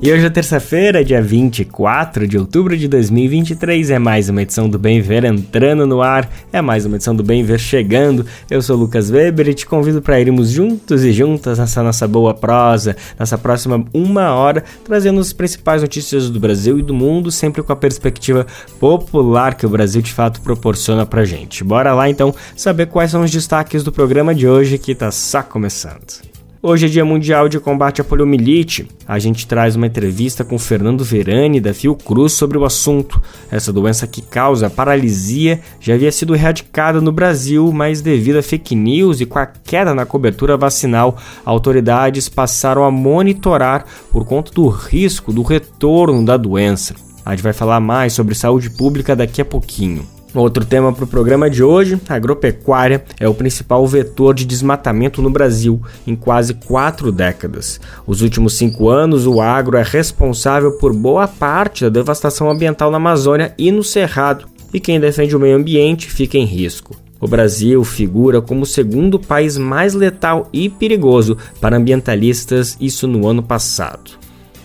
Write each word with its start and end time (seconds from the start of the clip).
E 0.00 0.12
hoje 0.12 0.24
é 0.24 0.30
terça-feira, 0.30 1.04
dia 1.04 1.20
24 1.20 2.24
de 2.28 2.38
outubro 2.38 2.76
de 2.76 2.86
2023. 2.86 3.90
É 3.90 3.98
mais 3.98 4.28
uma 4.28 4.42
edição 4.42 4.68
do 4.68 4.78
Bem 4.78 5.00
Ver 5.00 5.24
entrando 5.24 5.88
no 5.88 6.00
ar. 6.00 6.30
É 6.52 6.62
mais 6.62 6.86
uma 6.86 6.94
edição 6.94 7.16
do 7.16 7.24
Bem 7.24 7.42
Ver 7.42 7.58
chegando. 7.58 8.24
Eu 8.48 8.62
sou 8.62 8.76
Lucas 8.76 9.10
Weber 9.10 9.48
e 9.48 9.54
te 9.54 9.66
convido 9.66 10.00
para 10.00 10.20
irmos 10.20 10.50
juntos 10.50 11.02
e 11.04 11.10
juntas 11.10 11.58
nessa 11.58 11.82
nossa 11.82 12.06
boa 12.06 12.32
prosa, 12.32 12.96
nessa 13.18 13.36
próxima 13.36 13.84
uma 13.92 14.32
hora, 14.32 14.62
trazendo 14.84 15.18
as 15.18 15.32
principais 15.32 15.82
notícias 15.82 16.30
do 16.30 16.38
Brasil 16.38 16.78
e 16.78 16.82
do 16.82 16.94
mundo, 16.94 17.32
sempre 17.32 17.60
com 17.60 17.72
a 17.72 17.76
perspectiva 17.76 18.46
popular 18.78 19.56
que 19.56 19.66
o 19.66 19.68
Brasil 19.68 20.00
de 20.00 20.12
fato 20.12 20.40
proporciona 20.42 21.04
pra 21.04 21.24
gente. 21.24 21.64
Bora 21.64 21.92
lá 21.92 22.08
então 22.08 22.32
saber 22.56 22.86
quais 22.86 23.10
são 23.10 23.24
os 23.24 23.32
destaques 23.32 23.82
do 23.82 23.90
programa 23.90 24.32
de 24.32 24.46
hoje 24.46 24.78
que 24.78 24.94
tá 24.94 25.10
só 25.10 25.42
começando. 25.42 26.27
Hoje 26.60 26.86
é 26.86 26.88
Dia 26.88 27.04
Mundial 27.04 27.48
de 27.48 27.60
Combate 27.60 28.00
à 28.00 28.04
Poliomielite. 28.04 28.88
A 29.06 29.16
gente 29.20 29.46
traz 29.46 29.76
uma 29.76 29.86
entrevista 29.86 30.44
com 30.44 30.58
Fernando 30.58 31.04
Verani, 31.04 31.60
da 31.60 31.72
Fiocruz, 31.72 32.32
sobre 32.32 32.58
o 32.58 32.64
assunto. 32.64 33.22
Essa 33.48 33.72
doença 33.72 34.08
que 34.08 34.20
causa 34.20 34.68
paralisia 34.68 35.60
já 35.78 35.94
havia 35.94 36.10
sido 36.10 36.34
erradicada 36.34 37.00
no 37.00 37.12
Brasil, 37.12 37.70
mas 37.72 38.00
devido 38.00 38.38
a 38.38 38.42
fake 38.42 38.74
news 38.74 39.20
e 39.20 39.26
com 39.26 39.38
a 39.38 39.46
queda 39.46 39.94
na 39.94 40.04
cobertura 40.04 40.56
vacinal, 40.56 41.16
autoridades 41.44 42.28
passaram 42.28 42.82
a 42.82 42.90
monitorar 42.90 43.84
por 44.10 44.24
conta 44.24 44.50
do 44.52 44.66
risco 44.66 45.32
do 45.32 45.42
retorno 45.42 46.24
da 46.24 46.36
doença. 46.36 46.96
A 47.24 47.36
gente 47.36 47.44
vai 47.44 47.52
falar 47.52 47.78
mais 47.78 48.14
sobre 48.14 48.34
saúde 48.34 48.68
pública 48.68 49.14
daqui 49.14 49.40
a 49.40 49.44
pouquinho. 49.44 50.17
Outro 50.34 50.64
tema 50.64 50.92
para 50.92 51.04
o 51.04 51.08
programa 51.08 51.48
de 51.48 51.62
hoje: 51.62 51.98
a 52.08 52.14
agropecuária 52.14 53.02
é 53.18 53.26
o 53.26 53.34
principal 53.34 53.86
vetor 53.86 54.34
de 54.34 54.44
desmatamento 54.44 55.22
no 55.22 55.30
Brasil 55.30 55.80
em 56.06 56.14
quase 56.14 56.54
quatro 56.54 57.10
décadas. 57.10 57.80
Os 58.06 58.20
últimos 58.20 58.54
cinco 58.56 58.90
anos, 58.90 59.26
o 59.26 59.40
agro 59.40 59.76
é 59.76 59.82
responsável 59.82 60.72
por 60.72 60.94
boa 60.94 61.26
parte 61.26 61.84
da 61.84 61.90
devastação 61.90 62.50
ambiental 62.50 62.90
na 62.90 62.98
Amazônia 62.98 63.54
e 63.56 63.72
no 63.72 63.82
Cerrado, 63.82 64.46
e 64.72 64.78
quem 64.78 65.00
defende 65.00 65.34
o 65.34 65.40
meio 65.40 65.56
ambiente 65.56 66.10
fica 66.10 66.36
em 66.36 66.44
risco. 66.44 66.94
O 67.20 67.26
Brasil 67.26 67.82
figura 67.82 68.40
como 68.40 68.62
o 68.62 68.66
segundo 68.66 69.18
país 69.18 69.58
mais 69.58 69.94
letal 69.94 70.48
e 70.52 70.68
perigoso 70.68 71.36
para 71.60 71.76
ambientalistas, 71.76 72.76
isso 72.80 73.08
no 73.08 73.26
ano 73.26 73.42
passado. 73.42 74.17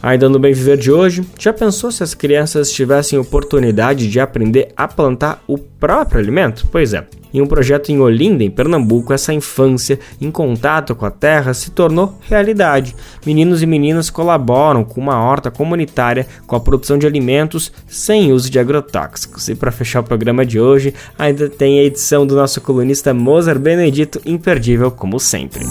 Ainda 0.03 0.27
no 0.27 0.37
Bem 0.37 0.53
Viver 0.53 0.75
de 0.75 0.91
hoje, 0.91 1.25
já 1.39 1.53
pensou 1.53 1.89
se 1.89 2.03
as 2.03 2.13
crianças 2.13 2.69
tivessem 2.69 3.17
oportunidade 3.17 4.09
de 4.09 4.19
aprender 4.19 4.67
a 4.75 4.85
plantar 4.85 5.41
o 5.47 5.57
próprio 5.57 6.19
alimento? 6.19 6.67
Pois 6.69 6.93
é. 6.93 7.07
Em 7.33 7.41
um 7.41 7.47
projeto 7.47 7.89
em 7.89 7.99
Olinda, 8.01 8.43
em 8.43 8.51
Pernambuco, 8.51 9.13
essa 9.13 9.33
infância 9.33 9.97
em 10.19 10.29
contato 10.29 10.93
com 10.93 11.05
a 11.05 11.09
terra 11.09 11.53
se 11.53 11.71
tornou 11.71 12.19
realidade. 12.21 12.93
Meninos 13.25 13.63
e 13.63 13.65
meninas 13.65 14.09
colaboram 14.09 14.83
com 14.83 14.99
uma 14.99 15.23
horta 15.23 15.49
comunitária 15.49 16.27
com 16.45 16.57
a 16.57 16.59
produção 16.59 16.97
de 16.97 17.07
alimentos 17.07 17.71
sem 17.87 18.33
uso 18.33 18.51
de 18.51 18.59
agrotóxicos. 18.59 19.47
E 19.47 19.55
para 19.55 19.71
fechar 19.71 20.01
o 20.01 20.03
programa 20.03 20.45
de 20.45 20.59
hoje, 20.59 20.93
ainda 21.17 21.47
tem 21.47 21.79
a 21.79 21.83
edição 21.83 22.27
do 22.27 22.35
nosso 22.35 22.59
colunista 22.59 23.13
Mozart 23.13 23.59
Benedito, 23.59 24.21
imperdível 24.25 24.91
como 24.91 25.17
sempre. 25.17 25.65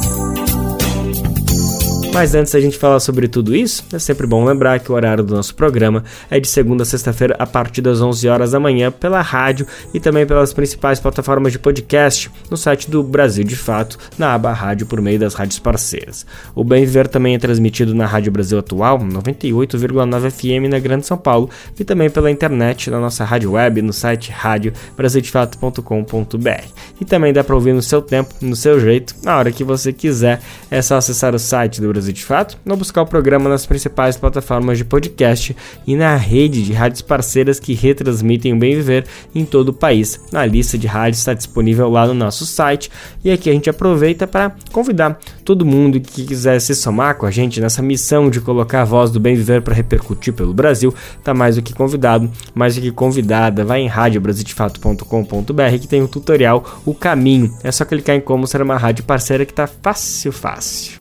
Mas 2.13 2.35
antes 2.35 2.53
da 2.53 2.61
gente 2.61 2.77
falar 2.77 3.01
sobre 3.01 3.27
tudo 3.27 3.57
isso, 3.57 3.87
é 3.91 3.99
sempre 3.99 4.27
bom 4.27 4.45
lembrar 4.45 4.79
que 4.81 4.93
o 4.93 4.95
horário 4.95 5.25
do 5.25 5.35
nosso 5.35 5.55
programa 5.55 6.05
é 6.31 6.39
de 6.39 6.47
segunda 6.47 6.83
a 6.83 6.87
sexta-feira 6.87 7.35
a 7.39 7.47
partir 7.47 7.81
das 7.81 8.03
11 8.03 8.29
horas 8.29 8.51
da 8.51 8.61
manhã 8.61 8.93
pela 8.93 9.23
rádio 9.23 9.67
e 9.95 10.01
também 10.01 10.27
pelas 10.27 10.53
principais 10.53 11.01
plataformas 11.01 11.53
de 11.53 11.59
podcast 11.59 12.31
no 12.51 12.57
site 12.59 12.91
do 12.91 13.03
Brasil 13.03 13.45
de 13.45 13.57
Fato, 13.57 13.97
na 14.19 14.35
aba 14.35 14.53
rádio 14.53 14.87
por 14.87 15.01
meio 15.01 15.19
das 15.19 15.33
rádios 15.33 15.59
parceiras. 15.59 16.27
O 16.55 16.63
Bem 16.63 16.85
Viver 16.85 17.09
também 17.09 17.35
é 17.35 17.39
transmitido 17.39 17.95
na 17.95 18.05
Rádio 18.05 18.31
Brasil 18.31 18.59
Atual, 18.59 18.99
98,9 18.99 20.31
FM 20.31 20.69
na 20.71 20.79
Grande 20.79 21.07
São 21.07 21.17
Paulo 21.17 21.49
e 21.81 21.85
também 21.85 22.11
pela 22.11 22.31
internet 22.31 22.91
na 22.91 23.01
nossa 23.01 23.25
rádio 23.25 23.53
web 23.53 23.81
no 23.81 23.95
site 23.95 24.31
radiobrasildefato.com.br. 24.31 26.65
E 27.01 27.07
também 27.07 27.33
dá 27.33 27.43
para 27.43 27.55
ouvir 27.55 27.73
no 27.73 27.81
seu 27.81 28.03
tempo, 28.03 28.35
no 28.43 28.55
seu 28.55 28.79
jeito, 28.79 29.15
na 29.25 29.39
hora 29.39 29.51
que 29.51 29.65
você 29.65 29.95
quiser. 29.95 30.43
É 30.71 30.83
só 30.83 30.97
acessar 30.97 31.35
o 31.35 31.39
site 31.39 31.81
do 31.81 31.89
Brasil 31.89 32.02
Brasil 32.03 32.13
de 32.13 32.25
Fato, 32.25 32.59
ou 32.67 32.77
buscar 32.77 33.03
o 33.03 33.07
programa 33.07 33.49
nas 33.49 33.65
principais 33.65 34.17
plataformas 34.17 34.77
de 34.77 34.85
podcast 34.85 35.57
e 35.87 35.95
na 35.95 36.17
rede 36.17 36.63
de 36.63 36.73
rádios 36.73 37.01
parceiras 37.01 37.61
que 37.61 37.75
retransmitem 37.75 38.53
o 38.53 38.59
Bem 38.59 38.77
Viver 38.77 39.07
em 39.35 39.45
todo 39.45 39.69
o 39.69 39.73
país. 39.73 40.21
A 40.33 40.45
lista 40.45 40.77
de 40.77 40.87
rádios 40.87 41.19
está 41.19 41.33
disponível 41.33 41.89
lá 41.89 42.07
no 42.07 42.15
nosso 42.15 42.45
site 42.45 42.91
e 43.25 43.31
aqui 43.31 43.49
a 43.49 43.53
gente 43.53 43.71
aproveita 43.71 44.27
para 44.27 44.53
convidar 44.73 45.19
todo 45.45 45.65
mundo 45.65 46.01
que 46.01 46.25
quiser 46.25 46.61
se 46.61 46.75
somar 46.75 47.17
com 47.17 47.27
a 47.27 47.31
gente 47.31 47.61
nessa 47.61 47.83
missão 47.83 48.29
de 48.29 48.41
colocar 48.41 48.83
a 48.83 48.85
voz 48.85 49.11
do 49.11 49.21
Bem 49.21 49.37
Viver 49.37 49.63
para 49.63 49.75
repercutir 49.75 50.33
pelo 50.33 50.53
Brasil, 50.53 50.95
tá 51.23 51.33
mais 51.33 51.57
do 51.57 51.63
que 51.63 51.73
convidado, 51.73 52.31
mais 52.55 52.75
do 52.75 52.81
que 52.81 52.91
convidada. 52.91 53.65
Vai 53.65 53.81
em 53.81 53.87
radiobrasildefato.com.br 53.87 55.79
que 55.81 55.89
tem 55.89 56.03
um 56.03 56.07
tutorial, 56.07 56.81
o 56.85 56.95
caminho. 56.95 57.57
É 57.63 57.71
só 57.71 57.85
clicar 57.85 58.17
em 58.17 58.21
como 58.21 58.47
ser 58.47 58.63
uma 58.63 58.77
rádio 58.77 59.05
parceira 59.05 59.47
que 59.47 59.55
tá 59.55 59.67
fácil, 59.67 60.33
fácil. 60.33 61.01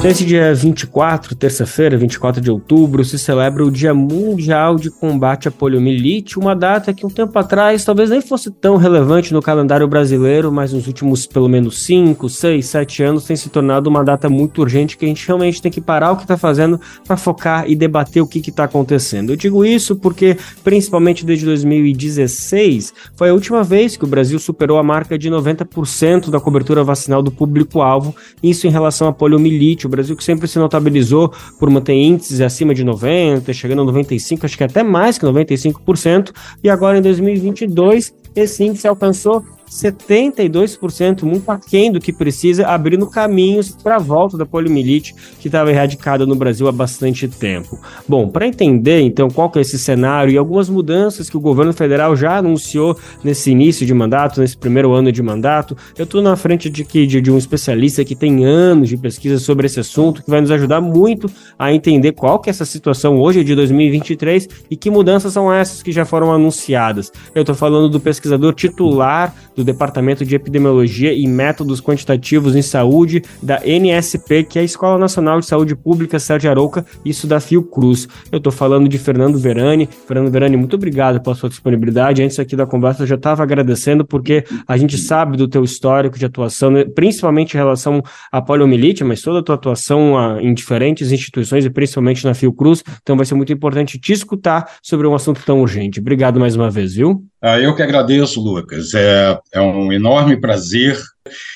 Nesse 0.00 0.24
dia 0.24 0.54
24, 0.54 1.34
terça-feira, 1.34 1.96
24 1.96 2.40
de 2.40 2.48
outubro, 2.48 3.04
se 3.04 3.18
celebra 3.18 3.64
o 3.64 3.70
Dia 3.70 3.92
Mundial 3.92 4.76
de 4.76 4.92
Combate 4.92 5.48
à 5.48 5.50
Poliomielite, 5.50 6.38
uma 6.38 6.54
data 6.54 6.94
que 6.94 7.04
um 7.04 7.10
tempo 7.10 7.36
atrás 7.36 7.84
talvez 7.84 8.08
nem 8.08 8.20
fosse 8.20 8.48
tão 8.48 8.76
relevante 8.76 9.34
no 9.34 9.42
calendário 9.42 9.88
brasileiro, 9.88 10.52
mas 10.52 10.72
nos 10.72 10.86
últimos 10.86 11.26
pelo 11.26 11.48
menos 11.48 11.84
5, 11.84 12.28
6, 12.28 12.64
7 12.64 13.02
anos 13.02 13.24
tem 13.24 13.34
se 13.34 13.48
tornado 13.48 13.90
uma 13.90 14.04
data 14.04 14.28
muito 14.28 14.60
urgente 14.60 14.96
que 14.96 15.04
a 15.04 15.08
gente 15.08 15.26
realmente 15.26 15.60
tem 15.60 15.70
que 15.70 15.80
parar 15.80 16.12
o 16.12 16.16
que 16.16 16.22
está 16.22 16.36
fazendo 16.36 16.80
para 17.04 17.16
focar 17.16 17.68
e 17.68 17.74
debater 17.74 18.22
o 18.22 18.26
que 18.26 18.38
está 18.38 18.64
acontecendo. 18.64 19.30
Eu 19.30 19.36
digo 19.36 19.64
isso 19.64 19.96
porque, 19.96 20.36
principalmente 20.62 21.26
desde 21.26 21.44
2016, 21.44 22.94
foi 23.16 23.30
a 23.30 23.34
última 23.34 23.64
vez 23.64 23.96
que 23.96 24.04
o 24.04 24.08
Brasil 24.08 24.38
superou 24.38 24.78
a 24.78 24.82
marca 24.82 25.18
de 25.18 25.28
90% 25.28 26.30
da 26.30 26.38
cobertura 26.38 26.84
vacinal 26.84 27.20
do 27.20 27.32
público-alvo, 27.32 28.14
isso 28.40 28.64
em 28.64 28.70
relação 28.70 29.08
à 29.08 29.12
poliomielite 29.12 29.87
o 29.88 29.90
Brasil 29.90 30.16
que 30.16 30.22
sempre 30.22 30.46
se 30.46 30.58
notabilizou 30.58 31.32
por 31.58 31.68
manter 31.68 31.94
índices 31.94 32.40
acima 32.40 32.74
de 32.74 32.84
90, 32.84 33.52
chegando 33.52 33.82
a 33.82 33.84
95, 33.86 34.46
acho 34.46 34.56
que 34.56 34.64
até 34.64 34.82
mais 34.82 35.18
que 35.18 35.26
95%, 35.26 36.32
e 36.62 36.70
agora 36.70 36.98
em 36.98 37.02
2022 37.02 38.14
esse 38.36 38.64
índice 38.64 38.86
alcançou 38.86 39.44
72%, 39.70 41.22
muito 41.22 41.50
aquém 41.50 41.92
do 41.92 42.00
que 42.00 42.12
precisa, 42.12 42.66
abrindo 42.66 43.06
caminhos 43.06 43.70
para 43.70 43.96
a 43.96 43.98
volta 43.98 44.36
da 44.36 44.46
poliomielite 44.46 45.14
que 45.40 45.48
estava 45.48 45.70
erradicada 45.70 46.26
no 46.26 46.34
Brasil 46.34 46.68
há 46.68 46.72
bastante 46.72 47.28
tempo. 47.28 47.78
Bom, 48.06 48.28
para 48.28 48.46
entender 48.46 49.00
então 49.00 49.28
qual 49.28 49.50
que 49.50 49.58
é 49.58 49.62
esse 49.62 49.78
cenário 49.78 50.32
e 50.32 50.38
algumas 50.38 50.68
mudanças 50.68 51.28
que 51.28 51.36
o 51.36 51.40
governo 51.40 51.72
federal 51.72 52.16
já 52.16 52.38
anunciou 52.38 52.96
nesse 53.22 53.50
início 53.50 53.86
de 53.86 53.94
mandato, 53.94 54.40
nesse 54.40 54.56
primeiro 54.56 54.92
ano 54.92 55.12
de 55.12 55.22
mandato, 55.22 55.76
eu 55.96 56.04
estou 56.04 56.22
na 56.22 56.36
frente 56.36 56.68
de, 56.70 56.84
de, 56.84 57.20
de 57.20 57.30
um 57.30 57.38
especialista 57.38 58.04
que 58.04 58.14
tem 58.14 58.44
anos 58.44 58.88
de 58.88 58.96
pesquisa 58.96 59.38
sobre 59.38 59.66
esse 59.66 59.80
assunto, 59.80 60.22
que 60.22 60.30
vai 60.30 60.40
nos 60.40 60.50
ajudar 60.50 60.80
muito 60.80 61.30
a 61.58 61.72
entender 61.72 62.12
qual 62.12 62.38
que 62.38 62.48
é 62.48 62.52
essa 62.52 62.64
situação 62.64 63.18
hoje 63.18 63.44
de 63.44 63.54
2023 63.54 64.48
e 64.70 64.76
que 64.76 64.90
mudanças 64.90 65.32
são 65.32 65.52
essas 65.52 65.82
que 65.82 65.92
já 65.92 66.04
foram 66.04 66.32
anunciadas. 66.32 67.12
Eu 67.34 67.42
estou 67.42 67.54
falando 67.54 67.88
do 67.88 68.00
pesquisador 68.00 68.54
titular 68.54 69.34
do 69.58 69.64
Departamento 69.64 70.24
de 70.24 70.36
Epidemiologia 70.36 71.12
e 71.12 71.26
Métodos 71.26 71.80
Quantitativos 71.80 72.54
em 72.54 72.62
Saúde 72.62 73.24
da 73.42 73.60
NSP, 73.66 74.44
que 74.44 74.56
é 74.56 74.62
a 74.62 74.64
Escola 74.64 74.96
Nacional 74.96 75.40
de 75.40 75.46
Saúde 75.46 75.74
Pública 75.74 76.20
Sérgio 76.20 76.48
Arouca, 76.48 76.86
isso 77.04 77.26
da 77.26 77.40
Fiocruz. 77.40 78.06
Eu 78.30 78.38
estou 78.38 78.52
falando 78.52 78.88
de 78.88 78.96
Fernando 78.98 79.36
Verani. 79.36 79.88
Fernando 80.06 80.30
Verani, 80.30 80.56
muito 80.56 80.76
obrigado 80.76 81.20
pela 81.20 81.34
sua 81.34 81.48
disponibilidade. 81.48 82.22
Antes 82.22 82.38
aqui 82.38 82.54
da 82.54 82.66
conversa, 82.66 83.02
eu 83.02 83.06
já 83.08 83.16
estava 83.16 83.42
agradecendo, 83.42 84.04
porque 84.04 84.44
a 84.66 84.76
gente 84.76 84.96
sabe 84.96 85.36
do 85.36 85.48
teu 85.48 85.64
histórico 85.64 86.16
de 86.16 86.24
atuação, 86.24 86.70
né, 86.70 86.84
principalmente 86.84 87.54
em 87.54 87.56
relação 87.56 88.00
à 88.30 88.40
poliomielite, 88.40 89.02
mas 89.02 89.22
toda 89.22 89.40
a 89.40 89.42
tua 89.42 89.56
atuação 89.56 90.16
ah, 90.16 90.38
em 90.40 90.54
diferentes 90.54 91.10
instituições 91.10 91.64
e 91.64 91.70
principalmente 91.70 92.24
na 92.24 92.32
Fiocruz. 92.32 92.84
Então 93.02 93.16
vai 93.16 93.26
ser 93.26 93.34
muito 93.34 93.52
importante 93.52 93.98
te 93.98 94.12
escutar 94.12 94.70
sobre 94.80 95.08
um 95.08 95.16
assunto 95.16 95.42
tão 95.44 95.60
urgente. 95.60 95.98
Obrigado 95.98 96.38
mais 96.38 96.54
uma 96.54 96.70
vez, 96.70 96.94
viu? 96.94 97.24
Ah, 97.40 97.58
eu 97.58 97.74
que 97.74 97.82
agradeço, 97.82 98.40
Lucas. 98.40 98.94
É, 98.94 99.38
é 99.52 99.60
um 99.60 99.92
enorme 99.92 100.40
prazer 100.40 100.98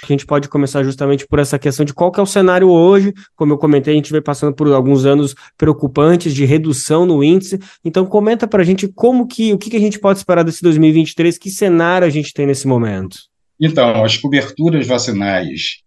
a 0.03 0.07
gente 0.07 0.27
pode 0.27 0.49
começar 0.49 0.83
justamente 0.83 1.27
por 1.27 1.39
essa 1.39 1.59
questão 1.59 1.85
de 1.85 1.95
qual 1.95 2.11
que 2.11 2.21
é 2.21 2.23
o 2.23 2.27
cenário 2.27 2.69
hoje. 2.69 3.13
Como 3.35 3.53
eu 3.53 3.59
comentei, 3.59 3.95
a 3.95 3.97
gente 3.97 4.13
vem 4.13 4.23
passando 4.23 4.55
por 4.55 4.71
alguns 4.73 5.05
anos 5.05 5.35
preocupantes 5.57 6.35
de 6.35 6.45
redução 6.45 7.07
no 7.07 7.23
índice. 7.23 7.59
Então 7.85 8.05
comenta 8.05 8.47
para 8.47 8.63
a 8.63 8.65
gente 8.65 8.89
como 8.89 9.27
que 9.27 9.53
o 9.53 9.59
que, 9.59 9.71
que 9.71 9.77
a 9.77 9.81
gente 9.81 9.99
pode 9.99 10.19
esperar 10.19 10.45
desse 10.45 10.63
2023, 10.63 11.39
que 11.39 11.51
cenário 11.51 12.07
a 12.07 12.11
gente 12.11 12.33
tem 12.33 12.47
nesse 12.47 12.67
momento. 12.67 13.17
Então, 13.61 14.05
as 14.05 14.17
coberturas 14.17 14.87
vacinais 14.87 15.83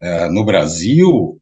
é, 0.00 0.28
no 0.30 0.44
Brasil 0.44 1.38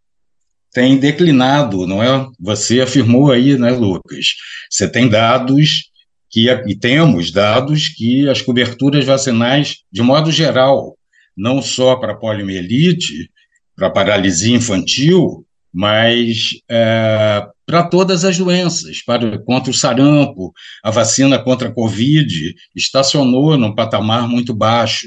têm 0.72 0.98
declinado, 0.98 1.86
não 1.86 2.02
é? 2.02 2.26
Você 2.40 2.80
afirmou 2.80 3.30
aí, 3.30 3.56
né, 3.56 3.70
Lucas? 3.70 4.34
Você 4.68 4.88
tem 4.88 5.08
dados 5.08 5.90
que 6.36 6.50
e 6.66 6.76
temos 6.76 7.30
dados 7.30 7.88
que 7.88 8.28
as 8.28 8.42
coberturas 8.42 9.06
vacinais, 9.06 9.78
de 9.90 10.02
modo 10.02 10.30
geral, 10.30 10.94
não 11.34 11.62
só 11.62 11.96
para 11.96 12.14
poliomielite, 12.14 13.30
para 13.74 13.88
paralisia 13.88 14.54
infantil, 14.54 15.46
mas 15.72 16.50
é, 16.68 17.46
para 17.64 17.84
todas 17.84 18.22
as 18.22 18.36
doenças, 18.36 19.00
para, 19.02 19.38
contra 19.38 19.70
o 19.70 19.74
sarampo, 19.74 20.52
a 20.84 20.90
vacina 20.90 21.38
contra 21.38 21.68
a 21.68 21.72
Covid 21.72 22.54
estacionou 22.74 23.56
num 23.56 23.74
patamar 23.74 24.28
muito 24.28 24.52
baixo. 24.54 25.06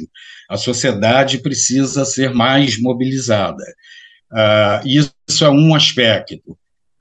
A 0.50 0.58
sociedade 0.58 1.38
precisa 1.44 2.06
ser 2.06 2.34
mais 2.34 2.82
mobilizada. 2.82 3.64
Uh, 4.32 4.88
isso 4.88 5.46
é 5.46 5.50
um 5.50 5.75
aspecto. 5.75 6.54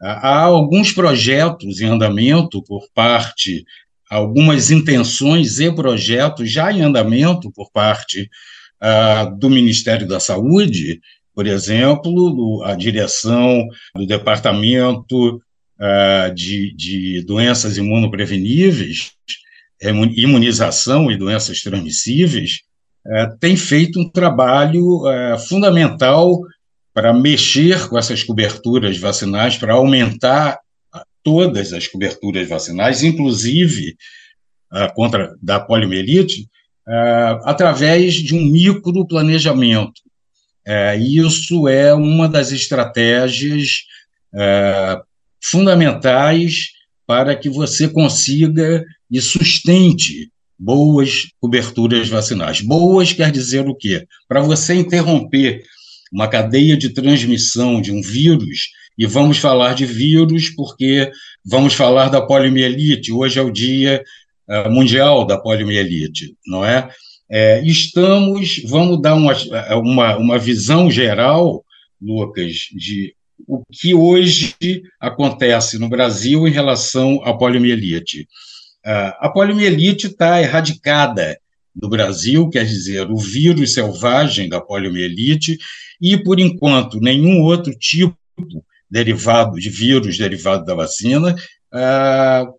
Uh, 0.02 0.20
há 0.20 0.40
alguns 0.40 0.92
projetos 0.92 1.80
em 1.80 1.86
andamento 1.86 2.62
por 2.62 2.86
parte, 2.94 3.64
algumas 4.08 4.70
intenções 4.70 5.60
e 5.60 5.70
projetos 5.70 6.50
já 6.50 6.72
em 6.72 6.82
andamento 6.82 7.52
por 7.52 7.70
parte 7.70 8.28
uh, 8.82 9.38
do 9.38 9.50
Ministério 9.50 10.06
da 10.06 10.18
Saúde, 10.18 11.00
por 11.34 11.46
exemplo, 11.46 12.10
do, 12.12 12.62
a 12.64 12.74
direção 12.74 13.66
do 13.94 14.06
Departamento 14.06 15.36
uh, 15.36 16.34
de, 16.34 16.74
de 16.74 17.24
Doenças 17.24 17.76
Imunopreveníveis, 17.76 19.12
Imunização 20.16 21.10
e 21.10 21.16
Doenças 21.16 21.60
Transmissíveis, 21.60 22.62
uh, 23.06 23.38
tem 23.38 23.56
feito 23.56 24.00
um 24.00 24.10
trabalho 24.10 25.04
uh, 25.06 25.38
fundamental 25.38 26.40
para 26.92 27.12
mexer 27.12 27.88
com 27.88 27.96
essas 27.96 28.24
coberturas 28.24 28.98
vacinais, 28.98 29.56
para 29.56 29.74
aumentar 29.74 30.58
todas 31.22 31.72
as 31.72 31.86
coberturas 31.86 32.48
vacinais, 32.48 33.02
inclusive 33.02 33.96
contra 34.94 35.34
da 35.42 35.58
poliomielite, 35.58 36.48
uh, 36.88 37.44
através 37.44 38.14
de 38.14 38.34
um 38.34 38.44
microplanejamento. 38.44 40.00
Uh, 40.66 40.98
isso 41.00 41.68
é 41.68 41.94
uma 41.94 42.28
das 42.28 42.50
estratégias 42.52 43.84
uh, 44.34 45.02
fundamentais 45.42 46.70
para 47.06 47.36
que 47.36 47.48
você 47.48 47.88
consiga 47.88 48.84
e 49.10 49.20
sustente 49.20 50.30
boas 50.58 51.28
coberturas 51.40 52.08
vacinais. 52.08 52.60
Boas 52.60 53.12
quer 53.12 53.30
dizer 53.30 53.66
o 53.66 53.74
quê? 53.74 54.06
Para 54.28 54.40
você 54.40 54.74
interromper 54.74 55.62
uma 56.12 56.28
cadeia 56.28 56.76
de 56.76 56.90
transmissão 56.90 57.80
de 57.80 57.92
um 57.92 58.02
vírus, 58.02 58.68
e 58.98 59.06
vamos 59.06 59.38
falar 59.38 59.74
de 59.74 59.86
vírus 59.86 60.50
porque 60.50 61.10
vamos 61.44 61.72
falar 61.72 62.08
da 62.08 62.20
poliomielite. 62.20 63.12
Hoje 63.12 63.38
é 63.38 63.42
o 63.42 63.52
dia 63.52 64.02
eh, 64.48 64.68
mundial 64.68 65.24
da 65.24 65.38
poliomielite, 65.38 66.34
não 66.44 66.64
é? 66.64 66.90
é? 67.30 67.62
Estamos, 67.64 68.60
vamos 68.66 69.00
dar 69.00 69.14
uma, 69.14 69.34
uma, 69.76 70.16
uma 70.16 70.38
visão 70.38 70.90
geral, 70.90 71.64
Lucas, 72.02 72.68
de 72.72 73.14
o 73.46 73.62
que 73.70 73.94
hoje 73.94 74.56
acontece 75.00 75.78
no 75.78 75.88
Brasil 75.88 76.48
em 76.48 76.50
relação 76.50 77.22
à 77.24 77.32
poliomielite. 77.32 78.26
Eh, 78.84 79.14
a 79.20 79.28
poliomielite 79.28 80.08
está 80.08 80.42
erradicada 80.42 81.38
no 81.80 81.88
Brasil, 81.88 82.48
quer 82.48 82.64
dizer, 82.64 83.08
o 83.08 83.16
vírus 83.16 83.74
selvagem 83.74 84.48
da 84.48 84.60
poliomielite, 84.60 85.56
e, 86.00 86.16
por 86.16 86.40
enquanto, 86.40 86.98
nenhum 87.00 87.42
outro 87.42 87.72
tipo 87.78 88.18
derivado 88.90 89.58
de 89.58 89.68
vírus 89.68 90.16
derivado 90.16 90.64
da 90.64 90.74
vacina 90.74 91.34
uh, 91.72 92.54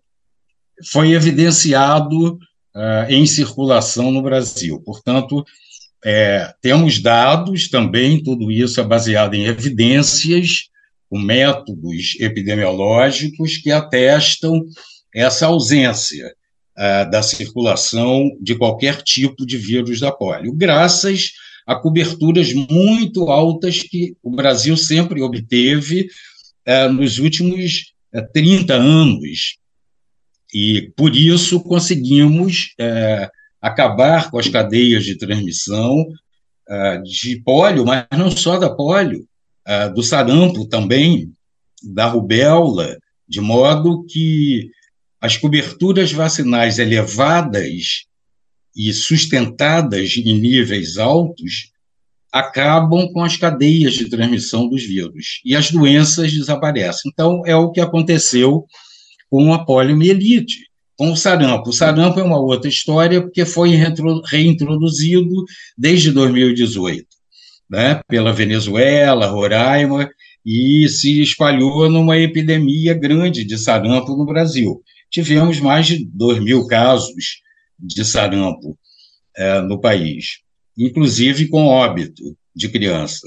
foi 0.90 1.12
evidenciado 1.12 2.34
uh, 2.34 2.38
em 3.08 3.26
circulação 3.26 4.10
no 4.10 4.22
Brasil. 4.22 4.80
Portanto, 4.80 5.44
é, 6.04 6.52
temos 6.62 7.00
dados 7.00 7.68
também, 7.68 8.22
tudo 8.22 8.50
isso 8.50 8.80
é 8.80 8.84
baseado 8.84 9.34
em 9.34 9.44
evidências, 9.44 10.70
com 11.10 11.18
métodos 11.18 12.16
epidemiológicos 12.20 13.58
que 13.58 13.70
atestam 13.70 14.64
essa 15.14 15.46
ausência 15.46 16.32
uh, 16.78 17.10
da 17.10 17.22
circulação 17.22 18.30
de 18.40 18.54
qualquer 18.56 19.02
tipo 19.02 19.44
de 19.44 19.58
vírus 19.58 20.00
da 20.00 20.12
polio, 20.12 20.54
graças 20.54 21.32
a 21.70 21.76
coberturas 21.76 22.52
muito 22.52 23.30
altas 23.30 23.80
que 23.80 24.16
o 24.24 24.30
Brasil 24.32 24.76
sempre 24.76 25.22
obteve 25.22 26.08
uh, 26.66 26.92
nos 26.92 27.20
últimos 27.20 27.92
30 28.32 28.74
anos, 28.74 29.56
e, 30.52 30.92
por 30.96 31.14
isso, 31.14 31.60
conseguimos 31.62 32.74
é, 32.76 33.30
acabar 33.62 34.32
com 34.32 34.36
as 34.36 34.48
cadeias 34.48 35.04
de 35.04 35.16
transmissão 35.16 35.94
é, 36.68 36.98
de 37.02 37.40
pólio, 37.44 37.84
mas 37.84 38.04
não 38.18 38.32
só 38.32 38.58
da 38.58 38.68
pólio, 38.68 39.24
do 39.94 40.02
sarampo 40.02 40.66
também, 40.66 41.32
da 41.80 42.06
rubéola, 42.06 42.98
de 43.28 43.40
modo 43.40 44.04
que 44.06 44.68
as 45.20 45.36
coberturas 45.36 46.10
vacinais 46.10 46.80
elevadas 46.80 48.08
e 48.76 48.92
sustentadas 48.92 50.16
em 50.16 50.38
níveis 50.40 50.96
altos 50.96 51.70
acabam 52.32 53.12
com 53.12 53.22
as 53.22 53.36
cadeias 53.36 53.94
de 53.94 54.08
transmissão 54.08 54.68
dos 54.68 54.82
vírus 54.84 55.40
e 55.44 55.56
as 55.56 55.70
doenças 55.70 56.32
desaparecem. 56.32 57.10
Então, 57.12 57.42
é 57.44 57.56
o 57.56 57.70
que 57.72 57.80
aconteceu 57.80 58.64
com 59.28 59.52
a 59.52 59.64
poliomielite, 59.64 60.66
com 60.96 61.12
o 61.12 61.16
sarampo. 61.16 61.70
O 61.70 61.72
sarampo 61.72 62.20
é 62.20 62.22
uma 62.22 62.38
outra 62.38 62.68
história, 62.68 63.20
porque 63.20 63.44
foi 63.44 63.70
reintroduzido 63.70 65.44
desde 65.76 66.12
2018, 66.12 67.06
né, 67.68 68.00
pela 68.08 68.32
Venezuela, 68.32 69.26
Roraima, 69.26 70.08
e 70.44 70.88
se 70.88 71.20
espalhou 71.20 71.88
numa 71.88 72.18
epidemia 72.18 72.94
grande 72.94 73.44
de 73.44 73.58
sarampo 73.58 74.16
no 74.16 74.24
Brasil. 74.24 74.82
Tivemos 75.10 75.60
mais 75.60 75.86
de 75.86 76.04
2 76.04 76.38
mil 76.40 76.66
casos 76.66 77.40
de 77.82 78.04
sarampo 78.04 78.78
é, 79.36 79.60
no 79.60 79.80
país, 79.80 80.40
inclusive 80.76 81.48
com 81.48 81.66
óbito 81.66 82.36
de 82.54 82.68
criança 82.68 83.26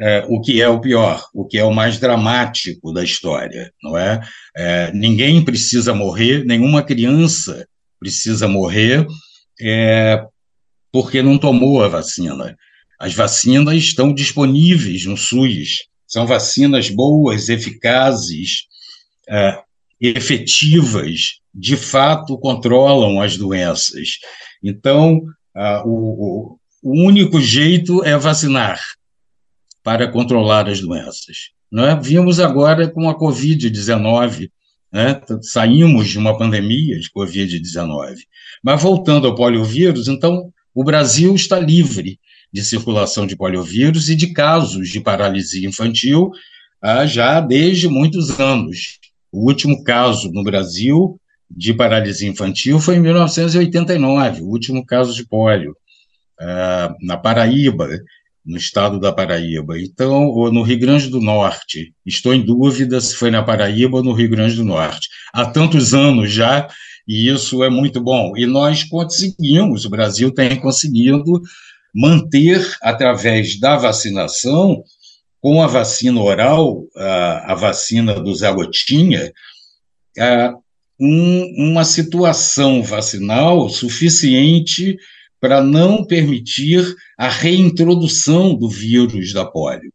é, 0.00 0.24
o 0.28 0.40
que 0.40 0.60
é 0.60 0.68
o 0.68 0.80
pior, 0.80 1.28
o 1.34 1.44
que 1.44 1.58
é 1.58 1.64
o 1.64 1.72
mais 1.72 1.98
dramático 1.98 2.92
da 2.92 3.02
história, 3.02 3.72
não 3.82 3.96
é? 3.96 4.20
é 4.56 4.92
ninguém 4.92 5.44
precisa 5.44 5.94
morrer, 5.94 6.44
nenhuma 6.44 6.82
criança 6.82 7.66
precisa 7.98 8.48
morrer 8.48 9.06
é, 9.60 10.24
porque 10.90 11.22
não 11.22 11.38
tomou 11.38 11.82
a 11.82 11.88
vacina. 11.88 12.56
As 12.98 13.14
vacinas 13.14 13.76
estão 13.76 14.14
disponíveis 14.14 15.04
no 15.06 15.16
SUS, 15.16 15.86
são 16.06 16.26
vacinas 16.26 16.88
boas, 16.88 17.48
eficazes, 17.48 18.66
é, 19.28 19.58
efetivas, 20.00 21.40
de 21.54 21.76
fato 21.76 22.38
controlam 22.38 23.20
as 23.20 23.36
doenças. 23.36 24.18
Então, 24.62 25.22
a, 25.54 25.82
o, 25.86 26.58
o 26.82 27.06
único 27.06 27.40
jeito 27.40 28.02
é 28.04 28.16
vacinar 28.16 28.80
para 29.82 30.10
controlar 30.10 30.68
as 30.68 30.80
doenças. 30.80 31.50
Né? 31.70 31.98
Vimos 32.02 32.40
agora 32.40 32.88
com 32.88 33.08
a 33.08 33.18
Covid-19, 33.18 34.50
né? 34.92 35.20
saímos 35.42 36.08
de 36.08 36.18
uma 36.18 36.36
pandemia 36.36 36.98
de 36.98 37.10
Covid-19. 37.10 38.16
Mas 38.62 38.82
voltando 38.82 39.26
ao 39.26 39.34
poliovírus, 39.34 40.08
então, 40.08 40.52
o 40.74 40.84
Brasil 40.84 41.34
está 41.34 41.58
livre 41.58 42.18
de 42.52 42.64
circulação 42.64 43.26
de 43.26 43.36
poliovírus 43.36 44.08
e 44.10 44.14
de 44.14 44.32
casos 44.32 44.88
de 44.90 45.00
paralisia 45.00 45.66
infantil 45.66 46.30
ah, 46.80 47.06
já 47.06 47.40
desde 47.40 47.88
muitos 47.88 48.38
anos. 48.38 48.98
O 49.30 49.46
último 49.48 49.82
caso 49.82 50.30
no 50.30 50.44
Brasil 50.44 51.18
de 51.56 51.74
paralisia 51.74 52.28
infantil 52.28 52.80
foi 52.80 52.96
em 52.96 53.00
1989, 53.00 54.42
o 54.42 54.48
último 54.48 54.84
caso 54.84 55.14
de 55.14 55.26
polio, 55.26 55.76
ah, 56.40 56.94
na 57.00 57.16
Paraíba 57.16 57.88
no 58.44 58.56
estado 58.56 58.98
da 58.98 59.12
Paraíba. 59.12 59.78
Então, 59.78 60.26
ou 60.26 60.52
no 60.52 60.62
Rio 60.62 60.78
Grande 60.78 61.08
do 61.08 61.20
Norte. 61.20 61.94
Estou 62.04 62.34
em 62.34 62.44
dúvida 62.44 63.00
se 63.00 63.14
foi 63.14 63.30
na 63.30 63.42
Paraíba 63.42 63.98
ou 63.98 64.04
no 64.04 64.12
Rio 64.12 64.28
Grande 64.28 64.56
do 64.56 64.64
Norte. 64.64 65.08
Há 65.32 65.46
tantos 65.46 65.94
anos 65.94 66.32
já 66.32 66.68
E 67.06 67.28
isso 67.28 67.62
é 67.64 67.70
muito 67.70 68.00
bom. 68.00 68.36
E 68.36 68.46
nós 68.46 68.84
conseguimos, 68.84 69.84
o 69.84 69.90
Brasil 69.90 70.32
tem 70.32 70.56
conseguido 70.60 71.40
manter, 71.94 72.76
através 72.80 73.58
da 73.58 73.76
vacinação, 73.76 74.82
com 75.40 75.60
a 75.60 75.66
vacina 75.66 76.20
oral, 76.20 76.84
a, 76.96 77.52
a 77.52 77.54
vacina 77.54 78.14
do 78.20 78.34
Zé 78.34 78.52
Gotinha, 78.52 79.32
a, 80.16 80.54
um, 81.02 81.70
uma 81.70 81.84
situação 81.84 82.80
vacinal 82.80 83.68
suficiente 83.68 84.96
para 85.40 85.60
não 85.60 86.04
permitir 86.04 86.94
a 87.18 87.28
reintrodução 87.28 88.54
do 88.54 88.68
vírus 88.68 89.32
da 89.32 89.44
polio. 89.44 89.92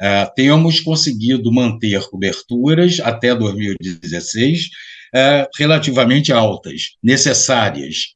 Uh, 0.00 0.32
temos 0.36 0.78
conseguido 0.78 1.50
manter 1.50 2.00
coberturas 2.08 3.00
até 3.00 3.34
2016 3.34 4.60
uh, 4.62 5.48
relativamente 5.58 6.32
altas, 6.32 6.82
necessárias 7.02 8.14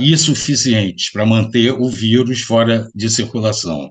e 0.00 0.16
suficientes 0.16 1.10
para 1.10 1.26
manter 1.26 1.72
o 1.72 1.88
vírus 1.88 2.42
fora 2.42 2.88
de 2.94 3.10
circulação. 3.10 3.90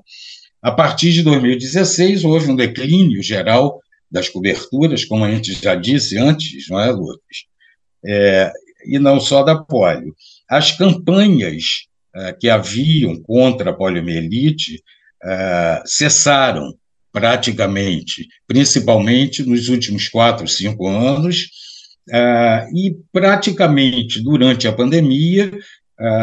A 0.62 0.70
partir 0.70 1.12
de 1.12 1.22
2016, 1.22 2.24
houve 2.24 2.50
um 2.50 2.56
declínio 2.56 3.22
geral 3.22 3.80
das 4.10 4.28
coberturas, 4.28 5.04
como 5.04 5.24
a 5.24 5.30
gente 5.30 5.52
já 5.54 5.74
disse 5.74 6.18
antes, 6.18 6.68
não 6.68 6.80
é, 6.80 6.90
Lucas? 6.90 7.46
É, 8.04 8.52
e 8.86 8.98
não 8.98 9.20
só 9.20 9.42
da 9.42 9.56
polio. 9.56 10.14
As 10.48 10.72
campanhas 10.72 11.86
é, 12.14 12.32
que 12.32 12.48
haviam 12.48 13.20
contra 13.22 13.70
a 13.70 13.74
poliomielite 13.74 14.82
é, 15.22 15.82
cessaram 15.84 16.74
praticamente, 17.12 18.28
principalmente 18.46 19.42
nos 19.42 19.68
últimos 19.68 20.08
quatro, 20.08 20.46
cinco 20.46 20.86
anos, 20.88 21.48
é, 22.10 22.68
e 22.74 22.96
praticamente 23.12 24.22
durante 24.22 24.68
a 24.68 24.72
pandemia 24.72 25.50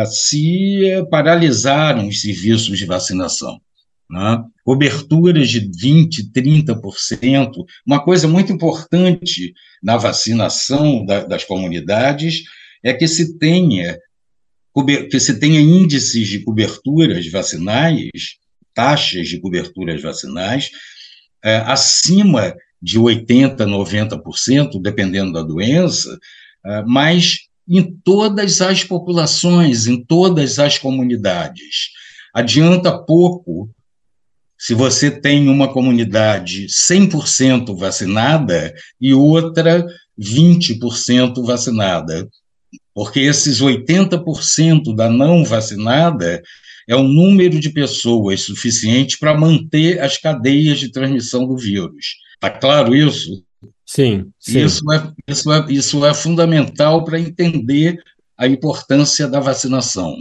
se 0.05 0.83
paralisaram 1.09 2.07
os 2.07 2.21
serviços 2.21 2.77
de 2.77 2.85
vacinação. 2.85 3.59
Né? 4.07 4.43
Coberturas 4.63 5.49
de 5.49 5.61
20%, 5.61 6.31
30%. 6.31 7.51
Uma 7.83 7.99
coisa 7.99 8.27
muito 8.27 8.53
importante 8.53 9.51
na 9.83 9.97
vacinação 9.97 11.05
da, 11.05 11.25
das 11.25 11.43
comunidades 11.43 12.43
é 12.81 12.93
que 12.93 13.07
se 13.07 13.37
tenha 13.37 13.99
que 15.11 15.19
se 15.19 15.39
tenha 15.39 15.59
índices 15.59 16.27
de 16.27 16.39
coberturas 16.39 17.29
vacinais, 17.29 18.09
taxas 18.73 19.27
de 19.27 19.39
coberturas 19.39 20.01
vacinais, 20.01 20.71
é, 21.43 21.57
acima 21.57 22.55
de 22.81 22.99
80%, 22.99 23.55
90%, 23.57 24.81
dependendo 24.81 25.31
da 25.31 25.43
doença, 25.43 26.17
é, 26.65 26.83
mas 26.87 27.47
em 27.67 27.83
todas 28.03 28.61
as 28.61 28.83
populações, 28.83 29.85
em 29.85 30.03
todas 30.03 30.57
as 30.57 30.79
comunidades. 30.79 31.91
Adianta 32.33 32.97
pouco 32.97 33.69
se 34.63 34.73
você 34.73 35.11
tem 35.11 35.49
uma 35.49 35.67
comunidade 35.67 36.67
100% 36.67 37.77
vacinada 37.77 38.73
e 38.99 39.13
outra 39.13 39.85
20% 40.17 41.45
vacinada. 41.45 42.29
Porque 42.93 43.19
esses 43.19 43.61
80% 43.61 44.95
da 44.95 45.09
não 45.09 45.43
vacinada 45.43 46.41
é 46.87 46.95
um 46.95 47.05
número 47.05 47.59
de 47.59 47.71
pessoas 47.71 48.39
suficiente 48.43 49.17
para 49.19 49.37
manter 49.37 49.99
as 49.99 50.17
cadeias 50.17 50.79
de 50.79 50.93
transmissão 50.93 51.45
do 51.45 51.57
vírus. 51.57 52.15
Está 52.35 52.49
claro 52.49 52.95
isso? 52.95 53.43
Sim, 53.85 54.31
sim. 54.39 54.63
Isso, 54.63 54.93
é, 54.93 55.11
isso, 55.27 55.51
é, 55.51 55.65
isso 55.67 56.05
é 56.05 56.13
fundamental 56.13 57.03
para 57.03 57.19
entender 57.19 58.01
a 58.37 58.47
importância 58.47 59.27
da 59.27 59.41
vacinação 59.41 60.15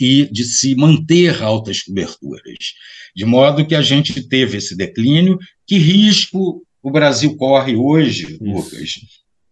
e 0.00 0.26
de 0.32 0.44
se 0.44 0.74
manter 0.74 1.42
altas 1.42 1.82
coberturas. 1.82 2.72
De 3.14 3.26
modo 3.26 3.66
que 3.66 3.74
a 3.74 3.82
gente 3.82 4.26
teve 4.26 4.56
esse 4.56 4.74
declínio. 4.74 5.38
Que 5.66 5.76
risco 5.76 6.62
o 6.82 6.90
Brasil 6.90 7.36
corre 7.36 7.76
hoje, 7.76 8.24
Isso. 8.24 8.42
Lucas, 8.42 8.94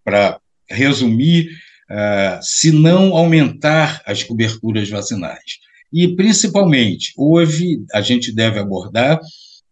para 0.03 0.41
resumir, 0.69 1.51
uh, 1.91 2.39
se 2.41 2.73
não 2.73 3.15
aumentar 3.15 4.03
as 4.07 4.23
coberturas 4.23 4.89
vacinais? 4.89 5.59
E, 5.93 6.17
principalmente, 6.17 7.13
houve, 7.17 7.85
a 7.93 8.01
gente 8.01 8.33
deve 8.33 8.59
abordar 8.59 9.21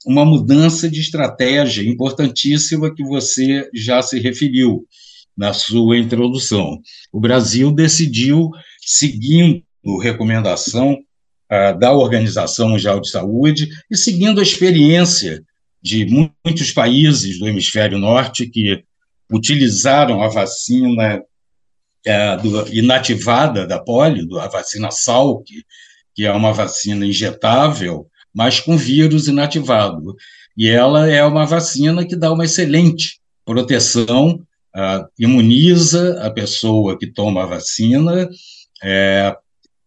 uma 0.07 0.25
mudança 0.25 0.89
de 0.89 1.01
estratégia 1.01 1.83
importantíssima 1.83 2.95
que 2.95 3.03
você 3.03 3.69
já 3.75 4.03
se 4.03 4.21
referiu 4.21 4.87
na 5.37 5.53
sua 5.53 5.99
introdução. 5.99 6.81
O 7.13 7.21
Brasil 7.21 7.73
decidiu, 7.73 8.51
seguindo 8.81 9.66
recomendação 9.99 10.95
uh, 10.95 11.79
da 11.79 11.93
Organização 11.93 12.71
Mundial 12.71 13.01
de 13.01 13.09
Saúde 13.11 13.69
e 13.91 13.97
seguindo 13.97 14.41
a 14.41 14.43
experiência 14.43 15.43
de 15.81 16.05
muitos 16.07 16.73
países 16.73 17.39
do 17.39 17.47
hemisfério 17.47 17.99
norte 17.99 18.49
que 18.49 18.83
utilizaram 19.31 20.23
a 20.23 20.29
vacina 20.29 21.23
uh, 22.07 22.43
do, 22.43 22.75
inativada 22.75 23.67
da 23.67 23.79
polio, 23.79 24.39
a 24.39 24.49
vacina 24.49 24.91
Salk, 24.91 25.45
que 26.15 26.25
é 26.25 26.33
uma 26.33 26.53
vacina 26.53 27.07
injetável, 27.07 28.09
mas 28.35 28.59
com 28.59 28.77
vírus 28.77 29.29
inativado. 29.29 30.17
E 30.57 30.69
ela 30.69 31.09
é 31.09 31.25
uma 31.25 31.47
vacina 31.47 32.05
que 32.05 32.17
dá 32.17 32.33
uma 32.33 32.45
excelente 32.45 33.21
proteção, 33.45 34.41
uh, 34.75 35.07
imuniza 35.19 36.21
a 36.23 36.31
pessoa 36.31 36.99
que 36.99 37.07
toma 37.07 37.45
a 37.45 37.47
vacina, 37.47 38.29
é, 38.83 39.37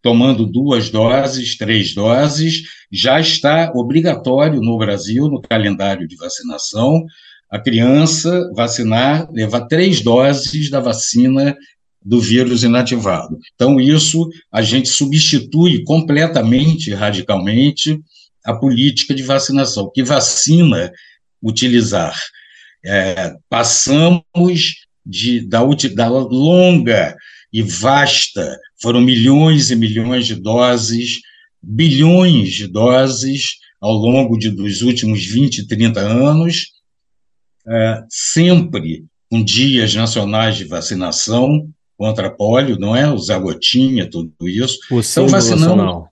tomando 0.01 0.45
duas 0.45 0.89
doses, 0.89 1.57
três 1.57 1.93
doses, 1.93 2.63
já 2.91 3.19
está 3.19 3.71
obrigatório 3.75 4.61
no 4.61 4.77
Brasil, 4.77 5.27
no 5.27 5.41
calendário 5.41 6.07
de 6.07 6.15
vacinação, 6.15 7.05
a 7.49 7.59
criança 7.59 8.49
vacinar, 8.55 9.27
levar 9.31 9.61
três 9.61 10.01
doses 10.01 10.69
da 10.69 10.79
vacina 10.79 11.57
do 12.03 12.19
vírus 12.21 12.63
inativado. 12.63 13.37
Então, 13.53 13.79
isso 13.79 14.29
a 14.51 14.61
gente 14.61 14.89
substitui 14.89 15.83
completamente, 15.83 16.93
radicalmente, 16.93 17.99
a 18.45 18.53
política 18.53 19.13
de 19.13 19.23
vacinação. 19.23 19.91
Que 19.93 20.03
vacina 20.03 20.91
utilizar? 21.41 22.17
É, 22.85 23.35
passamos 23.49 24.85
de, 25.05 25.41
da, 25.47 25.61
da 25.93 26.07
longa 26.07 27.15
e 27.51 27.61
vasta, 27.61 28.57
foram 28.81 29.01
milhões 29.01 29.71
e 29.71 29.75
milhões 29.75 30.25
de 30.25 30.35
doses, 30.35 31.19
bilhões 31.61 32.53
de 32.53 32.67
doses 32.67 33.57
ao 33.81 33.93
longo 33.93 34.37
de, 34.37 34.49
dos 34.49 34.81
últimos 34.81 35.25
20, 35.25 35.67
30 35.67 35.99
anos, 35.99 36.67
é, 37.67 38.03
sempre 38.09 39.05
com 39.29 39.43
dias 39.43 39.93
nacionais 39.93 40.57
de 40.57 40.65
vacinação 40.65 41.69
contra 41.97 42.27
a 42.27 42.31
polio, 42.31 42.79
não 42.79 42.95
é? 42.95 43.11
Usar 43.11 43.39
gotinha, 43.39 44.09
tudo 44.09 44.33
isso. 44.41 44.79
O 44.89 44.99
então, 44.99 45.27
vacinando 45.27 45.75
nacional. 45.75 46.09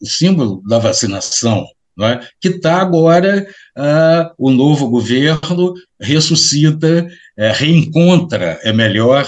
o 0.00 0.06
símbolo 0.06 0.62
da 0.66 0.78
vacinação, 0.78 1.64
não 1.96 2.06
é? 2.06 2.28
que 2.40 2.48
está 2.48 2.80
agora, 2.80 3.46
uh, 3.78 4.34
o 4.36 4.50
novo 4.50 4.90
governo 4.90 5.72
ressuscita, 6.00 7.06
uh, 7.06 7.52
reencontra, 7.54 8.58
é 8.62 8.72
melhor, 8.72 9.26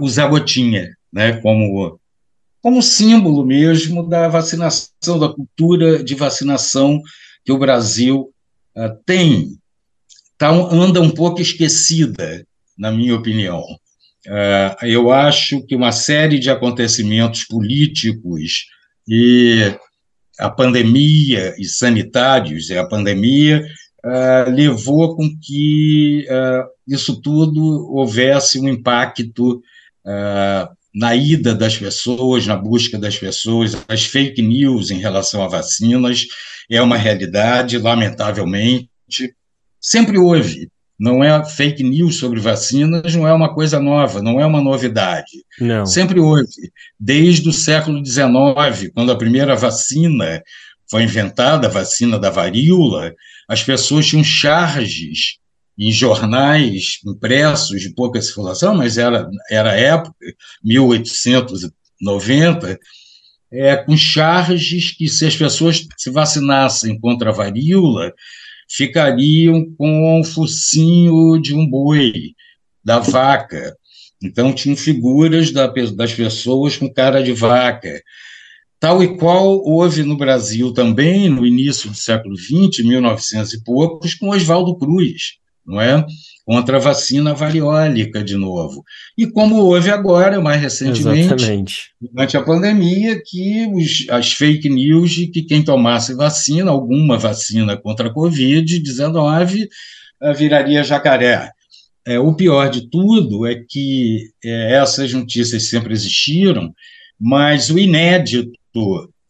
o 0.00 0.08
Zé 0.08 0.26
Gotinha, 0.26 0.95
né, 1.16 1.40
como, 1.40 1.98
como 2.60 2.82
símbolo 2.82 3.42
mesmo 3.42 4.06
da 4.06 4.28
vacinação, 4.28 5.18
da 5.18 5.30
cultura 5.30 6.04
de 6.04 6.14
vacinação 6.14 7.00
que 7.42 7.50
o 7.50 7.58
Brasil 7.58 8.30
uh, 8.76 9.02
tem. 9.06 9.58
Tá, 10.36 10.50
anda 10.50 11.00
um 11.00 11.08
pouco 11.08 11.40
esquecida, 11.40 12.46
na 12.76 12.92
minha 12.92 13.14
opinião. 13.14 13.62
Uh, 14.26 14.84
eu 14.84 15.10
acho 15.10 15.64
que 15.66 15.74
uma 15.74 15.90
série 15.90 16.38
de 16.38 16.50
acontecimentos 16.50 17.44
políticos 17.44 18.66
e 19.08 19.74
a 20.38 20.50
pandemia 20.50 21.54
e 21.58 21.64
sanitários, 21.64 22.68
e 22.68 22.76
a 22.76 22.86
pandemia 22.86 23.66
uh, 24.04 24.50
levou 24.50 25.16
com 25.16 25.30
que 25.40 26.26
uh, 26.28 26.68
isso 26.86 27.22
tudo 27.22 27.90
houvesse 27.90 28.60
um 28.60 28.68
impacto 28.68 29.62
uh, 30.04 30.75
na 30.96 31.14
ida 31.14 31.54
das 31.54 31.76
pessoas, 31.76 32.46
na 32.46 32.56
busca 32.56 32.98
das 32.98 33.18
pessoas, 33.18 33.76
as 33.86 34.06
fake 34.06 34.40
news 34.40 34.90
em 34.90 34.98
relação 34.98 35.42
a 35.42 35.48
vacinas 35.48 36.26
é 36.70 36.80
uma 36.80 36.96
realidade, 36.96 37.76
lamentavelmente, 37.76 38.88
sempre 39.78 40.16
houve. 40.16 40.70
Não 40.98 41.22
é 41.22 41.44
fake 41.44 41.82
news 41.82 42.16
sobre 42.16 42.40
vacinas, 42.40 43.14
não 43.14 43.28
é 43.28 43.32
uma 43.34 43.52
coisa 43.52 43.78
nova, 43.78 44.22
não 44.22 44.40
é 44.40 44.46
uma 44.46 44.62
novidade. 44.62 45.44
Não. 45.60 45.84
Sempre 45.84 46.18
houve. 46.18 46.46
Desde 46.98 47.46
o 47.46 47.52
século 47.52 48.02
XIX, 48.02 48.90
quando 48.94 49.12
a 49.12 49.18
primeira 49.18 49.54
vacina 49.54 50.42
foi 50.90 51.02
inventada, 51.02 51.66
a 51.66 51.70
vacina 51.70 52.18
da 52.18 52.30
varíola, 52.30 53.12
as 53.46 53.62
pessoas 53.62 54.06
tinham 54.06 54.24
charges 54.24 55.36
em 55.78 55.92
jornais 55.92 57.00
impressos 57.06 57.82
de 57.82 57.90
pouca 57.90 58.22
circulação, 58.22 58.74
mas 58.74 58.96
era, 58.96 59.28
era 59.50 59.74
época, 59.74 60.16
1890, 60.64 62.78
é, 63.52 63.76
com 63.76 63.96
charges 63.96 64.96
que, 64.96 65.08
se 65.08 65.26
as 65.26 65.36
pessoas 65.36 65.86
se 65.96 66.10
vacinassem 66.10 66.98
contra 66.98 67.30
a 67.30 67.32
varíola, 67.32 68.12
ficariam 68.68 69.64
com 69.76 70.20
o 70.20 70.24
focinho 70.24 71.40
de 71.40 71.54
um 71.54 71.68
boi, 71.68 72.32
da 72.82 72.98
vaca. 72.98 73.76
Então, 74.22 74.52
tinham 74.52 74.76
figuras 74.76 75.50
da, 75.50 75.66
das 75.66 76.14
pessoas 76.14 76.76
com 76.76 76.92
cara 76.92 77.22
de 77.22 77.32
vaca. 77.32 78.02
Tal 78.80 79.02
e 79.02 79.16
qual 79.16 79.62
houve 79.62 80.02
no 80.02 80.16
Brasil 80.16 80.72
também, 80.72 81.28
no 81.28 81.46
início 81.46 81.90
do 81.90 81.96
século 81.96 82.36
XX, 82.36 82.84
1900 82.84 83.54
e 83.54 83.64
poucos, 83.64 84.14
com 84.14 84.30
Oswaldo 84.30 84.76
Cruz 84.78 85.38
não 85.66 85.80
é? 85.80 86.04
Contra 86.44 86.76
a 86.76 86.80
vacina 86.80 87.34
variólica, 87.34 88.22
de 88.22 88.36
novo. 88.36 88.84
E 89.18 89.26
como 89.26 89.56
houve 89.56 89.90
agora, 89.90 90.40
mais 90.40 90.60
recentemente, 90.60 91.34
Exatamente. 91.34 91.90
durante 92.00 92.36
a 92.36 92.42
pandemia, 92.42 93.20
que 93.24 93.66
os, 93.72 94.06
as 94.10 94.32
fake 94.32 94.68
news 94.68 95.10
de 95.10 95.26
que 95.26 95.42
quem 95.42 95.64
tomasse 95.64 96.14
vacina, 96.14 96.70
alguma 96.70 97.18
vacina 97.18 97.76
contra 97.76 98.08
a 98.08 98.14
Covid-19, 98.14 99.66
eh, 100.22 100.32
viraria 100.34 100.84
jacaré. 100.84 101.50
É, 102.06 102.20
o 102.20 102.32
pior 102.34 102.70
de 102.70 102.88
tudo 102.88 103.44
é 103.44 103.56
que 103.68 104.30
é, 104.44 104.74
essas 104.74 105.12
notícias 105.12 105.68
sempre 105.68 105.92
existiram, 105.92 106.72
mas 107.18 107.68
o 107.68 107.78
inédito 107.78 108.52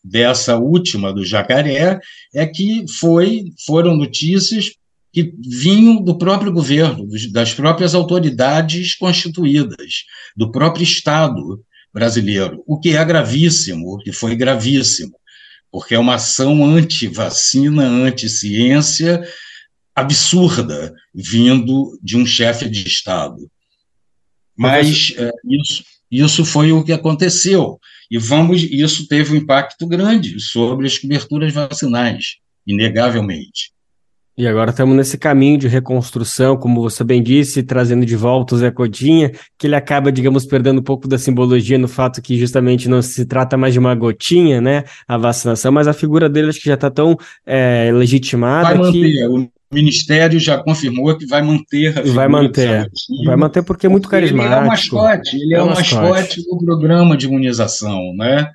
dessa 0.04 0.58
última 0.58 1.12
do 1.12 1.24
jacaré 1.24 1.98
é 2.34 2.46
que 2.46 2.84
foi, 3.00 3.46
foram 3.64 3.96
notícias 3.96 4.72
que 5.16 5.32
vinham 5.38 5.96
do 5.96 6.18
próprio 6.18 6.52
governo, 6.52 7.08
das 7.32 7.54
próprias 7.54 7.94
autoridades 7.94 8.94
constituídas, 8.94 10.04
do 10.36 10.52
próprio 10.52 10.82
Estado 10.82 11.64
brasileiro, 11.90 12.62
o 12.66 12.78
que 12.78 12.94
é 12.94 13.02
gravíssimo, 13.02 13.94
o 13.94 13.98
que 13.98 14.12
foi 14.12 14.36
gravíssimo, 14.36 15.16
porque 15.72 15.94
é 15.94 15.98
uma 15.98 16.16
ação 16.16 16.62
anti-vacina, 16.62 17.86
anti-ciência 17.86 19.26
absurda, 19.94 20.92
vindo 21.14 21.98
de 22.02 22.18
um 22.18 22.26
chefe 22.26 22.68
de 22.68 22.86
Estado. 22.86 23.50
Mas 24.54 25.14
é, 25.16 25.30
isso, 25.48 25.82
isso 26.10 26.44
foi 26.44 26.72
o 26.72 26.84
que 26.84 26.92
aconteceu. 26.92 27.80
E 28.10 28.18
vamos, 28.18 28.62
isso 28.64 29.08
teve 29.08 29.32
um 29.32 29.36
impacto 29.36 29.86
grande 29.86 30.38
sobre 30.40 30.86
as 30.86 30.98
coberturas 30.98 31.54
vacinais, 31.54 32.36
inegavelmente. 32.66 33.74
E 34.38 34.46
agora 34.46 34.68
estamos 34.68 34.94
nesse 34.94 35.16
caminho 35.16 35.56
de 35.56 35.66
reconstrução, 35.66 36.58
como 36.58 36.82
você 36.82 37.02
bem 37.02 37.22
disse, 37.22 37.62
trazendo 37.62 38.04
de 38.04 38.14
volta 38.14 38.54
o 38.54 38.58
Zé 38.58 38.70
Cotinha, 38.70 39.32
que 39.56 39.66
ele 39.66 39.74
acaba, 39.74 40.12
digamos, 40.12 40.44
perdendo 40.44 40.80
um 40.80 40.84
pouco 40.84 41.08
da 41.08 41.16
simbologia 41.16 41.78
no 41.78 41.88
fato 41.88 42.20
que 42.20 42.38
justamente 42.38 42.86
não 42.86 43.00
se 43.00 43.24
trata 43.24 43.56
mais 43.56 43.72
de 43.72 43.78
uma 43.78 43.94
gotinha, 43.94 44.60
né, 44.60 44.84
a 45.08 45.16
vacinação, 45.16 45.72
mas 45.72 45.88
a 45.88 45.94
figura 45.94 46.28
dele 46.28 46.50
acho 46.50 46.60
que 46.60 46.68
já 46.68 46.74
está 46.74 46.90
tão 46.90 47.16
é, 47.46 47.90
legitimada 47.94 48.74
vai 48.74 48.78
manter. 48.78 48.92
que... 48.92 49.26
O 49.26 49.74
Ministério 49.74 50.38
já 50.38 50.58
confirmou 50.58 51.16
que 51.16 51.26
vai 51.26 51.42
manter 51.42 51.98
a 51.98 52.02
Vai 52.02 52.28
manter, 52.28 52.88
vai 53.24 53.36
manter 53.36 53.62
porque 53.62 53.86
é 53.86 53.88
muito 53.88 54.08
carismático. 54.08 54.54
Ele 54.54 54.54
é 54.54 54.62
o 54.62 54.66
mascote, 54.66 55.36
ele 55.36 55.54
é, 55.54 55.58
é 55.58 55.62
o 55.62 55.66
mascote. 55.66 55.94
mascote 55.94 56.42
do 56.42 56.58
programa 56.58 57.16
de 57.16 57.26
imunização, 57.26 58.14
né, 58.14 58.50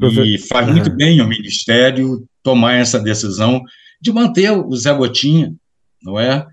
e 0.00 0.38
faz 0.38 0.68
muito 0.68 0.90
bem 0.90 1.20
o 1.20 1.26
Ministério 1.26 2.24
tomar 2.40 2.74
essa 2.74 3.00
decisão 3.00 3.60
de 4.00 4.12
manter 4.12 4.50
o 4.50 4.74
Zé 4.76 4.92
Gotinha, 4.94 5.54
não 6.02 6.18
é? 6.18 6.46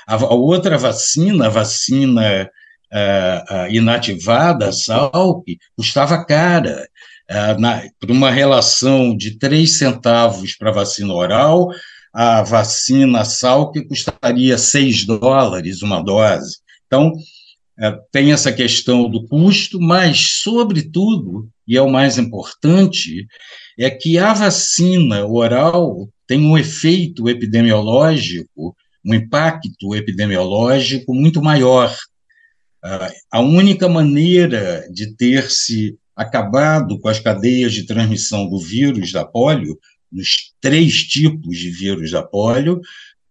A, 0.07 0.15
a 0.15 0.33
outra 0.33 0.77
vacina, 0.77 1.47
a 1.47 1.49
vacina 1.49 2.49
uh, 2.93 3.71
inativada, 3.71 4.69
a 4.69 4.71
Salk, 4.71 5.57
custava 5.75 6.23
cara. 6.23 6.87
Uh, 7.29 7.89
por 7.99 8.11
uma 8.11 8.29
relação 8.29 9.15
de 9.15 9.37
3 9.39 9.77
centavos 9.77 10.55
para 10.55 10.71
vacina 10.71 11.13
oral, 11.13 11.69
a 12.13 12.43
vacina 12.43 13.25
Salk 13.25 13.81
custaria 13.87 14.57
6 14.57 15.05
dólares 15.05 15.81
uma 15.81 16.01
dose. 16.01 16.57
Então, 16.85 17.11
tem 18.11 18.31
essa 18.31 18.53
questão 18.53 19.09
do 19.09 19.27
custo, 19.27 19.81
mas, 19.81 20.41
sobretudo, 20.43 21.49
e 21.67 21.75
é 21.75 21.81
o 21.81 21.89
mais 21.89 22.19
importante, 22.19 23.25
é 23.79 23.89
que 23.89 24.19
a 24.19 24.31
vacina 24.31 25.25
oral 25.25 26.07
tem 26.27 26.45
um 26.45 26.55
efeito 26.55 27.27
epidemiológico, 27.27 28.75
um 29.03 29.13
impacto 29.15 29.95
epidemiológico 29.95 31.15
muito 31.15 31.41
maior 31.41 31.91
a 33.31 33.39
única 33.39 33.87
maneira 33.87 34.85
de 34.91 35.15
ter 35.15 35.49
se 35.49 35.97
acabado 36.15 36.99
com 36.99 37.07
as 37.07 37.19
cadeias 37.19 37.73
de 37.73 37.85
transmissão 37.85 38.47
do 38.47 38.59
vírus 38.59 39.11
da 39.11 39.25
polio, 39.25 39.79
nos 40.11 40.53
três 40.61 41.03
tipos 41.03 41.57
de 41.57 41.71
vírus 41.71 42.11
da 42.11 42.21
polio, 42.21 42.81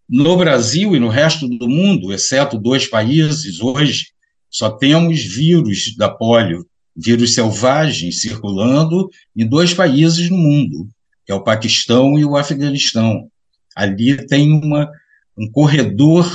no 0.09 0.37
Brasil 0.37 0.97
e 0.97 0.99
no 0.99 1.09
resto 1.09 1.47
do 1.49 1.69
mundo, 1.69 2.13
exceto 2.13 2.59
dois 2.59 2.87
países, 2.87 3.61
hoje 3.61 4.09
só 4.51 4.71
temos 4.71 5.23
vírus 5.23 5.97
da 5.97 6.09
polio, 6.09 6.67
vírus 6.95 7.35
selvagens 7.35 8.21
circulando 8.21 9.09
em 9.37 9.47
dois 9.47 9.73
países 9.73 10.29
no 10.29 10.37
mundo, 10.37 10.89
que 11.25 11.33
é 11.33 11.35
o 11.35 11.45
Paquistão 11.45 12.19
e 12.19 12.25
o 12.25 12.37
Afeganistão. 12.37 13.29
Ali 13.75 14.27
tem 14.27 14.53
uma, 14.53 14.91
um 15.37 15.51
corredor 15.51 16.27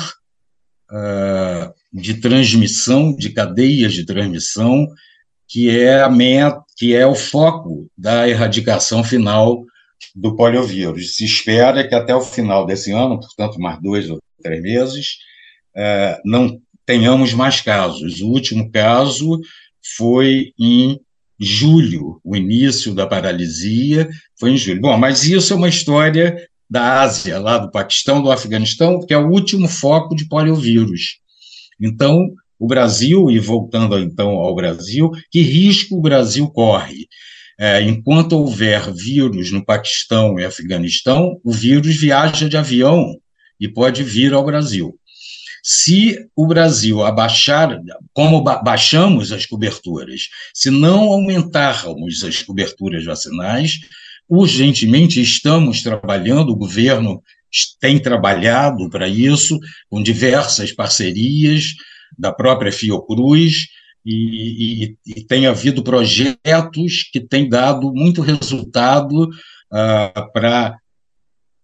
uh, 0.89 1.76
de 1.91 2.15
transmissão, 2.15 3.15
de 3.15 3.29
cadeias 3.29 3.93
de 3.93 4.05
transmissão, 4.05 4.87
que 5.47 5.69
é 5.69 6.01
a 6.01 6.09
meta, 6.09 6.61
que 6.77 6.93
é 6.93 7.05
o 7.05 7.15
foco 7.15 7.89
da 7.97 8.27
erradicação 8.27 9.03
final 9.03 9.63
do 10.15 10.35
poliovírus. 10.35 11.15
Se 11.15 11.25
espera 11.25 11.87
que 11.87 11.95
até 11.95 12.13
o 12.13 12.21
final 12.21 12.65
desse 12.65 12.91
ano, 12.91 13.19
portanto, 13.19 13.59
mais 13.59 13.81
dois 13.81 14.09
ou 14.09 14.19
três 14.43 14.61
meses, 14.61 15.17
é, 15.75 16.19
não 16.25 16.59
tenhamos 16.85 17.33
mais 17.33 17.61
casos. 17.61 18.21
O 18.21 18.27
último 18.27 18.71
caso 18.71 19.39
foi 19.95 20.51
em 20.59 20.99
julho, 21.39 22.19
o 22.23 22.35
início 22.35 22.93
da 22.93 23.05
paralisia 23.05 24.09
foi 24.39 24.51
em 24.51 24.57
julho. 24.57 24.81
Bom, 24.81 24.97
mas 24.97 25.23
isso 25.23 25.53
é 25.53 25.55
uma 25.55 25.69
história 25.69 26.35
da 26.69 27.01
Ásia, 27.01 27.39
lá 27.39 27.57
do 27.57 27.71
Paquistão, 27.71 28.21
do 28.21 28.31
Afeganistão, 28.31 29.05
que 29.05 29.13
é 29.13 29.17
o 29.17 29.29
último 29.29 29.67
foco 29.67 30.15
de 30.15 30.27
poliovírus. 30.27 31.19
Então, 31.79 32.33
o 32.59 32.67
Brasil, 32.67 33.29
e 33.29 33.39
voltando 33.39 33.97
então 33.99 34.29
ao 34.29 34.55
Brasil, 34.55 35.11
que 35.31 35.41
risco 35.41 35.97
o 35.97 36.01
Brasil 36.01 36.49
corre? 36.49 37.07
É, 37.59 37.81
enquanto 37.81 38.33
houver 38.33 38.93
vírus 38.93 39.51
no 39.51 39.65
Paquistão 39.65 40.39
e 40.39 40.45
Afeganistão, 40.45 41.39
o 41.43 41.51
vírus 41.51 41.95
viaja 41.95 42.47
de 42.47 42.55
avião 42.55 43.15
e 43.59 43.67
pode 43.67 44.03
vir 44.03 44.33
ao 44.33 44.45
Brasil. 44.45 44.95
Se 45.63 46.29
o 46.35 46.47
Brasil 46.47 47.03
abaixar, 47.03 47.77
como 48.13 48.41
ba 48.41 48.61
baixamos 48.61 49.31
as 49.31 49.45
coberturas, 49.45 50.29
se 50.53 50.69
não 50.69 51.11
aumentarmos 51.11 52.23
as 52.23 52.41
coberturas 52.41 53.03
vacinais, 53.03 53.79
urgentemente 54.29 55.21
estamos 55.21 55.81
trabalhando, 55.81 56.51
o 56.51 56.55
governo 56.55 57.21
tem 57.79 57.99
trabalhado 57.99 58.89
para 58.89 59.07
isso, 59.07 59.59
com 59.89 60.01
diversas 60.01 60.71
parcerias 60.71 61.73
da 62.17 62.31
própria 62.31 62.71
Fiocruz, 62.71 63.67
e, 64.05 64.85
e, 64.85 64.97
e 65.05 65.23
tem 65.25 65.47
havido 65.47 65.83
projetos 65.83 67.09
que 67.11 67.19
têm 67.19 67.49
dado 67.49 67.91
muito 67.93 68.21
resultado 68.21 69.23
uh, 69.25 70.31
para 70.31 70.77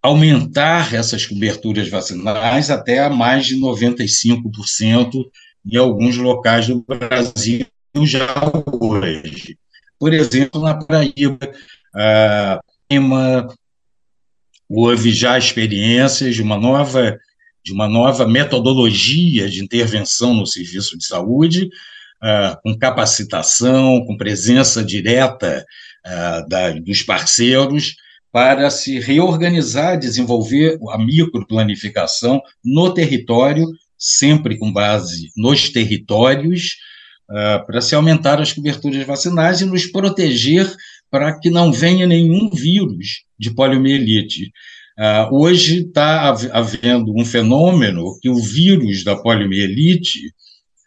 aumentar 0.02 0.94
essas 0.94 1.26
coberturas 1.26 1.88
vacinais 1.88 2.70
até 2.70 3.00
a 3.00 3.10
mais 3.10 3.46
de 3.46 3.56
95% 3.56 5.24
em 5.66 5.78
alguns 5.78 6.18
locais 6.18 6.68
do 6.68 6.84
Brasil 6.84 7.66
já 8.04 8.28
hoje. 8.82 9.58
Por 9.98 10.14
exemplo, 10.14 10.62
na 10.62 10.76
Paraíba, 10.76 11.40
uma, 12.92 13.48
houve 14.74 15.12
já 15.12 15.38
experiências 15.38 16.36
de 16.36 16.42
uma 16.42 16.58
nova 16.58 17.18
de 17.66 17.72
uma 17.72 17.88
nova 17.88 18.28
metodologia 18.28 19.50
de 19.50 19.64
intervenção 19.64 20.34
no 20.34 20.46
serviço 20.46 20.98
de 20.98 21.06
saúde, 21.06 21.70
ah, 22.22 22.60
com 22.62 22.78
capacitação, 22.78 24.04
com 24.06 24.18
presença 24.18 24.84
direta 24.84 25.66
ah, 26.06 26.42
da, 26.42 26.72
dos 26.72 27.04
parceiros, 27.04 27.96
para 28.34 28.70
se 28.70 29.00
reorganizar, 29.00 29.98
desenvolver 29.98 30.78
a 30.90 30.98
microplanificação 30.98 32.42
no 32.66 32.94
território, 32.94 33.66
sempre 33.98 34.58
com 34.58 34.74
base 34.74 35.30
nos 35.38 35.70
territórios, 35.70 36.78
uh, 37.30 37.64
para 37.66 37.80
se 37.80 37.94
aumentar 37.94 38.42
as 38.42 38.52
coberturas 38.52 39.06
vacinais 39.06 39.62
e 39.62 39.66
nos 39.66 39.86
proteger 39.86 40.68
para 41.12 41.40
que 41.40 41.52
não 41.52 41.72
venha 41.72 42.08
nenhum 42.08 42.50
vírus 42.50 43.24
de 43.44 43.54
poliomielite. 43.54 44.52
Uh, 44.98 45.36
hoje 45.36 45.82
está 45.82 46.30
havendo 46.52 47.14
um 47.16 47.26
fenômeno 47.26 48.18
que 48.22 48.30
o 48.30 48.36
vírus 48.36 49.04
da 49.04 49.16
poliomielite, 49.16 50.20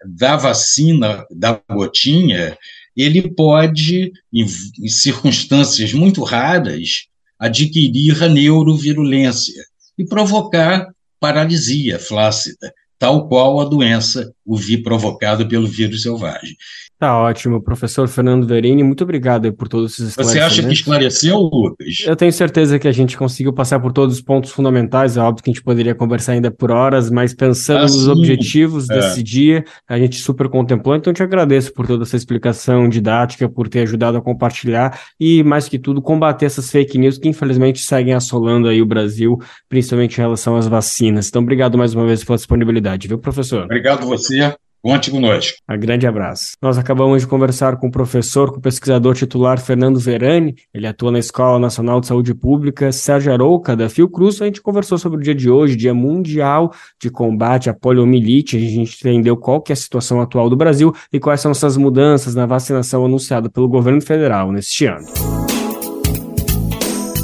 da 0.04 0.36
vacina, 0.36 1.24
da 1.30 1.60
gotinha, 1.70 2.56
ele 2.96 3.28
pode, 3.34 4.12
em, 4.32 4.46
em 4.82 4.88
circunstâncias 4.88 5.92
muito 5.92 6.22
raras, 6.22 7.06
adquirir 7.38 8.22
a 8.22 8.28
neurovirulência 8.28 9.62
e 9.98 10.04
provocar 10.04 10.86
paralisia 11.20 11.98
flácida, 11.98 12.72
tal 12.98 13.28
qual 13.28 13.60
a 13.60 13.64
doença 13.64 14.32
o 14.44 14.56
vi 14.56 14.82
provocada 14.82 15.46
pelo 15.46 15.66
vírus 15.66 16.02
selvagem. 16.02 16.56
Tá 16.98 17.14
ótimo, 17.14 17.60
professor 17.60 18.08
Fernando 18.08 18.46
Verini, 18.46 18.82
muito 18.82 19.04
obrigado 19.04 19.52
por 19.52 19.68
todos 19.68 19.98
esses. 19.98 20.14
Você 20.14 20.40
acha 20.40 20.62
que 20.62 20.72
esclareceu, 20.72 21.36
Lucas? 21.36 22.04
Eu 22.06 22.16
tenho 22.16 22.32
certeza 22.32 22.78
que 22.78 22.88
a 22.88 22.92
gente 22.92 23.18
conseguiu 23.18 23.52
passar 23.52 23.78
por 23.80 23.92
todos 23.92 24.14
os 24.14 24.22
pontos 24.22 24.50
fundamentais, 24.50 25.18
é 25.18 25.20
óbvio 25.20 25.44
que 25.44 25.50
a 25.50 25.52
gente 25.52 25.62
poderia 25.62 25.94
conversar 25.94 26.32
ainda 26.32 26.50
por 26.50 26.70
horas, 26.70 27.10
mas 27.10 27.34
pensando 27.34 27.80
ah, 27.80 27.82
nos 27.82 28.08
objetivos 28.08 28.88
é. 28.88 28.94
desse 28.94 29.22
dia, 29.22 29.62
a 29.86 29.98
gente 29.98 30.16
super 30.16 30.48
contemplou, 30.48 30.96
então 30.96 31.10
eu 31.10 31.14
te 31.14 31.22
agradeço 31.22 31.70
por 31.74 31.86
toda 31.86 32.04
essa 32.04 32.16
explicação 32.16 32.88
didática, 32.88 33.46
por 33.46 33.68
ter 33.68 33.80
ajudado 33.80 34.16
a 34.16 34.22
compartilhar 34.22 34.98
e, 35.20 35.42
mais 35.42 35.68
que 35.68 35.78
tudo, 35.78 36.00
combater 36.00 36.46
essas 36.46 36.70
fake 36.70 36.96
news 36.96 37.18
que 37.18 37.28
infelizmente 37.28 37.80
seguem 37.80 38.14
assolando 38.14 38.68
aí 38.68 38.80
o 38.80 38.86
Brasil, 38.86 39.38
principalmente 39.68 40.16
em 40.16 40.22
relação 40.22 40.56
às 40.56 40.66
vacinas. 40.66 41.28
Então, 41.28 41.42
obrigado 41.42 41.76
mais 41.76 41.94
uma 41.94 42.06
vez 42.06 42.24
pela 42.24 42.38
disponibilidade, 42.38 43.06
viu, 43.06 43.18
professor? 43.18 43.64
Obrigado 43.64 44.06
você. 44.06 44.54
Conte 44.86 45.10
conosco. 45.10 45.58
Um 45.68 45.76
grande 45.76 46.06
abraço. 46.06 46.52
Nós 46.62 46.78
acabamos 46.78 47.22
de 47.22 47.26
conversar 47.26 47.76
com 47.76 47.88
o 47.88 47.90
professor, 47.90 48.52
com 48.52 48.58
o 48.58 48.62
pesquisador 48.62 49.16
titular 49.16 49.58
Fernando 49.58 49.98
Verani. 49.98 50.54
Ele 50.72 50.86
atua 50.86 51.10
na 51.10 51.18
Escola 51.18 51.58
Nacional 51.58 52.00
de 52.00 52.06
Saúde 52.06 52.32
Pública 52.32 52.92
Sérgio 52.92 53.32
Arouca, 53.32 53.74
da 53.74 53.88
Fiocruz. 53.88 54.40
A 54.40 54.44
gente 54.44 54.62
conversou 54.62 54.96
sobre 54.96 55.18
o 55.18 55.22
dia 55.24 55.34
de 55.34 55.50
hoje, 55.50 55.74
Dia 55.74 55.92
Mundial 55.92 56.72
de 57.02 57.10
Combate 57.10 57.68
à 57.68 57.74
Poliomielite. 57.74 58.56
A 58.56 58.60
gente 58.60 58.96
entendeu 59.00 59.36
qual 59.36 59.60
que 59.60 59.72
é 59.72 59.74
a 59.74 59.76
situação 59.76 60.20
atual 60.20 60.48
do 60.48 60.54
Brasil 60.54 60.94
e 61.12 61.18
quais 61.18 61.40
são 61.40 61.50
essas 61.50 61.76
mudanças 61.76 62.36
na 62.36 62.46
vacinação 62.46 63.04
anunciada 63.04 63.50
pelo 63.50 63.68
governo 63.68 64.00
federal 64.00 64.52
neste 64.52 64.86
ano 64.86 65.35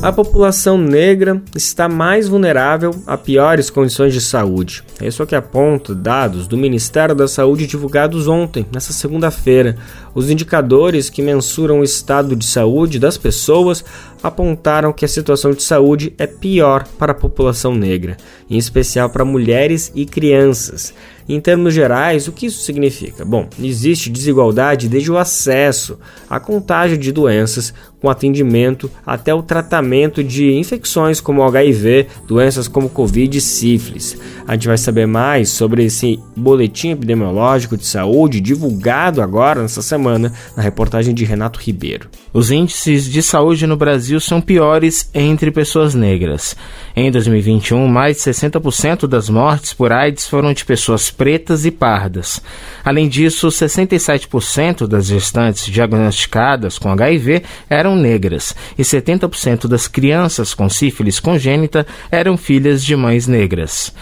a 0.03 0.13
população 0.13 0.77
negra 0.77 1.41
está 1.55 1.89
mais 1.89 2.29
vulnerável 2.29 2.91
a 3.07 3.17
piores 3.17 3.71
condições 3.71 4.13
de 4.13 4.21
saúde. 4.21 4.83
É 5.01 5.07
isso 5.07 5.25
que 5.25 5.37
aponta 5.37 5.95
dados 5.95 6.49
do 6.49 6.57
Ministério 6.57 7.15
da 7.15 7.29
Saúde 7.29 7.69
divulgados 7.69 8.27
ontem, 8.27 8.67
nessa 8.73 8.93
segunda-feira. 8.93 9.77
Os 10.15 10.31
indicadores 10.31 11.09
que 11.09 11.23
mensuram 11.23 11.81
o 11.81 11.85
estado 11.85 12.37
de 12.37 12.45
saúde 12.45 12.99
das 12.99 13.17
pessoas 13.17 13.85
apontaram 14.23 14.93
que 14.93 15.05
a 15.05 15.09
situação 15.09 15.53
de 15.53 15.63
saúde 15.63 16.15
é 16.17 16.27
pior 16.27 16.87
para 16.99 17.13
a 17.13 17.15
população 17.15 17.75
negra, 17.75 18.17
em 18.49 18.57
especial 18.57 19.11
para 19.11 19.25
mulheres 19.25 19.91
e 19.95 20.07
crianças. 20.07 20.95
Em 21.29 21.41
termos 21.41 21.73
gerais, 21.73 22.29
o 22.29 22.33
que 22.33 22.47
isso 22.47 22.63
significa? 22.63 23.25
Bom, 23.25 23.49
existe 23.61 24.11
desigualdade 24.11 24.89
desde 24.89 25.11
o 25.11 25.17
acesso 25.17 25.99
à 26.29 26.39
contágio 26.41 26.99
de 26.99 27.13
doenças, 27.13 27.73
com 28.01 28.11
atendimento 28.11 28.91
até 29.07 29.33
o 29.33 29.43
tratamento 29.43 30.25
de 30.25 30.53
infecções 30.53 31.21
como 31.21 31.45
HIV, 31.45 32.09
doenças 32.27 32.67
como 32.67 32.89
Covid 32.89 33.39
e 33.39 33.41
sífilis. 33.41 34.19
A 34.47 34.55
gente 34.55 34.67
vai 34.67 34.77
saber 34.77 35.07
mais 35.07 35.51
sobre 35.51 35.85
esse 35.85 36.19
boletim 36.37 36.91
epidemiológico 36.91 37.77
de 37.77 37.87
saúde 37.87 38.41
divulgado 38.41 39.23
agora 39.23 39.63
nessa 39.63 39.83
semana 40.03 40.33
na 40.57 40.63
reportagem 40.63 41.15
de 41.15 41.25
Renato 41.25 41.61
Ribeiro. 41.61 42.09
Os 42.33 42.51
índices 42.51 43.05
de 43.05 43.23
saúde 43.23 43.67
no 43.67 43.77
Brasil 43.77 44.19
são 44.19 44.41
piores 44.41 45.09
entre 45.15 45.53
pessoas 45.53 45.95
negras. 45.95 46.57
Em 46.97 47.11
2021, 47.11 47.87
mais 47.87 48.17
de 48.17 48.23
60% 48.25 49.07
das 49.07 49.29
mortes 49.29 49.73
por 49.73 49.93
AIDS 49.93 50.27
foram 50.27 50.53
de 50.53 50.65
pessoas 50.65 51.11
pretas 51.11 51.65
e 51.65 51.71
pardas. 51.71 52.43
Além 52.85 53.09
disso, 53.09 53.47
67% 53.49 54.89
das 54.89 55.07
gestantes 55.07 55.67
diagnosticadas 55.67 56.79
com 56.79 56.91
HIV 56.91 57.43
eram 57.71 57.95
negras 57.95 58.55
e 58.77 58.83
70% 58.83 59.69
das 59.69 59.87
crianças 59.87 60.53
com 60.53 60.69
sífilis 60.69 61.21
congênita 61.21 61.87
eram 62.11 62.37
filhas 62.37 62.85
de 62.85 62.97
mães 62.97 63.29
negras. 63.29 63.93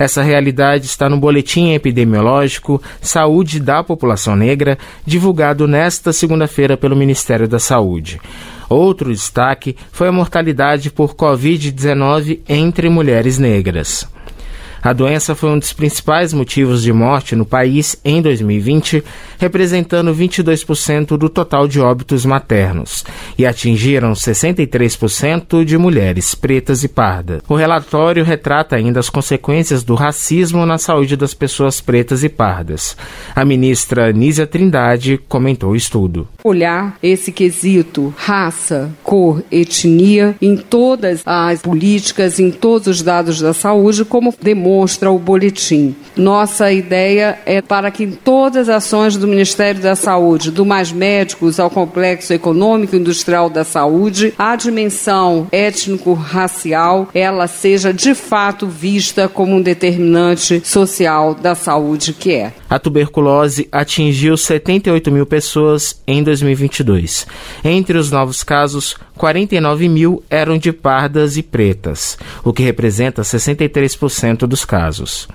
Essa 0.00 0.22
realidade 0.22 0.86
está 0.86 1.10
no 1.10 1.18
Boletim 1.18 1.74
Epidemiológico 1.74 2.82
Saúde 3.02 3.60
da 3.60 3.84
População 3.84 4.34
Negra, 4.34 4.78
divulgado 5.04 5.68
nesta 5.68 6.10
segunda-feira 6.10 6.74
pelo 6.74 6.96
Ministério 6.96 7.46
da 7.46 7.58
Saúde. 7.58 8.18
Outro 8.66 9.12
destaque 9.12 9.76
foi 9.92 10.08
a 10.08 10.12
mortalidade 10.12 10.90
por 10.90 11.14
Covid-19 11.14 12.40
entre 12.48 12.88
mulheres 12.88 13.36
negras. 13.36 14.08
A 14.82 14.94
doença 14.94 15.34
foi 15.34 15.50
um 15.50 15.58
dos 15.58 15.74
principais 15.74 16.32
motivos 16.32 16.82
de 16.82 16.90
morte 16.90 17.36
no 17.36 17.44
país 17.44 18.00
em 18.02 18.22
2020, 18.22 19.04
representando 19.38 20.14
22% 20.14 21.18
do 21.18 21.28
total 21.28 21.68
de 21.68 21.78
óbitos 21.78 22.24
maternos, 22.24 23.04
e 23.36 23.44
atingiram 23.44 24.12
63% 24.12 25.64
de 25.66 25.76
mulheres 25.76 26.34
pretas 26.34 26.82
e 26.82 26.88
pardas. 26.88 27.42
O 27.46 27.54
relatório 27.54 28.24
retrata 28.24 28.74
ainda 28.74 29.00
as 29.00 29.10
consequências 29.10 29.84
do 29.84 29.94
racismo 29.94 30.64
na 30.64 30.78
saúde 30.78 31.14
das 31.14 31.34
pessoas 31.34 31.80
pretas 31.80 32.24
e 32.24 32.30
pardas. 32.30 32.96
A 33.36 33.44
ministra 33.44 34.10
Nízia 34.12 34.46
Trindade 34.46 35.20
comentou 35.28 35.72
o 35.72 35.76
estudo. 35.76 36.26
Olhar 36.42 36.96
esse 37.02 37.30
quesito 37.30 38.14
raça, 38.16 38.90
cor, 39.02 39.42
etnia 39.52 40.34
em 40.40 40.56
todas 40.56 41.22
as 41.26 41.60
políticas, 41.60 42.40
em 42.40 42.50
todos 42.50 42.86
os 42.86 43.02
dados 43.02 43.40
da 43.40 43.52
saúde, 43.52 44.06
como 44.06 44.34
demonstra 44.40 44.69
demonstra 44.70 45.10
o 45.10 45.18
boletim. 45.18 45.94
Nossa 46.16 46.72
ideia 46.72 47.38
é 47.44 47.60
para 47.60 47.90
que 47.90 48.04
em 48.04 48.12
todas 48.12 48.68
as 48.68 48.80
ações 48.80 49.16
do 49.16 49.26
Ministério 49.26 49.80
da 49.80 49.96
Saúde, 49.96 50.50
do 50.50 50.64
Mais 50.64 50.92
Médicos 50.92 51.58
ao 51.58 51.68
Complexo 51.68 52.32
Econômico 52.32 52.96
Industrial 52.96 53.50
da 53.50 53.64
Saúde, 53.64 54.32
a 54.38 54.54
dimensão 54.56 55.48
étnico-racial 55.50 57.08
ela 57.12 57.46
seja 57.46 57.92
de 57.92 58.14
fato 58.14 58.66
vista 58.66 59.28
como 59.28 59.56
um 59.56 59.62
determinante 59.62 60.62
social 60.64 61.34
da 61.34 61.54
saúde 61.54 62.12
que 62.12 62.32
é. 62.32 62.52
A 62.68 62.78
tuberculose 62.78 63.68
atingiu 63.70 64.36
78 64.36 65.10
mil 65.10 65.26
pessoas 65.26 66.00
em 66.06 66.22
2022. 66.22 67.26
Entre 67.64 67.98
os 67.98 68.10
novos 68.10 68.42
casos, 68.42 68.96
49 69.20 69.86
mil 69.86 70.22
eram 70.30 70.56
de 70.56 70.72
pardas 70.72 71.36
e 71.36 71.42
pretas, 71.42 72.16
o 72.42 72.54
que 72.54 72.62
representa 72.62 73.20
63% 73.20 74.46
dos 74.46 74.59
casos. 74.64 75.28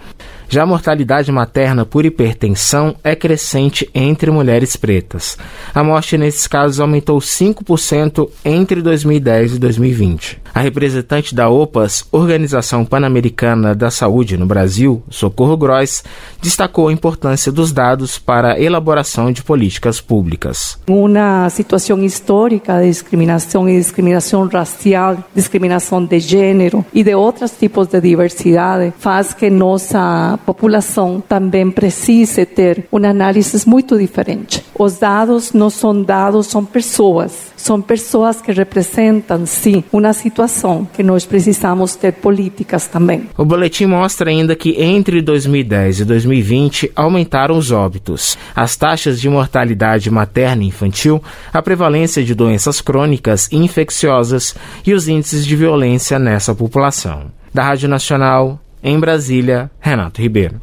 Já 0.47 0.63
a 0.63 0.65
mortalidade 0.65 1.31
materna 1.31 1.85
por 1.85 2.05
hipertensão 2.05 2.95
é 3.03 3.15
crescente 3.15 3.89
entre 3.93 4.31
mulheres 4.31 4.75
pretas. 4.75 5.37
A 5.73 5.83
morte 5.83 6.17
nesses 6.17 6.47
casos 6.47 6.79
aumentou 6.79 7.19
5% 7.19 8.29
entre 8.43 8.81
2010 8.81 9.55
e 9.55 9.59
2020. 9.59 10.41
A 10.53 10.61
representante 10.61 11.35
da 11.35 11.49
OPAS, 11.49 12.05
Organização 12.13 12.85
Pan-Americana 12.85 13.75
da 13.75 13.91
Saúde 13.91 14.37
no 14.37 14.45
Brasil, 14.45 15.03
Socorro 15.09 15.57
Gross, 15.57 16.01
destacou 16.41 16.87
a 16.87 16.93
importância 16.93 17.51
dos 17.51 17.73
dados 17.73 18.17
para 18.17 18.53
a 18.53 18.59
elaboração 18.59 19.33
de 19.33 19.43
políticas 19.43 19.99
públicas. 19.99 20.79
Uma 20.87 21.49
situação 21.49 22.01
histórica 22.03 22.79
de 22.79 22.87
discriminação 22.87 23.67
e 23.67 23.77
discriminação 23.77 24.47
racial, 24.47 25.17
discriminação 25.35 26.05
de 26.05 26.19
gênero 26.21 26.85
e 26.93 27.03
de 27.03 27.13
outros 27.13 27.51
tipos 27.51 27.87
de 27.87 27.99
diversidade 27.99 28.93
faz 28.97 29.33
que 29.33 29.49
nossa 29.49 30.34
a 30.35 30.37
população 30.37 31.23
também 31.27 31.71
precisa 31.71 32.45
ter 32.45 32.85
uma 32.91 33.07
análise 33.07 33.67
muito 33.67 33.97
diferente. 33.97 34.63
Os 34.77 34.97
dados 34.99 35.53
não 35.53 35.69
são 35.69 36.03
dados, 36.03 36.47
são 36.47 36.63
pessoas. 36.63 37.53
São 37.55 37.81
pessoas 37.81 38.41
que 38.41 38.51
representam, 38.51 39.45
sim, 39.45 39.83
uma 39.91 40.11
situação 40.11 40.87
que 40.93 41.01
nós 41.01 41.25
precisamos 41.25 41.95
ter 41.95 42.11
políticas 42.11 42.85
também. 42.85 43.29
O 43.37 43.45
boletim 43.45 43.85
mostra 43.85 44.29
ainda 44.29 44.55
que 44.55 44.75
entre 44.81 45.21
2010 45.21 46.01
e 46.01 46.05
2020 46.05 46.91
aumentaram 46.95 47.57
os 47.57 47.71
óbitos, 47.71 48.37
as 48.53 48.75
taxas 48.75 49.19
de 49.19 49.29
mortalidade 49.29 50.11
materna 50.11 50.63
e 50.63 50.67
infantil, 50.67 51.23
a 51.53 51.61
prevalência 51.61 52.23
de 52.23 52.35
doenças 52.35 52.81
crônicas 52.81 53.47
e 53.51 53.55
infecciosas 53.55 54.53
e 54.85 54.93
os 54.93 55.07
índices 55.07 55.45
de 55.45 55.55
violência 55.55 56.19
nessa 56.19 56.53
população. 56.53 57.31
Da 57.53 57.63
Rádio 57.63 57.87
Nacional, 57.87 58.59
em 58.85 58.99
Brasília, 58.99 59.71
Renato 59.79 60.21
Ribeiro. 60.21 60.61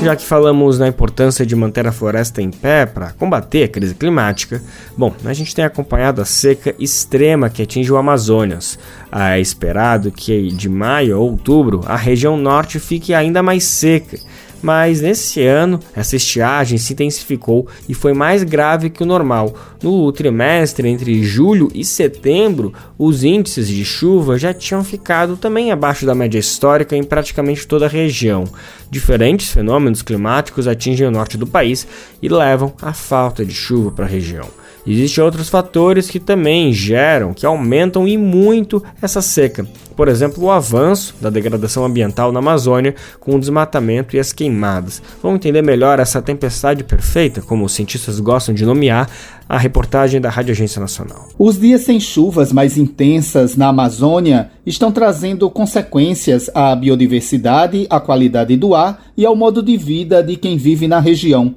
Já 0.04 0.14
que 0.14 0.22
falamos 0.22 0.78
na 0.78 0.86
importância 0.86 1.46
de 1.46 1.56
manter 1.56 1.86
a 1.86 1.92
floresta 1.92 2.42
em 2.42 2.50
pé 2.50 2.84
para 2.84 3.12
combater 3.12 3.64
a 3.64 3.68
crise 3.68 3.94
climática, 3.94 4.60
bom, 4.94 5.14
a 5.24 5.32
gente 5.32 5.54
tem 5.54 5.64
acompanhado 5.64 6.20
a 6.20 6.26
seca 6.26 6.74
extrema 6.78 7.48
que 7.48 7.62
atinge 7.62 7.90
o 7.90 7.96
Amazonas. 7.96 8.78
É 9.10 9.40
esperado 9.40 10.12
que 10.12 10.48
de 10.48 10.68
maio 10.68 11.16
a 11.16 11.18
outubro 11.18 11.80
a 11.86 11.96
região 11.96 12.36
norte 12.36 12.78
fique 12.78 13.14
ainda 13.14 13.42
mais 13.42 13.64
seca 13.64 14.18
mas 14.64 15.02
nesse 15.02 15.46
ano 15.46 15.78
essa 15.94 16.16
estiagem 16.16 16.78
se 16.78 16.94
intensificou 16.94 17.68
e 17.86 17.92
foi 17.92 18.14
mais 18.14 18.42
grave 18.42 18.88
que 18.88 19.02
o 19.02 19.06
normal. 19.06 19.54
No 19.82 20.10
trimestre 20.10 20.88
entre 20.88 21.22
julho 21.22 21.68
e 21.74 21.84
setembro, 21.84 22.72
os 22.98 23.22
índices 23.22 23.68
de 23.68 23.84
chuva 23.84 24.38
já 24.38 24.54
tinham 24.54 24.82
ficado 24.82 25.36
também 25.36 25.70
abaixo 25.70 26.06
da 26.06 26.14
média 26.14 26.38
histórica 26.38 26.96
em 26.96 27.04
praticamente 27.04 27.66
toda 27.66 27.84
a 27.84 27.90
região. 27.90 28.44
Diferentes 28.90 29.52
fenômenos 29.52 30.00
climáticos 30.00 30.66
atingem 30.66 31.06
o 31.06 31.10
norte 31.10 31.36
do 31.36 31.46
país 31.46 31.86
e 32.22 32.28
levam 32.30 32.72
à 32.80 32.94
falta 32.94 33.44
de 33.44 33.52
chuva 33.52 33.90
para 33.90 34.06
a 34.06 34.08
região. 34.08 34.48
Existem 34.86 35.24
outros 35.24 35.48
fatores 35.48 36.10
que 36.10 36.20
também 36.20 36.72
geram, 36.72 37.32
que 37.32 37.46
aumentam 37.46 38.06
e 38.06 38.18
muito 38.18 38.82
essa 39.00 39.22
seca. 39.22 39.66
Por 39.96 40.08
exemplo, 40.08 40.44
o 40.44 40.50
avanço 40.50 41.14
da 41.20 41.30
degradação 41.30 41.84
ambiental 41.84 42.32
na 42.32 42.40
Amazônia 42.40 42.94
com 43.20 43.34
o 43.34 43.40
desmatamento 43.40 44.16
e 44.16 44.18
as 44.18 44.32
queimadas. 44.32 45.00
Vamos 45.22 45.36
entender 45.36 45.62
melhor 45.62 46.00
essa 46.00 46.20
tempestade 46.20 46.82
perfeita, 46.82 47.40
como 47.40 47.64
os 47.64 47.72
cientistas 47.72 48.18
gostam 48.20 48.54
de 48.54 48.66
nomear, 48.66 49.08
a 49.48 49.56
reportagem 49.56 50.20
da 50.20 50.30
Rádio 50.30 50.52
Agência 50.52 50.80
Nacional. 50.80 51.28
Os 51.38 51.58
dias 51.58 51.82
sem 51.82 52.00
chuvas 52.00 52.52
mais 52.52 52.76
intensas 52.76 53.56
na 53.56 53.68
Amazônia 53.68 54.50
estão 54.66 54.90
trazendo 54.90 55.48
consequências 55.48 56.50
à 56.54 56.74
biodiversidade, 56.74 57.86
à 57.88 58.00
qualidade 58.00 58.56
do 58.56 58.74
ar 58.74 59.04
e 59.16 59.24
ao 59.24 59.36
modo 59.36 59.62
de 59.62 59.76
vida 59.76 60.22
de 60.22 60.36
quem 60.36 60.56
vive 60.56 60.88
na 60.88 60.98
região. 60.98 61.54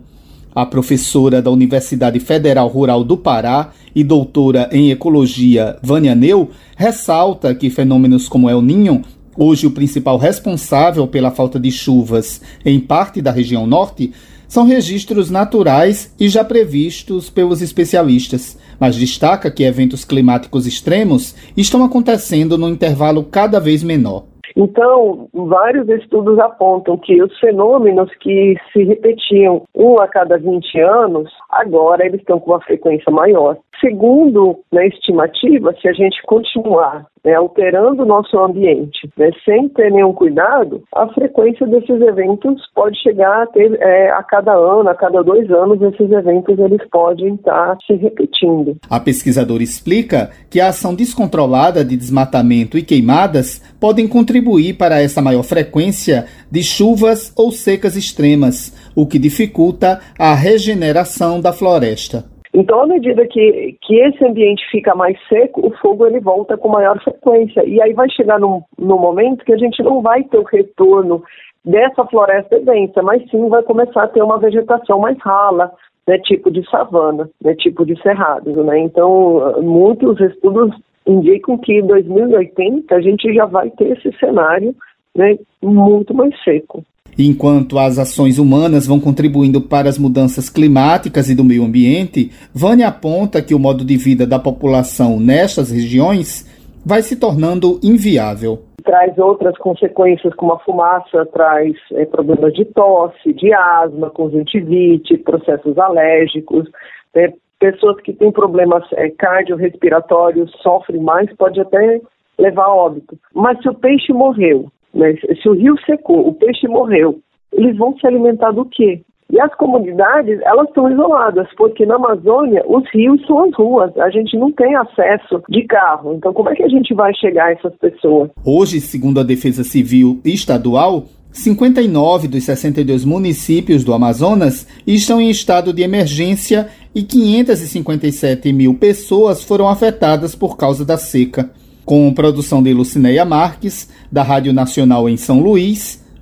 A 0.57 0.65
professora 0.65 1.39
da 1.39 1.51
Universidade 1.51 2.19
Federal 2.19 2.67
Rural 2.67 3.03
do 3.03 3.15
Pará 3.15 3.73
e 3.93 4.03
doutora 4.03 4.67
em 4.71 4.89
ecologia, 4.89 5.77
Vânia 5.83 6.15
Neu, 6.15 6.49
ressalta 6.75 7.53
que 7.53 7.69
fenômenos 7.69 8.27
como 8.27 8.49
El 8.49 8.63
Ninho, 8.63 9.03
hoje 9.37 9.67
o 9.67 9.71
principal 9.71 10.17
responsável 10.17 11.05
pela 11.05 11.29
falta 11.29 11.59
de 11.59 11.69
chuvas 11.71 12.41
em 12.65 12.79
parte 12.79 13.21
da 13.21 13.29
região 13.29 13.67
norte, 13.67 14.11
são 14.47 14.65
registros 14.65 15.29
naturais 15.29 16.11
e 16.19 16.27
já 16.27 16.43
previstos 16.43 17.29
pelos 17.29 17.61
especialistas, 17.61 18.57
mas 18.79 18.95
destaca 18.95 19.51
que 19.51 19.61
eventos 19.61 20.03
climáticos 20.03 20.65
extremos 20.65 21.35
estão 21.55 21.83
acontecendo 21.83 22.57
num 22.57 22.69
intervalo 22.69 23.23
cada 23.23 23.59
vez 23.59 23.83
menor. 23.83 24.25
Então, 24.59 25.29
vários 25.31 25.87
estudos 25.87 26.39
apontam 26.39 26.97
que 26.97 27.21
os 27.21 27.37
fenômenos 27.39 28.09
que 28.15 28.55
se 28.73 28.83
repetiam 28.85 29.63
um 29.75 29.99
a 29.99 30.07
cada 30.07 30.35
20 30.39 30.79
anos, 30.79 31.31
agora 31.51 32.03
eles 32.03 32.19
estão 32.19 32.39
com 32.39 32.53
uma 32.53 32.61
frequência 32.61 33.11
maior. 33.11 33.55
Segundo 33.79 34.59
na 34.71 34.81
né, 34.81 34.87
estimativa, 34.87 35.73
se 35.79 35.87
a 35.87 35.93
gente 35.93 36.21
continuar 36.23 37.05
né, 37.23 37.35
alterando 37.35 38.03
o 38.03 38.05
nosso 38.05 38.37
ambiente 38.39 39.07
né, 39.17 39.29
sem 39.45 39.69
ter 39.69 39.91
nenhum 39.91 40.13
cuidado, 40.13 40.81
a 40.95 41.07
frequência 41.09 41.67
desses 41.67 42.01
eventos 42.01 42.61
pode 42.73 42.97
chegar 43.01 43.43
a 43.43 43.47
ter 43.47 43.77
é, 43.79 44.09
a 44.11 44.23
cada 44.23 44.53
ano, 44.53 44.89
a 44.89 44.95
cada 44.95 45.21
dois 45.21 45.49
anos, 45.51 45.81
esses 45.81 46.11
eventos 46.11 46.57
eles 46.57 46.81
podem 46.89 47.35
estar 47.35 47.77
se 47.85 47.93
repetindo. 47.93 48.77
A 48.89 48.99
pesquisadora 48.99 49.61
explica 49.61 50.31
que 50.49 50.59
a 50.59 50.69
ação 50.69 50.95
descontrolada 50.95 51.85
de 51.85 51.95
desmatamento 51.95 52.77
e 52.77 52.83
queimadas 52.83 53.61
podem 53.79 54.07
contribuir 54.07 54.75
para 54.75 55.01
essa 55.01 55.21
maior 55.21 55.43
frequência 55.43 56.25
de 56.51 56.63
chuvas 56.63 57.31
ou 57.37 57.51
secas 57.51 57.95
extremas, 57.95 58.73
o 58.95 59.05
que 59.05 59.19
dificulta 59.19 59.99
a 60.17 60.33
regeneração 60.33 61.39
da 61.39 61.53
floresta. 61.53 62.36
Então, 62.59 62.81
à 62.81 62.87
medida 62.87 63.23
que, 63.27 63.77
que 63.83 63.99
esse 63.99 64.25
ambiente 64.25 64.67
fica 64.71 64.95
mais 64.95 65.15
seco, 65.29 65.67
o 65.67 65.77
fogo 65.77 66.07
ele 66.07 66.19
volta 66.19 66.57
com 66.57 66.69
maior 66.69 66.99
frequência. 67.03 67.63
E 67.63 67.79
aí 67.79 67.93
vai 67.93 68.09
chegar 68.09 68.39
num, 68.39 68.63
num 68.79 68.97
momento 68.97 69.45
que 69.45 69.53
a 69.53 69.57
gente 69.57 69.83
não 69.83 70.01
vai 70.01 70.23
ter 70.23 70.39
o 70.39 70.43
retorno 70.43 71.21
dessa 71.63 72.03
floresta 72.05 72.59
densa, 72.59 73.03
mas 73.03 73.21
sim 73.29 73.47
vai 73.47 73.61
começar 73.61 74.05
a 74.05 74.07
ter 74.07 74.23
uma 74.23 74.39
vegetação 74.39 74.97
mais 74.97 75.19
rala, 75.19 75.71
né, 76.07 76.17
tipo 76.17 76.49
de 76.49 76.67
savana, 76.67 77.29
né, 77.43 77.53
tipo 77.53 77.85
de 77.85 77.95
cerrado. 78.01 78.63
Né? 78.63 78.79
Então, 78.79 79.61
muitos 79.61 80.19
estudos 80.19 80.75
indicam 81.05 81.59
que 81.59 81.73
em 81.73 81.85
2080 81.85 82.95
a 82.95 83.01
gente 83.01 83.35
já 83.35 83.45
vai 83.45 83.69
ter 83.69 83.95
esse 83.95 84.11
cenário 84.17 84.73
né, 85.15 85.37
muito 85.61 86.11
mais 86.11 86.33
seco. 86.43 86.83
Enquanto 87.19 87.79
as 87.79 87.97
ações 87.97 88.37
humanas 88.37 88.85
vão 88.85 88.99
contribuindo 88.99 89.59
para 89.59 89.89
as 89.89 89.97
mudanças 89.97 90.51
climáticas 90.51 91.29
e 91.29 91.35
do 91.35 91.43
meio 91.43 91.63
ambiente, 91.63 92.31
Vânia 92.53 92.89
aponta 92.89 93.41
que 93.41 93.55
o 93.55 93.59
modo 93.59 93.83
de 93.83 93.97
vida 93.97 94.27
da 94.27 94.37
população 94.37 95.19
nestas 95.19 95.71
regiões 95.71 96.45
vai 96.85 97.01
se 97.01 97.19
tornando 97.19 97.79
inviável. 97.81 98.59
Traz 98.83 99.17
outras 99.17 99.57
consequências, 99.57 100.33
como 100.35 100.53
a 100.53 100.59
fumaça 100.59 101.25
traz 101.33 101.73
é, 101.93 102.05
problemas 102.05 102.53
de 102.53 102.63
tosse, 102.65 103.33
de 103.33 103.51
asma, 103.51 104.11
conjuntivite, 104.11 105.17
processos 105.17 105.75
alérgicos. 105.77 106.69
É, 107.15 107.33
pessoas 107.59 107.99
que 108.01 108.13
têm 108.13 108.31
problemas 108.31 108.83
é, 108.93 109.09
cardiorrespiratórios 109.09 110.51
sofrem 110.61 111.01
mais, 111.01 111.35
pode 111.35 111.59
até 111.59 111.99
levar 112.37 112.65
a 112.65 112.75
óbito. 112.75 113.17
Mas 113.33 113.59
se 113.61 113.67
o 113.67 113.73
peixe 113.73 114.13
morreu, 114.13 114.71
né? 114.93 115.15
Se 115.41 115.49
o 115.49 115.53
rio 115.53 115.75
secou, 115.85 116.27
o 116.27 116.33
peixe 116.33 116.67
morreu, 116.67 117.19
eles 117.51 117.77
vão 117.77 117.97
se 117.97 118.05
alimentar 118.05 118.51
do 118.51 118.65
quê? 118.65 119.01
E 119.29 119.41
as 119.41 119.53
comunidades, 119.55 120.39
elas 120.41 120.69
estão 120.69 120.89
isoladas, 120.89 121.47
porque 121.57 121.85
na 121.85 121.95
Amazônia 121.95 122.63
os 122.65 122.89
rios 122.93 123.21
são 123.27 123.43
as 123.43 123.53
ruas, 123.55 123.97
a 123.97 124.09
gente 124.09 124.37
não 124.37 124.51
tem 124.53 124.73
acesso 124.75 125.43
de 125.49 125.63
carro. 125.65 126.13
Então, 126.13 126.31
como 126.31 126.49
é 126.49 126.55
que 126.55 126.63
a 126.63 126.69
gente 126.69 126.93
vai 126.93 127.13
chegar 127.13 127.47
a 127.47 127.51
essas 127.51 127.75
pessoas? 127.75 128.29
Hoje, 128.45 128.79
segundo 128.79 129.19
a 129.19 129.23
Defesa 129.23 129.65
Civil 129.65 130.21
Estadual, 130.23 131.03
59 131.29 132.29
dos 132.29 132.45
62 132.45 133.03
municípios 133.03 133.83
do 133.83 133.93
Amazonas 133.93 134.65
estão 134.87 135.19
em 135.19 135.29
estado 135.29 135.73
de 135.73 135.81
emergência 135.81 136.69
e 136.95 137.03
557 137.03 138.53
mil 138.53 138.75
pessoas 138.75 139.43
foram 139.43 139.67
afetadas 139.67 140.35
por 140.35 140.55
causa 140.55 140.85
da 140.85 140.97
seca 140.97 141.51
com 141.87 142.11
produção 142.11 142.61
de 142.61 142.73
Lucinéia 142.73 143.23
Marques, 143.23 143.87
da 144.11 144.21
Rádio 144.21 144.51
Nacional 144.51 145.07
em 145.07 145.15
São 145.15 145.39
Luís, 145.39 146.03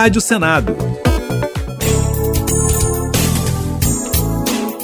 Rádio 0.00 0.22
Senado. 0.22 0.74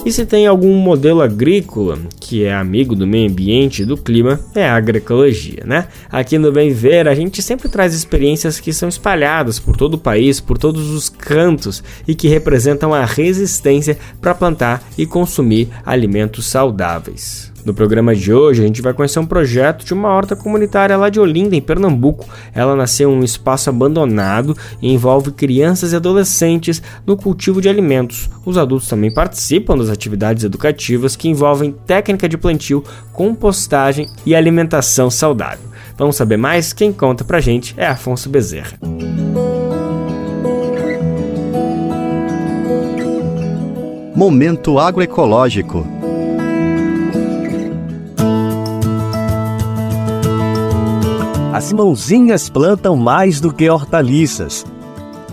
E 0.04 0.12
se 0.12 0.26
tem 0.26 0.46
algum 0.46 0.74
modelo 0.74 1.22
agrícola 1.22 1.98
que 2.20 2.44
é 2.44 2.52
amigo 2.52 2.94
do 2.94 3.06
meio 3.06 3.30
ambiente 3.30 3.80
e 3.80 3.86
do 3.86 3.96
clima, 3.96 4.38
é 4.54 4.68
a 4.68 4.76
agroecologia, 4.76 5.62
né? 5.64 5.88
Aqui 6.12 6.36
no 6.36 6.52
Bem 6.52 6.70
Ver, 6.70 7.08
a 7.08 7.14
gente 7.14 7.40
sempre 7.40 7.70
traz 7.70 7.94
experiências 7.94 8.60
que 8.60 8.74
são 8.74 8.90
espalhadas 8.90 9.58
por 9.58 9.74
todo 9.74 9.94
o 9.94 9.98
país, 9.98 10.38
por 10.38 10.58
todos 10.58 10.90
os 10.90 11.08
cantos 11.08 11.82
e 12.06 12.14
que 12.14 12.28
representam 12.28 12.92
a 12.92 13.06
resistência 13.06 13.96
para 14.20 14.34
plantar 14.34 14.86
e 14.98 15.06
consumir 15.06 15.70
alimentos 15.86 16.44
saudáveis. 16.44 17.55
No 17.66 17.74
programa 17.74 18.14
de 18.14 18.32
hoje, 18.32 18.62
a 18.62 18.64
gente 18.64 18.80
vai 18.80 18.94
conhecer 18.94 19.18
um 19.18 19.26
projeto 19.26 19.84
de 19.84 19.92
uma 19.92 20.08
horta 20.10 20.36
comunitária 20.36 20.96
lá 20.96 21.10
de 21.10 21.18
Olinda, 21.18 21.56
em 21.56 21.60
Pernambuco. 21.60 22.24
Ela 22.54 22.76
nasceu 22.76 23.10
em 23.10 23.16
um 23.16 23.24
espaço 23.24 23.68
abandonado 23.68 24.56
e 24.80 24.94
envolve 24.94 25.32
crianças 25.32 25.92
e 25.92 25.96
adolescentes 25.96 26.80
no 27.04 27.16
cultivo 27.16 27.60
de 27.60 27.68
alimentos. 27.68 28.30
Os 28.44 28.56
adultos 28.56 28.86
também 28.86 29.12
participam 29.12 29.76
das 29.76 29.88
atividades 29.88 30.44
educativas 30.44 31.16
que 31.16 31.28
envolvem 31.28 31.74
técnica 31.84 32.28
de 32.28 32.38
plantio, 32.38 32.84
compostagem 33.12 34.08
e 34.24 34.32
alimentação 34.32 35.10
saudável. 35.10 35.66
Vamos 35.98 36.14
saber 36.14 36.36
mais? 36.36 36.72
Quem 36.72 36.92
conta 36.92 37.24
pra 37.24 37.40
gente 37.40 37.74
é 37.76 37.88
Afonso 37.88 38.30
Bezerra. 38.30 38.78
Momento 44.14 44.78
agroecológico 44.78 45.95
As 51.56 51.72
mãozinhas 51.72 52.50
plantam 52.50 52.94
mais 52.96 53.40
do 53.40 53.50
que 53.50 53.66
hortaliças. 53.70 54.66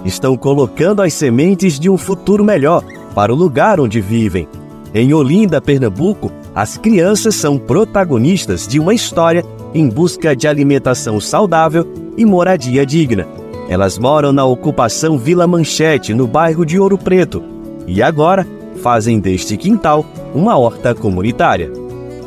estão 0.05 0.38
colocando 0.38 1.01
as 1.01 1.13
sementes 1.13 1.78
de 1.78 1.89
um 1.89 1.97
futuro 1.97 2.45
melhor 2.45 2.82
para 3.13 3.34
o 3.34 3.36
lugar 3.36 3.78
onde 3.78 3.99
vivem. 3.99 4.47
Em 4.93 5.13
Olinda, 5.13 5.59
Pernambuco, 5.59 6.32
as 6.55 6.78
crianças 6.78 7.36
são 7.36 7.57
protagonistas 7.57 8.65
de 8.65 8.80
uma 8.80 8.93
história 8.93 9.43
em 9.74 9.89
busca 9.89 10.34
de 10.34 10.47
alimentação 10.47 11.19
saudável 11.19 11.86
e 12.15 12.24
moradia 12.24 12.86
digna. 12.86 13.28
Elas 13.67 13.99
moram 13.99 14.32
na 14.32 14.45
ocupação 14.45 15.17
Vila 15.17 15.45
Manchete, 15.45 16.13
no 16.13 16.26
bairro 16.26 16.65
de 16.65 16.80
Ouro 16.80 16.97
Preto, 16.97 17.43
e 17.86 18.01
agora 18.01 18.47
fazem 18.82 19.19
deste 19.19 19.57
quintal 19.57 20.05
uma 20.34 20.57
horta 20.57 20.95
comunitária. 20.95 21.82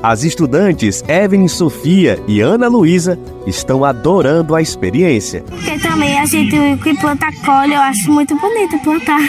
As 0.06 0.22
estudantes 0.22 1.02
Evelyn 1.08 1.48
Sofia 1.48 2.22
e 2.28 2.40
Ana 2.40 2.68
Luísa 2.68 3.18
estão 3.44 3.84
adorando 3.84 4.54
a 4.54 4.62
experiência. 4.62 5.42
Porque 5.50 5.76
também 5.80 6.16
a 6.16 6.24
gente 6.24 6.56
que 6.80 6.94
planta 6.94 7.26
colhe, 7.44 7.74
eu 7.74 7.80
acho 7.80 8.12
muito 8.12 8.36
bonito 8.36 8.78
plantar. 8.84 9.28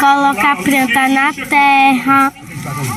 Colocar 0.00 0.52
a 0.52 0.56
planta 0.56 1.08
na 1.08 1.30
terra, 1.46 2.32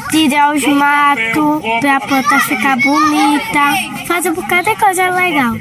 tirar 0.10 0.56
os 0.56 0.66
matos 0.68 1.62
para 1.82 1.98
a 1.98 2.00
planta 2.00 2.40
ficar 2.40 2.78
bonita, 2.78 4.06
fazer 4.08 4.30
um 4.30 4.34
bocado 4.34 4.70
de 4.70 4.76
coisa 4.78 5.10
legal. 5.10 5.56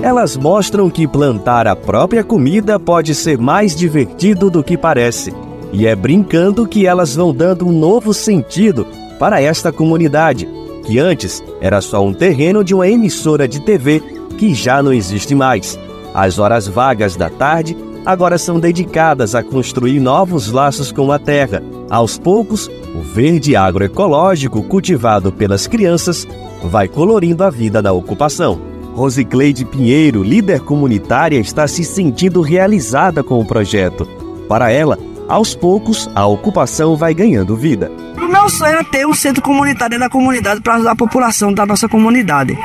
Elas 0.00 0.38
mostram 0.38 0.88
que 0.88 1.06
plantar 1.06 1.66
a 1.66 1.76
própria 1.76 2.24
comida 2.24 2.80
pode 2.80 3.14
ser 3.14 3.36
mais 3.36 3.76
divertido 3.76 4.48
do 4.48 4.64
que 4.64 4.78
parece. 4.78 5.34
E 5.70 5.86
é 5.86 5.94
brincando 5.94 6.66
que 6.66 6.86
elas 6.86 7.14
vão 7.14 7.30
dando 7.34 7.68
um 7.68 7.72
novo 7.78 8.14
sentido 8.14 8.86
para 9.18 9.40
esta 9.40 9.72
comunidade, 9.72 10.48
que 10.84 10.98
antes 10.98 11.42
era 11.60 11.80
só 11.80 12.04
um 12.04 12.12
terreno 12.12 12.62
de 12.62 12.74
uma 12.74 12.88
emissora 12.88 13.48
de 13.48 13.60
TV 13.60 14.02
que 14.36 14.54
já 14.54 14.82
não 14.82 14.92
existe 14.92 15.34
mais. 15.34 15.78
As 16.14 16.38
horas 16.38 16.68
vagas 16.68 17.16
da 17.16 17.30
tarde 17.30 17.76
agora 18.04 18.38
são 18.38 18.60
dedicadas 18.60 19.34
a 19.34 19.42
construir 19.42 19.98
novos 19.98 20.50
laços 20.50 20.92
com 20.92 21.10
a 21.10 21.18
terra. 21.18 21.62
Aos 21.88 22.18
poucos, 22.18 22.70
o 22.94 23.00
verde 23.00 23.56
agroecológico 23.56 24.62
cultivado 24.62 25.32
pelas 25.32 25.66
crianças 25.66 26.26
vai 26.62 26.88
colorindo 26.88 27.42
a 27.42 27.50
vida 27.50 27.80
na 27.80 27.92
ocupação. 27.92 28.60
Rosicleide 28.94 29.64
Pinheiro, 29.64 30.22
líder 30.22 30.60
comunitária, 30.60 31.38
está 31.38 31.66
se 31.66 31.82
sentindo 31.82 32.40
realizada 32.40 33.24
com 33.24 33.40
o 33.40 33.44
projeto. 33.44 34.06
Para 34.48 34.70
ela, 34.70 34.98
aos 35.28 35.54
poucos, 35.54 36.08
a 36.14 36.26
ocupação 36.26 36.96
vai 36.96 37.12
ganhando 37.12 37.56
vida. 37.56 37.90
Meu 38.34 38.48
sonho 38.48 38.78
é 38.78 38.82
ter 38.82 39.06
um 39.06 39.14
centro 39.14 39.40
comunitário 39.40 39.96
da 39.96 40.08
comunidade 40.08 40.60
para 40.60 40.74
ajudar 40.74 40.90
a 40.90 40.96
população 40.96 41.54
da 41.54 41.64
nossa 41.64 41.88
comunidade. 41.88 42.58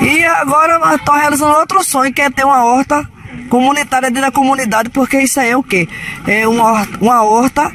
E 0.00 0.24
agora 0.24 0.94
estou 0.94 1.12
realizando 1.12 1.58
outro 1.58 1.82
sonho, 1.82 2.12
que 2.12 2.22
é 2.22 2.30
ter 2.30 2.46
uma 2.46 2.64
horta 2.64 3.04
comunitária 3.50 4.10
dentro 4.10 4.22
da 4.22 4.30
comunidade, 4.30 4.90
porque 4.90 5.18
isso 5.18 5.40
aí 5.40 5.50
é 5.50 5.56
o 5.56 5.62
quê? 5.62 5.88
É 6.24 6.46
uma 6.46 6.70
horta, 6.70 6.98
uma 7.00 7.22
horta 7.24 7.72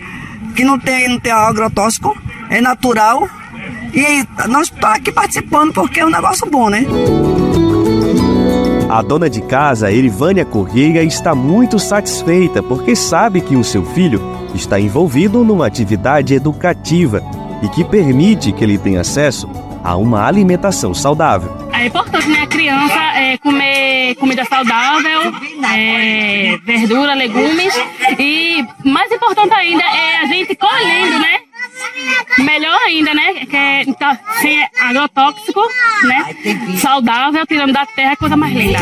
que 0.55 0.63
não 0.63 0.79
tem, 0.79 1.09
não 1.09 1.19
tem 1.19 1.33
agrotóxico, 1.33 2.17
é 2.49 2.61
natural. 2.61 3.27
E 3.93 4.25
nós 4.47 4.69
estamos 4.69 4.95
aqui 4.95 5.11
participando 5.11 5.73
porque 5.73 5.99
é 5.99 6.05
um 6.05 6.09
negócio 6.09 6.49
bom, 6.49 6.69
né? 6.69 6.85
A 8.89 9.01
dona 9.01 9.29
de 9.29 9.41
casa, 9.41 9.91
Erivânia 9.91 10.45
Correia, 10.45 11.03
está 11.03 11.35
muito 11.35 11.77
satisfeita 11.77 12.63
porque 12.63 12.95
sabe 12.95 13.41
que 13.41 13.57
o 13.57 13.65
seu 13.65 13.83
filho 13.83 14.32
está 14.54 14.80
envolvido 14.80 15.43
numa 15.43 15.68
atividade 15.68 16.34
educativa 16.34 17.22
e 17.62 17.70
que 17.70 17.84
permite 17.84 18.51
que 18.51 18.64
ele 18.64 18.78
tenha 18.78 19.01
acesso 19.01 19.49
a 19.84 19.95
uma 19.97 20.26
alimentação 20.26 20.93
saudável. 20.93 21.51
É 21.74 21.88
importante, 21.88 22.28
né, 22.30 22.41
a 22.41 22.47
criança 22.47 22.99
é, 23.16 23.38
comer 23.38 24.16
comida 24.16 24.45
saudável, 24.45 25.22
é, 25.76 26.58
verdura, 26.66 27.14
legumes 27.14 27.74
e 28.18 28.66
mais 28.86 29.12
importante 29.12 29.54
ainda 29.54 29.84
é 29.84 30.18
a 30.22 30.26
gente 30.26 30.56
colhendo, 30.56 31.20
né? 31.20 31.39
Melhor 32.39 32.78
ainda, 32.86 33.14
né? 33.14 33.45
Que 33.45 33.56
é, 33.56 33.82
então, 33.82 34.18
sem 34.41 34.66
agrotóxico, 34.82 35.62
né? 36.04 36.78
Saudável, 36.78 37.45
tirando 37.45 37.74
da 37.74 37.86
terra, 37.86 38.16
coisa 38.16 38.38
mais 38.38 38.54
linda. 38.54 38.80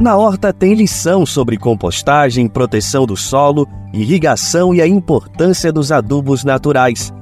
Na 0.00 0.16
horta 0.16 0.52
tem 0.52 0.74
lição 0.74 1.24
sobre 1.24 1.56
compostagem, 1.56 2.48
proteção 2.48 3.06
do 3.06 3.16
solo, 3.16 3.68
irrigação 3.92 4.74
e 4.74 4.80
a 4.80 4.86
importância 4.86 5.72
dos 5.72 5.92
adubos 5.92 6.44
naturais. 6.44 7.12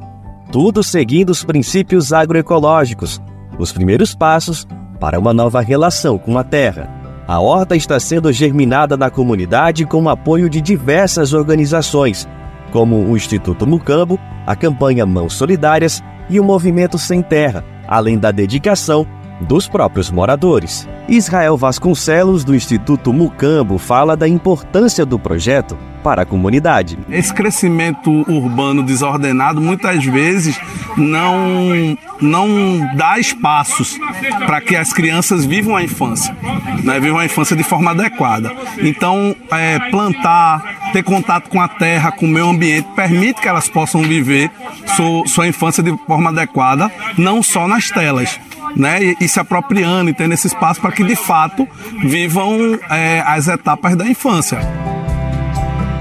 Tudo 0.53 0.83
seguindo 0.83 1.31
os 1.31 1.45
princípios 1.45 2.13
agroecológicos, 2.13 3.21
os 3.59 3.73
primeiros 3.73 4.15
passos 4.15 4.67
para 4.99 5.19
uma 5.19 5.33
nova 5.33 5.61
relação 5.61 6.19
com 6.19 6.39
a 6.39 6.45
terra. 6.45 6.89
A 7.27 7.39
horta 7.41 7.77
está 7.77 7.99
sendo 7.99 8.33
germinada 8.33 8.97
na 8.97 9.09
comunidade 9.09 9.87
com 9.87 10.03
o 10.03 10.09
apoio 10.09 10.51
de 10.51 10.61
diversas 10.61 11.33
organizações, 11.33 12.29
como 12.73 12.97
o 12.97 13.17
Instituto 13.17 13.67
Mucambo, 13.67 14.19
a 14.47 14.57
campanha 14.57 15.07
Mãos 15.07 15.35
Solidárias 15.35 16.03
e 16.29 16.41
o 16.41 16.45
Movimento 16.45 16.99
Sem 16.99 17.23
Terra, 17.23 17.65
além 17.87 18.19
da 18.19 18.31
dedicação 18.31 19.07
dos 19.41 19.69
próprios 19.69 20.11
moradores. 20.11 20.89
Israel 21.09 21.57
Vasconcelos, 21.57 22.45
do 22.45 22.55
Instituto 22.55 23.13
Mucambo, 23.13 23.79
fala 23.79 24.17
da 24.17 24.29
importância 24.29 25.05
do 25.05 25.19
projeto 25.19 25.77
para 26.03 26.23
a 26.23 26.27
comunidade. 26.27 26.99
Esse 27.11 27.33
crescimento 27.33 28.11
urbano 28.29 28.83
desordenado 28.83 29.61
muitas 29.61 30.05
vezes 30.05 30.59
não, 30.97 31.97
não 32.21 32.97
dá 32.97 33.19
espaços 33.19 33.99
para 34.47 34.61
que 34.61 34.77
as 34.77 34.93
crianças 34.93 35.45
vivam 35.45 35.77
a 35.77 35.83
infância, 35.83 36.35
né? 36.83 36.99
vivam 36.99 37.19
a 37.19 37.25
infância 37.25 37.55
de 37.55 37.63
forma 37.63 37.91
adequada. 37.91 38.51
Então, 38.79 39.35
é, 39.51 39.79
plantar, 39.91 40.91
ter 40.93 41.03
contato 41.03 41.49
com 41.49 41.61
a 41.61 41.69
terra, 41.69 42.13
com 42.13 42.27
o 42.27 42.29
meio 42.29 42.49
ambiente, 42.49 42.89
permite 42.97 43.41
que 43.41 43.49
elas 43.49 43.69
possam 43.69 44.03
viver 44.03 44.51
sua, 44.97 45.27
sua 45.27 45.47
infância 45.47 45.83
de 45.83 45.97
forma 46.07 46.31
adequada, 46.31 46.91
não 47.17 47.43
só 47.43 47.69
nas 47.69 47.91
telas, 47.91 48.41
né, 48.77 49.03
e, 49.03 49.17
e, 49.21 49.29
se 49.29 49.41
apropriando 49.41 50.11
e 50.11 50.15
tendo 50.15 50.33
esse 50.33 50.47
espaço 50.47 50.81
para 50.81 50.93
que 50.93 51.05
de 51.05 51.17
fato 51.17 51.67
vivam 52.03 52.79
é, 52.91 53.23
as 53.27 53.49
etapas 53.49 53.97
da 53.97 54.07
infância. 54.07 54.59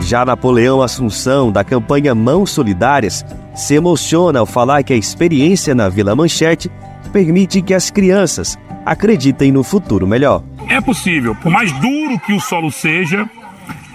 Já 0.01 0.25
Napoleão 0.25 0.81
Assunção, 0.81 1.51
da 1.51 1.63
campanha 1.63 2.15
Mãos 2.15 2.51
Solidárias, 2.51 3.25
se 3.53 3.75
emociona 3.75 4.39
ao 4.39 4.45
falar 4.45 4.83
que 4.83 4.93
a 4.93 4.97
experiência 4.97 5.75
na 5.75 5.89
Vila 5.89 6.15
Manchete 6.15 6.71
permite 7.11 7.61
que 7.61 7.73
as 7.73 7.91
crianças 7.91 8.57
acreditem 8.85 9.51
no 9.51 9.63
futuro 9.63 10.07
melhor. 10.07 10.43
É 10.67 10.79
possível, 10.79 11.35
por 11.35 11.51
mais 11.51 11.71
duro 11.73 12.19
que 12.19 12.33
o 12.33 12.39
solo 12.39 12.71
seja, 12.71 13.29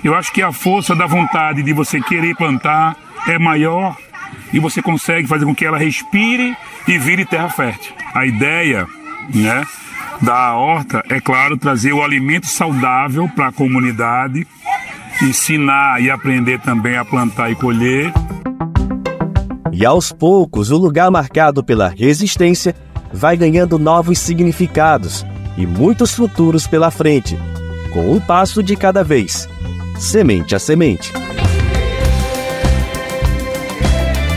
eu 0.05 0.15
acho 0.15 0.33
que 0.33 0.43
a 0.43 0.53
força 0.53 0.95
da 0.95 1.07
vontade 1.07 1.63
de 1.63 1.73
você 1.73 2.01
querer 2.01 2.37
plantar 2.37 2.97
é 3.27 3.39
maior 3.39 3.97
e 4.55 4.61
você 4.61 4.81
consegue 4.81 5.27
fazer 5.27 5.45
com 5.45 5.55
que 5.55 5.67
ela 5.67 5.77
respire 5.77 6.57
e 6.87 6.97
vire 6.97 7.27
terra 7.27 7.49
fértil. 7.51 7.93
A 8.15 8.25
ideia, 8.25 8.87
né, 9.35 9.67
da 10.23 10.55
horta 10.55 11.03
é 11.11 11.21
claro 11.21 11.59
trazer 11.59 11.93
o 11.93 12.05
alimento 12.05 12.47
saudável 12.47 13.29
para 13.35 13.49
a 13.49 13.53
comunidade 13.53 14.47
ensinar 15.21 16.01
e 16.01 16.09
aprender 16.09 16.61
também 16.61 16.97
a 16.97 17.05
plantar 17.05 17.51
e 17.51 17.57
colher. 17.57 18.13
E 19.73 19.85
aos 19.85 20.13
poucos, 20.13 20.71
o 20.71 20.77
lugar 20.77 21.11
marcado 21.11 21.65
pela 21.65 21.89
resistência 21.89 22.77
vai 23.13 23.37
ganhando 23.37 23.77
novos 23.77 24.21
significados 24.21 25.27
e 25.57 25.67
muitos 25.67 26.15
futuros 26.15 26.65
pela 26.65 26.93
frente, 26.93 27.37
com 27.93 28.13
um 28.13 28.21
passo 28.21 28.63
de 28.63 28.77
cada 28.77 29.03
vez, 29.03 29.49
semente 29.99 30.55
a 30.55 30.61
semente. 30.61 31.13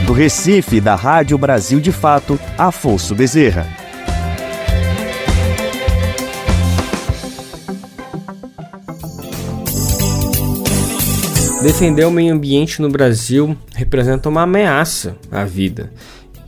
Do 0.07 0.13
Recife, 0.13 0.79
da 0.79 0.95
Rádio 0.95 1.37
Brasil 1.37 1.81
de 1.81 1.91
Fato, 1.91 2.39
Afonso 2.57 3.13
Bezerra. 3.13 3.67
Defender 11.61 12.05
o 12.05 12.11
meio 12.11 12.33
ambiente 12.33 12.81
no 12.81 12.89
Brasil 12.89 13.57
representa 13.75 14.29
uma 14.29 14.43
ameaça 14.43 15.17
à 15.29 15.43
vida. 15.43 15.91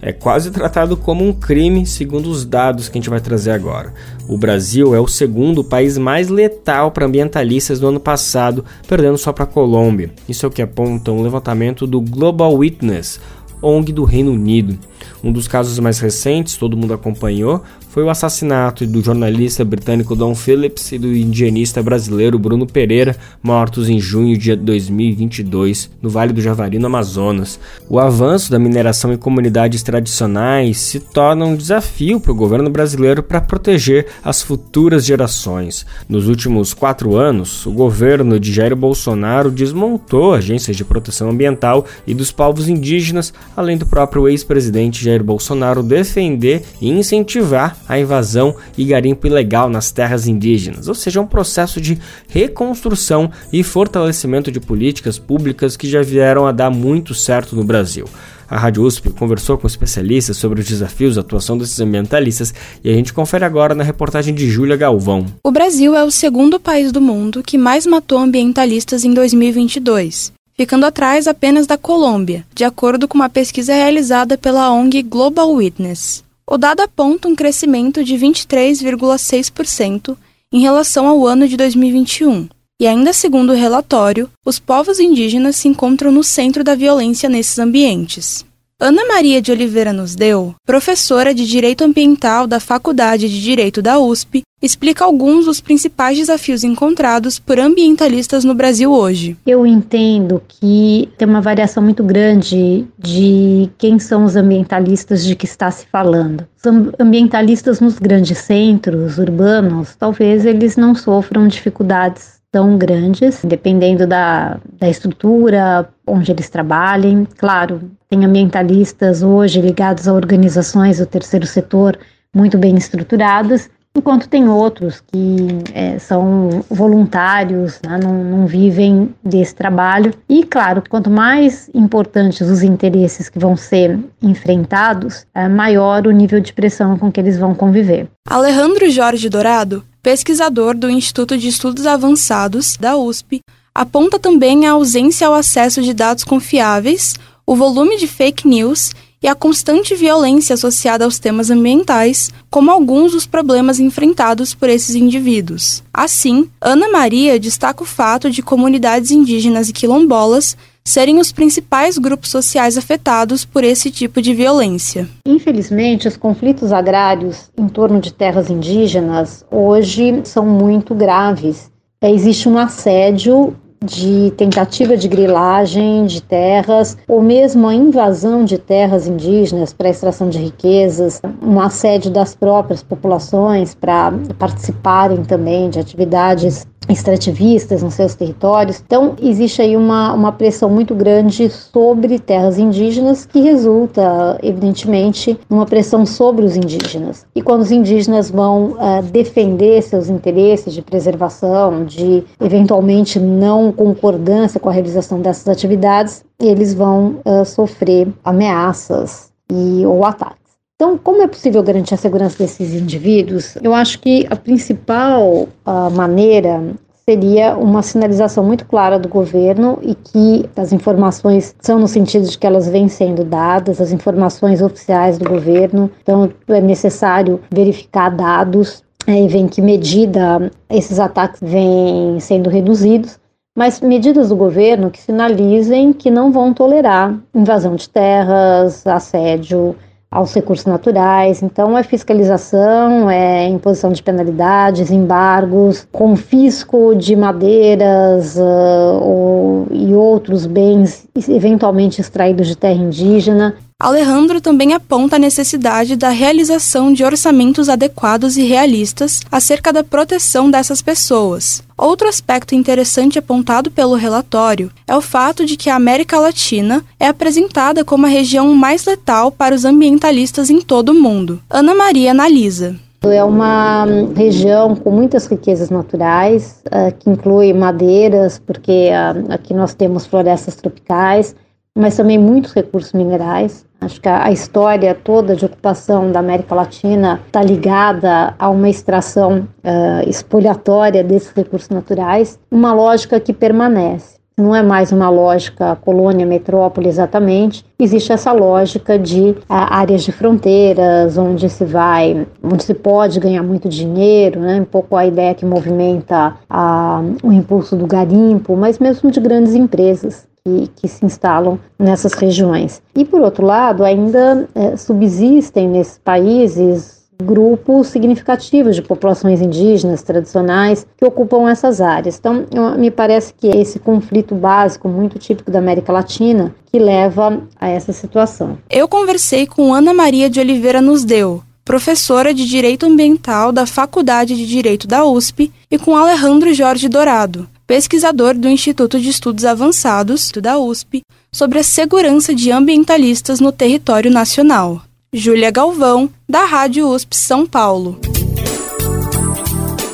É 0.02 0.14
quase 0.14 0.50
tratado 0.50 0.96
como 0.96 1.28
um 1.28 1.34
crime, 1.34 1.86
segundo 1.86 2.30
os 2.30 2.46
dados 2.46 2.88
que 2.88 2.98
a 2.98 3.02
gente 3.02 3.10
vai 3.10 3.20
trazer 3.20 3.52
agora. 3.52 3.94
O 4.30 4.38
Brasil 4.38 4.96
é 4.96 5.00
o 5.02 5.08
segundo 5.08 5.62
país 5.62 5.98
mais 5.98 6.30
letal 6.30 6.92
para 6.92 7.06
ambientalistas 7.06 7.82
do 7.82 7.88
ano 7.88 8.00
passado, 8.00 8.64
perdendo 8.88 9.18
só 9.18 9.34
para 9.34 9.44
a 9.44 9.48
Colômbia. 9.48 10.12
Isso 10.30 10.46
é 10.46 10.48
o 10.48 10.52
que 10.52 10.62
aponta 10.62 11.12
um 11.12 11.22
levantamento 11.22 11.86
do 11.86 12.00
Global 12.00 12.54
Witness, 12.54 13.20
ONG 13.62 13.92
do 13.92 14.04
Reino 14.04 14.32
Unido. 14.32 14.78
Um 15.24 15.32
dos 15.32 15.48
casos 15.48 15.78
mais 15.80 16.00
recentes, 16.00 16.56
todo 16.56 16.78
mundo 16.78 16.94
acompanhou, 16.94 17.64
foi 17.90 18.04
o 18.04 18.10
assassinato 18.10 18.86
do 18.86 19.02
jornalista 19.02 19.66
britânico 19.66 20.16
Don 20.16 20.36
Phillips 20.36 20.92
e 20.92 21.00
do 21.00 21.08
indigenista 21.14 21.82
brasileiro 21.82 22.38
Bruno 22.38 22.68
Pereira, 22.68 23.18
mortos 23.42 23.90
em 23.90 24.00
junho 24.00 24.38
de 24.38 24.56
2022 24.56 25.90
no 26.02 26.10
Vale 26.10 26.32
do 26.32 26.42
Javari, 26.42 26.78
no 26.78 26.86
Amazonas. 26.86 27.60
O 27.90 28.00
avanço 28.00 28.52
da 28.52 28.60
mineração 28.60 29.12
em 29.12 29.18
comunidades 29.18 29.82
tradicionais 29.82 30.78
se 30.78 31.00
torna 31.00 31.46
um 31.46 31.56
desafio 31.56 32.20
para 32.20 32.32
o 32.32 32.36
governo 32.36 32.70
brasileiro 32.70 33.24
para 33.24 33.42
proteger 33.42 34.06
as 34.24 34.42
futuras 34.42 35.04
gerações. 35.04 35.86
Nos 36.08 36.28
últimos 36.28 36.74
quatro 36.74 37.16
anos, 37.16 37.66
o 37.66 37.72
governo 37.72 38.40
de 38.40 38.54
Jair 38.54 38.76
Bolsonaro 38.76 39.50
desmontou 39.50 40.34
agências 40.34 40.78
de 40.78 40.86
proteção 40.86 41.30
ambiental 41.30 41.86
e 42.06 42.14
dos 42.14 42.32
povos 42.32 42.70
indígenas, 42.70 43.34
além 43.58 43.78
do 43.78 43.86
próprio 43.86 44.28
ex-presidente 44.30 45.04
Jair 45.10 45.24
Bolsonaro 45.24 45.84
defender 45.84 46.64
e 46.80 46.90
incentivar 46.90 47.78
a 47.88 48.00
invasão 48.00 48.56
e 48.78 48.86
garimpo 48.86 49.28
ilegal 49.28 49.70
nas 49.70 49.92
terras 49.92 50.28
indígenas, 50.28 50.88
ou 50.88 50.96
seja, 50.96 51.20
um 51.20 51.28
processo 51.28 51.82
de 51.82 51.98
reconstrução 52.28 53.32
e 53.52 53.64
fortalecimento 53.64 54.52
de 54.52 54.60
políticas 54.60 55.18
públicas 55.18 55.76
que 55.76 55.90
já 55.90 56.02
vieram 56.02 56.46
a 56.46 56.52
dar 56.52 56.70
muito 56.70 57.14
certo 57.14 57.56
no 57.56 57.64
Brasil. 57.64 58.06
A 58.50 58.58
Rádio 58.58 58.84
USP 58.84 59.12
conversou 59.12 59.60
com 59.60 59.68
especialistas 59.68 60.38
sobre 60.38 60.62
os 60.62 60.68
desafios 60.68 61.16
da 61.16 61.22
atuação 61.22 61.56
desses 61.56 61.80
ambientalistas 61.80 62.52
e 62.84 62.90
a 62.90 62.94
gente 62.94 63.14
confere 63.14 63.46
agora 63.46 63.76
na 63.76 63.84
reportagem 63.84 64.34
de 64.34 64.50
Júlia 64.50 64.76
Galvão. 64.76 65.26
O 65.44 65.52
Brasil 65.52 65.96
é 65.96 66.04
o 66.04 66.10
segundo 66.10 66.60
país 66.60 66.92
do 66.92 67.00
mundo 67.00 67.44
que 67.44 67.60
mais 67.60 67.86
matou 67.86 68.18
ambientalistas 68.18 69.04
em 69.04 69.14
2022 69.14 70.39
ficando 70.60 70.86
atrás 70.86 71.26
apenas 71.26 71.66
da 71.66 71.78
Colômbia, 71.78 72.46
de 72.54 72.66
acordo 72.66 73.08
com 73.08 73.18
uma 73.18 73.30
pesquisa 73.30 73.74
realizada 73.74 74.38
pela 74.38 74.70
ONG 74.74 75.02
Global 75.04 75.54
Witness. 75.54 76.22
O 76.46 76.58
dado 76.58 76.82
aponta 76.82 77.30
um 77.30 77.36
crescimento 77.36 78.04
de 78.04 78.16
23,6% 78.16 80.18
em 80.52 80.60
relação 80.60 81.08
ao 81.08 81.26
ano 81.26 81.48
de 81.48 81.56
2021. 81.56 82.50
E 82.78 82.86
ainda 82.86 83.14
segundo 83.14 83.54
o 83.54 83.56
relatório, 83.56 84.30
os 84.46 84.60
povos 84.60 85.00
indígenas 85.00 85.56
se 85.56 85.70
encontram 85.70 86.12
no 86.12 86.26
centro 86.26 86.62
da 86.62 86.76
violência 86.76 87.30
nesses 87.30 87.58
ambientes. 87.58 88.46
Ana 88.82 89.06
Maria 89.06 89.42
de 89.42 89.52
Oliveira 89.52 89.92
nos 89.92 90.16
deu, 90.16 90.56
professora 90.66 91.34
de 91.34 91.46
Direito 91.46 91.84
Ambiental 91.84 92.48
da 92.48 92.62
Faculdade 92.62 93.28
de 93.28 93.42
Direito 93.42 93.82
da 93.82 94.00
USP, 94.00 94.42
explica 94.62 95.04
alguns 95.04 95.48
dos 95.48 95.60
principais 95.60 96.18
desafios 96.18 96.64
encontrados 96.64 97.40
por 97.40 97.60
ambientalistas 97.60 98.46
no 98.46 98.56
Brasil 98.56 98.90
hoje. 98.90 99.36
Eu 99.46 99.68
entendo 99.68 100.42
que 100.48 101.10
tem 101.18 101.28
uma 101.28 101.42
variação 101.42 101.84
muito 101.84 102.02
grande 102.06 102.88
de 102.98 103.70
quem 103.78 104.00
são 104.00 104.24
os 104.24 104.38
ambientalistas 104.38 105.26
de 105.26 105.36
que 105.36 105.46
está 105.46 105.70
se 105.70 105.86
falando. 105.88 106.48
Os 106.58 106.96
ambientalistas 106.98 107.82
nos 107.82 108.00
grandes 108.00 108.38
centros 108.38 109.18
urbanos, 109.18 109.94
talvez 109.98 110.46
eles 110.46 110.78
não 110.78 110.96
sofram 110.96 111.50
dificuldades 111.50 112.40
tão 112.50 112.78
grandes, 112.78 113.42
dependendo 113.44 114.08
da, 114.08 114.58
da 114.80 114.90
estrutura 114.90 115.90
onde 116.08 116.32
eles 116.32 116.50
trabalhem. 116.50 117.28
Claro, 117.38 117.92
tem 118.10 118.26
ambientalistas 118.26 119.22
hoje 119.22 119.62
ligados 119.62 120.08
a 120.08 120.14
organizações 120.14 120.98
do 120.98 121.06
terceiro 121.06 121.46
setor 121.46 121.98
muito 122.36 122.58
bem 122.58 122.76
estruturadas, 122.76 123.70
enquanto 123.96 124.28
tem 124.28 124.48
outros 124.48 125.02
que 125.02 125.48
é, 125.74 125.98
são 126.00 126.64
voluntários, 126.70 127.80
né, 127.86 128.00
não, 128.02 128.24
não, 128.24 128.48
vivem 128.48 129.14
desse 129.24 129.56
trabalho. 129.56 130.14
E, 130.28 130.44
claro, 130.44 130.84
quanto 130.88 131.10
mais 131.10 131.70
importantes 131.74 132.50
os 132.50 132.62
interesses 132.62 133.30
que 133.30 133.40
vão 133.40 133.56
ser 133.56 134.00
enfrentados, 134.22 135.26
é 135.34 135.48
maior 135.48 136.06
o 136.06 136.12
nível 136.12 136.40
de 136.40 136.54
pressão 136.54 136.98
com 136.98 137.12
que 137.12 137.20
eles 137.20 137.38
vão 137.38 137.56
conviver. 137.56 138.08
Alejandro 138.28 138.90
Jorge 138.90 139.30
Dourado 139.30 139.84
pesquisador 140.02 140.76
do 140.76 140.90
Instituto 140.90 141.38
de 141.38 141.48
Estudos 141.48 141.86
Avançados 141.86 142.78
da 142.78 142.96
USP, 142.98 143.42
aponta 143.74 144.18
também 144.18 144.66
a 144.66 144.72
ausência 144.72 145.28
ao 145.28 145.34
acesso 145.34 145.82
de 145.82 145.94
dados 145.94 146.24
confiáveis, 146.24 147.16
o 147.50 147.56
volume 147.56 147.98
de 147.98 148.06
fake 148.06 148.48
news 148.48 148.92
e 149.20 149.28
a 149.28 149.34
constante 149.34 149.96
violência 149.96 150.54
associada 150.54 151.04
aos 151.04 151.18
temas 151.18 151.50
ambientais, 151.50 152.30
como 152.48 152.70
alguns 152.70 153.14
dos 153.14 153.26
problemas 153.26 153.80
enfrentados 153.80 154.54
por 154.54 154.70
esses 154.70 154.94
indivíduos. 154.94 155.82
Assim, 155.92 156.48
Ana 156.62 156.90
Maria 156.90 157.40
destaca 157.40 157.82
o 157.82 157.88
fato 157.88 158.30
de 158.30 158.44
comunidades 158.44 159.10
indígenas 159.10 159.68
e 159.68 159.74
quilombolas 159.74 160.56
serem 160.86 161.18
os 161.18 161.32
principais 161.32 161.98
grupos 161.98 162.30
sociais 162.30 162.78
afetados 162.78 163.46
por 163.46 163.64
esse 163.64 163.90
tipo 163.90 164.22
de 164.22 164.32
violência. 164.32 165.10
Infelizmente, 165.26 166.08
os 166.08 166.16
conflitos 166.16 166.72
agrários 166.72 167.50
em 167.58 167.68
torno 167.68 168.00
de 168.00 168.14
terras 168.14 168.52
indígenas 168.52 169.44
hoje 169.50 170.22
são 170.24 170.46
muito 170.46 170.94
graves. 170.94 171.72
É, 172.00 172.12
existe 172.12 172.48
um 172.48 172.60
assédio 172.60 173.56
de 173.84 174.32
tentativa 174.36 174.98
de 174.98 175.08
grilagem 175.08 176.06
de 176.06 176.22
terras 176.22 176.98
ou 177.08 177.22
mesmo 177.22 177.68
a 177.68 177.74
invasão 177.74 178.44
de 178.44 178.58
terras 178.58 179.08
indígenas 179.08 179.72
para 179.72 179.90
extração 179.90 180.30
de 180.30 180.38
riquezas, 180.38 181.22
um 181.42 181.60
assédio 181.60 182.12
das 182.12 182.36
próprias 182.36 182.84
populações 182.84 183.74
para 183.74 184.14
participarem 184.38 185.24
também 185.24 185.70
de 185.70 185.80
atividades 185.80 186.68
extrativistas 186.88 187.84
nos 187.84 187.94
seus 187.94 188.16
territórios. 188.16 188.82
Então, 188.86 189.16
existe 189.22 189.62
aí 189.62 189.76
uma, 189.76 190.14
uma 190.14 190.32
pressão 190.32 190.70
muito 190.70 190.96
grande 190.96 191.50
sobre 191.50 192.20
terras 192.20 192.58
indígenas 192.58 193.26
que 193.26 193.42
resulta, 193.42 194.40
evidentemente, 194.42 195.40
numa 195.50 195.66
pressão 195.66 196.06
sobre 196.06 196.46
os 196.46 196.56
indígenas. 196.56 197.26
E 197.36 197.42
quando 197.42 197.62
os 197.62 197.72
indígenas 197.72 198.32
vão 198.32 198.72
uh, 198.72 199.04
defender 199.12 199.82
seus 199.82 200.10
interesses 200.10 200.74
de 200.74 200.82
preservação, 200.82 201.86
de 201.86 202.24
eventualmente 202.40 203.20
não 203.20 203.72
concordância 203.72 204.60
com 204.60 204.70
a 204.70 204.74
realização 204.74 205.22
dessas 205.22 205.48
atividades, 205.48 206.24
eles 206.40 206.74
vão 206.74 207.18
uh, 207.26 207.46
sofrer 207.46 208.08
ameaças 208.24 209.30
e, 209.52 209.86
ou 209.86 210.06
ataques. 210.06 210.39
Então, 210.82 210.98
como 210.98 211.22
é 211.22 211.28
possível 211.28 211.62
garantir 211.62 211.94
a 211.94 211.98
segurança 211.98 212.38
desses 212.38 212.74
indivíduos? 212.74 213.58
Eu 213.62 213.74
acho 213.74 214.00
que 214.00 214.26
a 214.30 214.36
principal 214.38 215.50
uh, 215.68 215.92
maneira 215.94 216.64
seria 217.06 217.58
uma 217.58 217.82
sinalização 217.82 218.46
muito 218.46 218.66
clara 218.66 218.98
do 218.98 219.10
governo 219.10 219.78
e 219.82 219.94
que 219.94 220.50
as 220.56 220.72
informações 220.72 221.54
são 221.60 221.80
no 221.80 221.88
sentido 221.88 222.26
de 222.26 222.38
que 222.38 222.48
elas 222.48 222.70
vêm 222.70 222.88
sendo 222.88 223.26
dadas, 223.26 223.82
as 223.82 223.92
informações 223.92 224.62
oficiais 224.62 225.18
do 225.18 225.28
governo. 225.28 225.92
Então, 226.02 226.32
é 226.48 226.62
necessário 226.62 227.42
verificar 227.52 228.10
dados 228.10 228.82
é, 229.06 229.22
e 229.22 229.28
ver 229.28 229.40
em 229.40 229.48
que 229.50 229.62
medida 229.62 230.50
esses 230.70 230.98
ataques 230.98 231.42
vêm 231.44 232.22
sendo 232.22 232.50
reduzidos 232.50 233.20
mas 233.58 233.82
medidas 233.82 234.30
do 234.30 234.38
governo 234.38 234.90
que 234.90 235.02
sinalizem 235.02 235.92
que 235.92 236.10
não 236.10 236.32
vão 236.32 236.54
tolerar 236.54 237.20
invasão 237.36 237.76
de 237.76 237.90
terras, 237.90 238.88
assédio, 238.88 239.76
aos 240.12 240.34
recursos 240.34 240.66
naturais. 240.66 241.44
Então, 241.44 241.78
é 241.78 241.84
fiscalização, 241.84 243.10
é 243.10 243.48
imposição 243.48 243.92
de 243.92 244.02
penalidades, 244.02 244.90
embargos, 244.90 245.88
confisco 245.92 246.96
de 246.96 247.16
madeiras 247.16 248.36
uh, 248.36 249.00
ou, 249.02 249.68
e 249.72 249.94
outros 249.94 250.46
bens 250.46 251.08
eventualmente 251.28 252.02
extraídos 252.02 252.48
de 252.48 252.58
terra 252.58 252.82
indígena. 252.82 253.56
Alejandro 253.82 254.42
também 254.42 254.74
aponta 254.74 255.16
a 255.16 255.20
necessidade 255.20 255.96
da 255.96 256.10
realização 256.10 256.92
de 256.92 257.02
orçamentos 257.02 257.70
adequados 257.70 258.36
e 258.36 258.44
realistas 258.44 259.22
acerca 259.32 259.72
da 259.72 259.86
proteção 259.86 260.52
dessas 260.52 260.82
pessoas. 260.82 261.64
Outro 261.78 262.10
aspecto 262.10 262.54
interessante 262.54 263.18
apontado 263.18 263.72
pelo 263.72 263.96
relatório 263.96 264.70
é 264.86 264.94
o 264.94 265.02
fato 265.02 265.46
de 265.46 265.56
que 265.56 265.70
a 265.70 265.78
América 265.78 266.20
Latina 266.20 266.84
é 267.00 267.08
apresentada 267.08 267.86
como 267.86 268.06
a 268.06 268.10
região 268.10 268.54
mais 268.54 268.84
letal 268.84 269.32
para 269.32 269.56
os 269.56 269.64
ambientalistas 269.64 270.50
em 270.50 270.60
todo 270.60 270.90
o 270.90 271.02
mundo. 271.02 271.40
Ana 271.50 271.74
Maria 271.74 272.12
analisa. 272.12 272.76
É 273.02 273.24
uma 273.24 273.86
região 274.14 274.76
com 274.76 274.92
muitas 274.92 275.26
riquezas 275.26 275.70
naturais, 275.70 276.62
uh, 276.66 276.94
que 277.00 277.10
inclui 277.10 277.54
madeiras, 277.54 278.42
porque 278.46 278.90
uh, 278.90 279.32
aqui 279.32 279.54
nós 279.54 279.74
temos 279.74 280.06
florestas 280.06 280.58
tropicais, 280.58 281.34
mas 281.80 281.96
também 281.96 282.18
muitos 282.18 282.54
recursos 282.54 282.92
minerais. 282.92 283.66
Acho 283.80 284.02
que 284.02 284.10
a, 284.10 284.30
história 284.30 284.94
toda 284.94 285.36
de 285.36 285.46
ocupação 285.46 286.12
da 286.12 286.20
América 286.20 286.54
Latina 286.54 287.22
está 287.26 287.42
ligada 287.42 288.36
a 288.38 288.50
uma 288.50 288.70
extração 288.70 289.48
uh, 289.64 291.04
desses 291.06 291.32
recursos 291.32 291.70
naturais, 291.70 292.38
uma 292.52 292.74
lógica 292.74 293.20
que 293.22 293.32
permanece. 293.32 294.20
Não 294.38 294.56
é 294.56 294.62
mais 294.62 294.92
uma 294.92 295.10
lógica 295.10 295.78
colônia, 295.78 296.26
metrópole 296.26 296.88
exatamente. 296.88 297.66
Existe 297.78 298.12
essa 298.12 298.34
lógica 298.34 299.00
de 299.00 299.32
uh, 299.32 299.36
áreas 299.48 300.04
de 300.04 300.12
fronteiras, 300.12 301.18
onde 301.18 301.50
se 301.50 301.64
vai, 301.64 302.28
onde 302.44 302.64
se 302.64 302.74
pode 302.74 303.20
ganhar 303.20 303.44
muito 303.44 303.70
dinheiro, 303.70 304.42
né? 304.42 304.60
um 304.60 304.66
pouco 304.66 304.98
a 304.98 305.06
ideia 305.06 305.34
que 305.34 305.46
movimenta 305.46 306.36
uh, 306.50 307.28
o 307.28 307.32
impulso 307.32 307.78
do 307.78 307.88
garimpo, 307.88 308.58
mas 308.58 308.78
mesmo 308.80 309.10
de 309.10 309.22
grandes 309.22 309.56
empresas 309.56 310.29
que, 310.44 310.68
que 310.76 310.88
se 310.88 311.06
instalam 311.06 311.60
nessas 311.78 312.14
regiões. 312.14 312.82
E, 312.96 313.06
por 313.06 313.22
outro 313.22 313.46
lado, 313.46 313.84
ainda 313.84 314.48
é, 314.56 314.76
subsistem 314.78 315.68
nesses 315.68 315.98
países 315.98 317.00
grupos 317.22 317.88
significativos 317.88 318.76
de 318.76 318.82
populações 318.82 319.42
indígenas 319.42 320.02
tradicionais 320.02 320.88
que 320.98 321.06
ocupam 321.06 321.50
essas 321.50 321.82
áreas. 321.82 322.18
Então, 322.18 322.46
me 322.78 322.90
parece 322.90 323.34
que 323.34 323.50
é 323.50 323.58
esse 323.58 323.78
conflito 323.78 324.34
básico, 324.34 324.88
muito 324.88 325.20
típico 325.20 325.52
da 325.52 325.60
América 325.60 325.92
Latina, 325.92 326.56
que 326.72 326.80
leva 326.80 327.42
a 327.60 327.68
essa 327.68 327.92
situação. 327.92 328.58
Eu 328.70 328.88
conversei 328.88 329.46
com 329.46 329.74
Ana 329.74 329.94
Maria 329.94 330.30
de 330.30 330.40
Oliveira 330.40 330.82
nos 330.82 331.04
deu, 331.04 331.44
professora 331.66 332.34
de 332.34 332.46
Direito 332.46 332.86
Ambiental 332.86 333.52
da 333.52 333.66
Faculdade 333.66 334.36
de 334.36 334.48
Direito 334.48 334.88
da 334.88 335.04
USP, 335.04 335.52
e 335.70 335.78
com 335.78 335.96
Alejandro 335.96 336.54
Jorge 336.54 336.88
Dourado, 336.88 337.48
pesquisador 337.70 338.34
do 338.34 338.50
Instituto 338.50 339.00
de 339.00 339.10
Estudos 339.10 339.46
Avançados 339.46 340.32
da 340.42 340.58
USP, 340.58 341.02
sobre 341.32 341.60
a 341.60 341.64
segurança 341.64 342.34
de 342.34 342.52
ambientalistas 342.52 343.40
no 343.40 343.52
território 343.52 344.10
nacional. 344.10 344.82
Júlia 345.14 345.52
Galvão, 345.52 346.10
da 346.28 346.46
Rádio 346.46 346.88
USP 346.88 347.16
São 347.16 347.46
Paulo. 347.46 348.00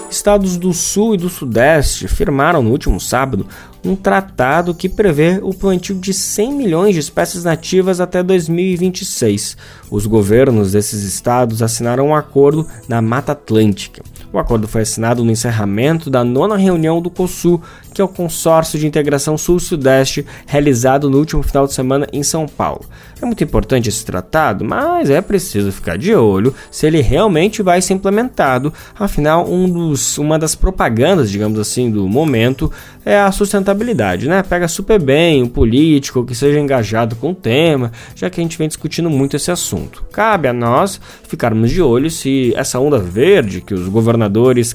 Estados 0.10 0.56
do 0.56 0.72
Sul 0.72 1.16
e 1.16 1.18
do 1.18 1.28
Sudeste 1.28 2.08
firmaram 2.08 2.64
no 2.64 2.72
último 2.72 2.98
sábado 2.98 3.46
um 3.84 3.94
tratado 3.94 4.74
que 4.74 4.88
prevê 4.88 5.42
o 5.44 5.54
plantio 5.54 5.96
de 5.96 6.14
100 6.14 6.54
milhões 6.54 6.94
de 6.94 7.02
espécies 7.02 7.44
nativas 7.44 8.00
até 8.00 8.24
2026. 8.24 9.58
Os 9.92 10.06
governos 10.06 10.72
desses 10.72 11.04
estados 11.04 11.62
assinaram 11.62 12.08
um 12.08 12.16
acordo 12.16 12.66
na 12.88 13.02
Mata 13.02 13.34
Atlântica. 13.34 14.02
O 14.36 14.40
acordo 14.40 14.68
foi 14.68 14.82
assinado 14.82 15.24
no 15.24 15.32
encerramento 15.32 16.10
da 16.10 16.22
nona 16.22 16.58
reunião 16.58 17.02
do 17.02 17.10
COSUL, 17.10 17.62
que 17.94 18.02
é 18.02 18.04
o 18.04 18.08
Consórcio 18.10 18.78
de 18.78 18.86
Integração 18.86 19.38
Sul-Sudeste, 19.38 20.26
realizado 20.46 21.10
no 21.10 21.20
último 21.20 21.42
final 21.42 21.66
de 21.66 21.72
semana 21.72 22.06
em 22.12 22.22
São 22.22 22.46
Paulo. 22.46 22.84
É 23.22 23.26
muito 23.26 23.42
importante 23.46 23.88
esse 23.88 24.06
tratado, 24.06 24.66
mas 24.66 25.10
é 25.10 25.22
preciso 25.22 25.72
ficar 25.72 25.98
de 25.98 26.14
olho 26.14 26.54
se 26.70 26.86
ele 26.86 27.00
realmente 27.00 27.64
vai 27.64 27.82
ser 27.82 27.94
implementado. 27.94 28.74
Afinal, 29.00 29.50
um 29.50 29.70
dos, 29.70 30.18
uma 30.18 30.38
das 30.38 30.54
propagandas, 30.54 31.32
digamos 31.32 31.58
assim, 31.58 31.90
do 31.90 32.06
momento 32.06 32.70
é 33.06 33.18
a 33.18 33.32
sustentabilidade, 33.32 34.28
né? 34.28 34.44
Pega 34.44 34.68
super 34.68 35.00
bem 35.00 35.44
um 35.44 35.48
político 35.48 36.26
que 36.26 36.36
seja 36.36 36.60
engajado 36.60 37.16
com 37.16 37.32
o 37.32 37.36
tema, 37.36 37.92
já 38.14 38.30
que 38.30 38.42
a 38.42 38.44
gente 38.44 38.58
vem 38.58 38.68
discutindo 38.68 39.10
muito 39.10 39.38
esse 39.38 39.50
assunto. 39.50 40.04
Cabe 40.12 40.50
a 40.50 40.54
nós 40.54 41.00
ficarmos 41.24 41.72
de 41.72 41.82
olho 41.82 42.12
se 42.12 42.52
essa 42.58 42.80
onda 42.80 43.00
verde 43.00 43.62
que 43.62 43.74
os 43.74 43.88
governadores 43.88 44.25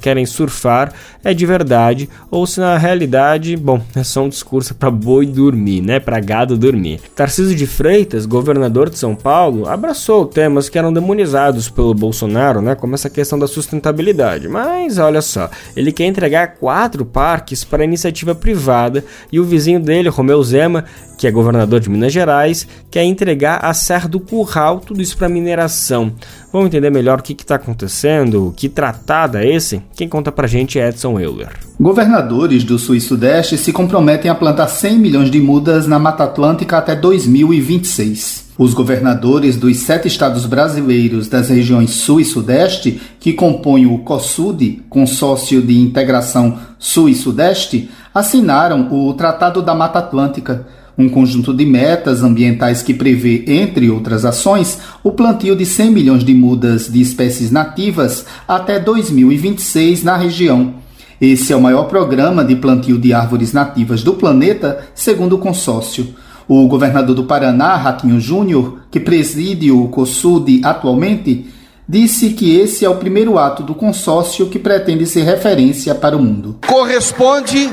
querem 0.00 0.26
surfar 0.26 0.92
é 1.24 1.34
de 1.34 1.44
verdade 1.46 2.08
ou 2.30 2.46
se 2.46 2.60
na 2.60 2.76
realidade, 2.78 3.56
bom, 3.56 3.80
é 3.94 4.02
só 4.02 4.22
um 4.22 4.28
discurso 4.28 4.74
para 4.74 4.90
boi 4.90 5.26
dormir, 5.26 5.80
né? 5.80 6.00
Para 6.00 6.20
gado 6.20 6.56
dormir. 6.56 7.00
Tarcísio 7.14 7.56
de 7.56 7.66
Freitas, 7.66 8.26
governador 8.26 8.90
de 8.90 8.98
São 8.98 9.14
Paulo, 9.14 9.68
abraçou 9.68 10.26
temas 10.26 10.68
que 10.68 10.78
eram 10.78 10.92
demonizados 10.92 11.68
pelo 11.68 11.94
Bolsonaro, 11.94 12.60
né? 12.60 12.74
Como 12.74 12.94
essa 12.94 13.10
questão 13.10 13.38
da 13.38 13.46
sustentabilidade. 13.46 14.48
Mas 14.48 14.98
olha 14.98 15.22
só, 15.22 15.50
ele 15.76 15.92
quer 15.92 16.06
entregar 16.06 16.54
quatro 16.54 17.04
parques 17.04 17.64
para 17.64 17.84
iniciativa 17.84 18.34
privada 18.34 19.04
e 19.30 19.38
o 19.38 19.44
vizinho 19.44 19.80
dele, 19.80 20.08
Romeu 20.08 20.42
Zema, 20.42 20.84
que 21.20 21.26
é 21.26 21.30
governador 21.30 21.80
de 21.80 21.90
Minas 21.90 22.14
Gerais, 22.14 22.66
quer 22.90 23.04
entregar 23.04 23.62
a 23.62 23.74
Serra 23.74 24.08
do 24.08 24.18
Curral, 24.18 24.80
tudo 24.80 25.02
isso 25.02 25.18
para 25.18 25.28
mineração. 25.28 26.14
Vamos 26.50 26.68
entender 26.68 26.88
melhor 26.88 27.20
o 27.20 27.22
que 27.22 27.34
está 27.34 27.56
acontecendo, 27.56 28.54
que 28.56 28.70
tratado 28.70 29.36
é 29.36 29.46
esse? 29.46 29.82
Quem 29.94 30.08
conta 30.08 30.32
pra 30.32 30.46
gente 30.46 30.78
é 30.78 30.88
Edson 30.88 31.20
Euler. 31.20 31.50
Governadores 31.78 32.64
do 32.64 32.78
Sul 32.78 32.94
e 32.94 33.02
Sudeste 33.02 33.58
se 33.58 33.70
comprometem 33.70 34.30
a 34.30 34.34
plantar 34.34 34.68
100 34.68 34.98
milhões 34.98 35.30
de 35.30 35.38
mudas 35.38 35.86
na 35.86 35.98
Mata 35.98 36.24
Atlântica 36.24 36.78
até 36.78 36.96
2026. 36.96 38.48
Os 38.56 38.72
governadores 38.72 39.58
dos 39.58 39.76
sete 39.76 40.08
estados 40.08 40.46
brasileiros 40.46 41.28
das 41.28 41.50
regiões 41.50 41.90
Sul 41.90 42.20
e 42.20 42.24
Sudeste, 42.24 42.98
que 43.20 43.34
compõem 43.34 43.84
o 43.84 43.98
COSUD, 43.98 44.84
Consórcio 44.88 45.60
de 45.60 45.78
Integração 45.78 46.58
Sul 46.78 47.10
e 47.10 47.14
Sudeste, 47.14 47.90
assinaram 48.14 48.88
o 48.90 49.12
Tratado 49.12 49.60
da 49.60 49.74
Mata 49.74 49.98
Atlântica, 49.98 50.66
um 51.00 51.08
conjunto 51.08 51.54
de 51.54 51.64
metas 51.64 52.22
ambientais 52.22 52.82
que 52.82 52.92
prevê, 52.92 53.44
entre 53.46 53.90
outras 53.90 54.24
ações, 54.24 54.78
o 55.02 55.10
plantio 55.12 55.56
de 55.56 55.64
100 55.64 55.90
milhões 55.90 56.24
de 56.24 56.34
mudas 56.34 56.92
de 56.92 57.00
espécies 57.00 57.50
nativas 57.50 58.26
até 58.46 58.78
2026 58.78 60.04
na 60.04 60.16
região. 60.16 60.74
Esse 61.20 61.52
é 61.52 61.56
o 61.56 61.60
maior 61.60 61.84
programa 61.84 62.44
de 62.44 62.56
plantio 62.56 62.98
de 62.98 63.12
árvores 63.12 63.52
nativas 63.52 64.02
do 64.02 64.14
planeta, 64.14 64.86
segundo 64.94 65.36
o 65.36 65.38
consórcio. 65.38 66.14
O 66.48 66.66
governador 66.66 67.14
do 67.14 67.24
Paraná, 67.24 67.76
Ratinho 67.76 68.20
Júnior, 68.20 68.80
que 68.90 68.98
preside 68.98 69.70
o 69.70 69.88
COSUD 69.88 70.62
atualmente, 70.64 71.46
disse 71.88 72.30
que 72.30 72.56
esse 72.56 72.84
é 72.84 72.88
o 72.88 72.96
primeiro 72.96 73.38
ato 73.38 73.62
do 73.62 73.74
consórcio 73.74 74.46
que 74.46 74.58
pretende 74.58 75.06
ser 75.06 75.24
referência 75.24 75.94
para 75.94 76.16
o 76.16 76.22
mundo. 76.22 76.56
Corresponde 76.66 77.70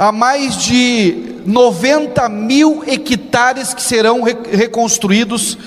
a 0.00 0.10
mais 0.10 0.56
de 0.56 1.42
90 1.44 2.26
mil 2.30 2.82
hectares 2.86 3.74
que 3.74 3.82
serão 3.82 4.22
re 4.22 4.34
reconstruídos 4.50 5.58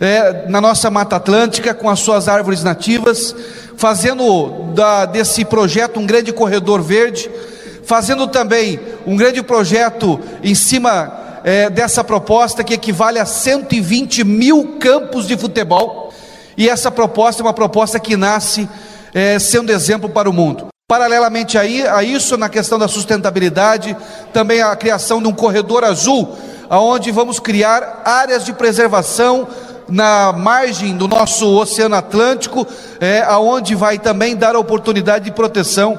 é, 0.00 0.48
na 0.48 0.60
nossa 0.60 0.90
Mata 0.90 1.14
Atlântica 1.14 1.72
com 1.72 1.88
as 1.88 2.00
suas 2.00 2.26
árvores 2.26 2.64
nativas, 2.64 3.32
fazendo 3.76 4.72
da, 4.74 5.06
desse 5.06 5.44
projeto 5.44 6.00
um 6.00 6.06
grande 6.06 6.32
corredor 6.32 6.82
verde, 6.82 7.30
fazendo 7.84 8.26
também 8.26 8.80
um 9.06 9.16
grande 9.16 9.40
projeto 9.40 10.18
em 10.42 10.56
cima 10.56 11.40
é, 11.44 11.70
dessa 11.70 12.02
proposta 12.02 12.64
que 12.64 12.74
equivale 12.74 13.20
a 13.20 13.24
120 13.24 14.24
mil 14.24 14.78
campos 14.80 15.28
de 15.28 15.36
futebol. 15.36 16.12
E 16.56 16.68
essa 16.68 16.90
proposta 16.90 17.40
é 17.40 17.44
uma 17.44 17.54
proposta 17.54 18.00
que 18.00 18.16
nasce 18.16 18.68
é, 19.14 19.38
sendo 19.38 19.70
exemplo 19.70 20.08
para 20.08 20.28
o 20.28 20.32
mundo. 20.32 20.66
Paralelamente 20.88 21.58
a, 21.58 22.04
isso, 22.04 22.36
na 22.36 22.48
questão 22.48 22.78
da 22.78 22.86
sustentabilidade, 22.86 23.96
também 24.32 24.62
a 24.62 24.76
criação 24.76 25.20
de 25.20 25.26
um 25.26 25.32
corredor 25.32 25.82
azul, 25.82 26.36
aonde 26.70 27.10
vamos 27.10 27.40
criar 27.40 28.02
áreas 28.04 28.44
de 28.44 28.52
preservação 28.52 29.48
na 29.88 30.32
margem 30.32 30.96
do 30.96 31.08
nosso 31.08 31.44
Oceano 31.58 31.96
Atlântico, 31.96 32.64
é, 33.00 33.20
aonde 33.22 33.74
vai 33.74 33.98
também 33.98 34.36
dar 34.36 34.54
oportunidade 34.54 35.24
de 35.24 35.32
proteção 35.32 35.98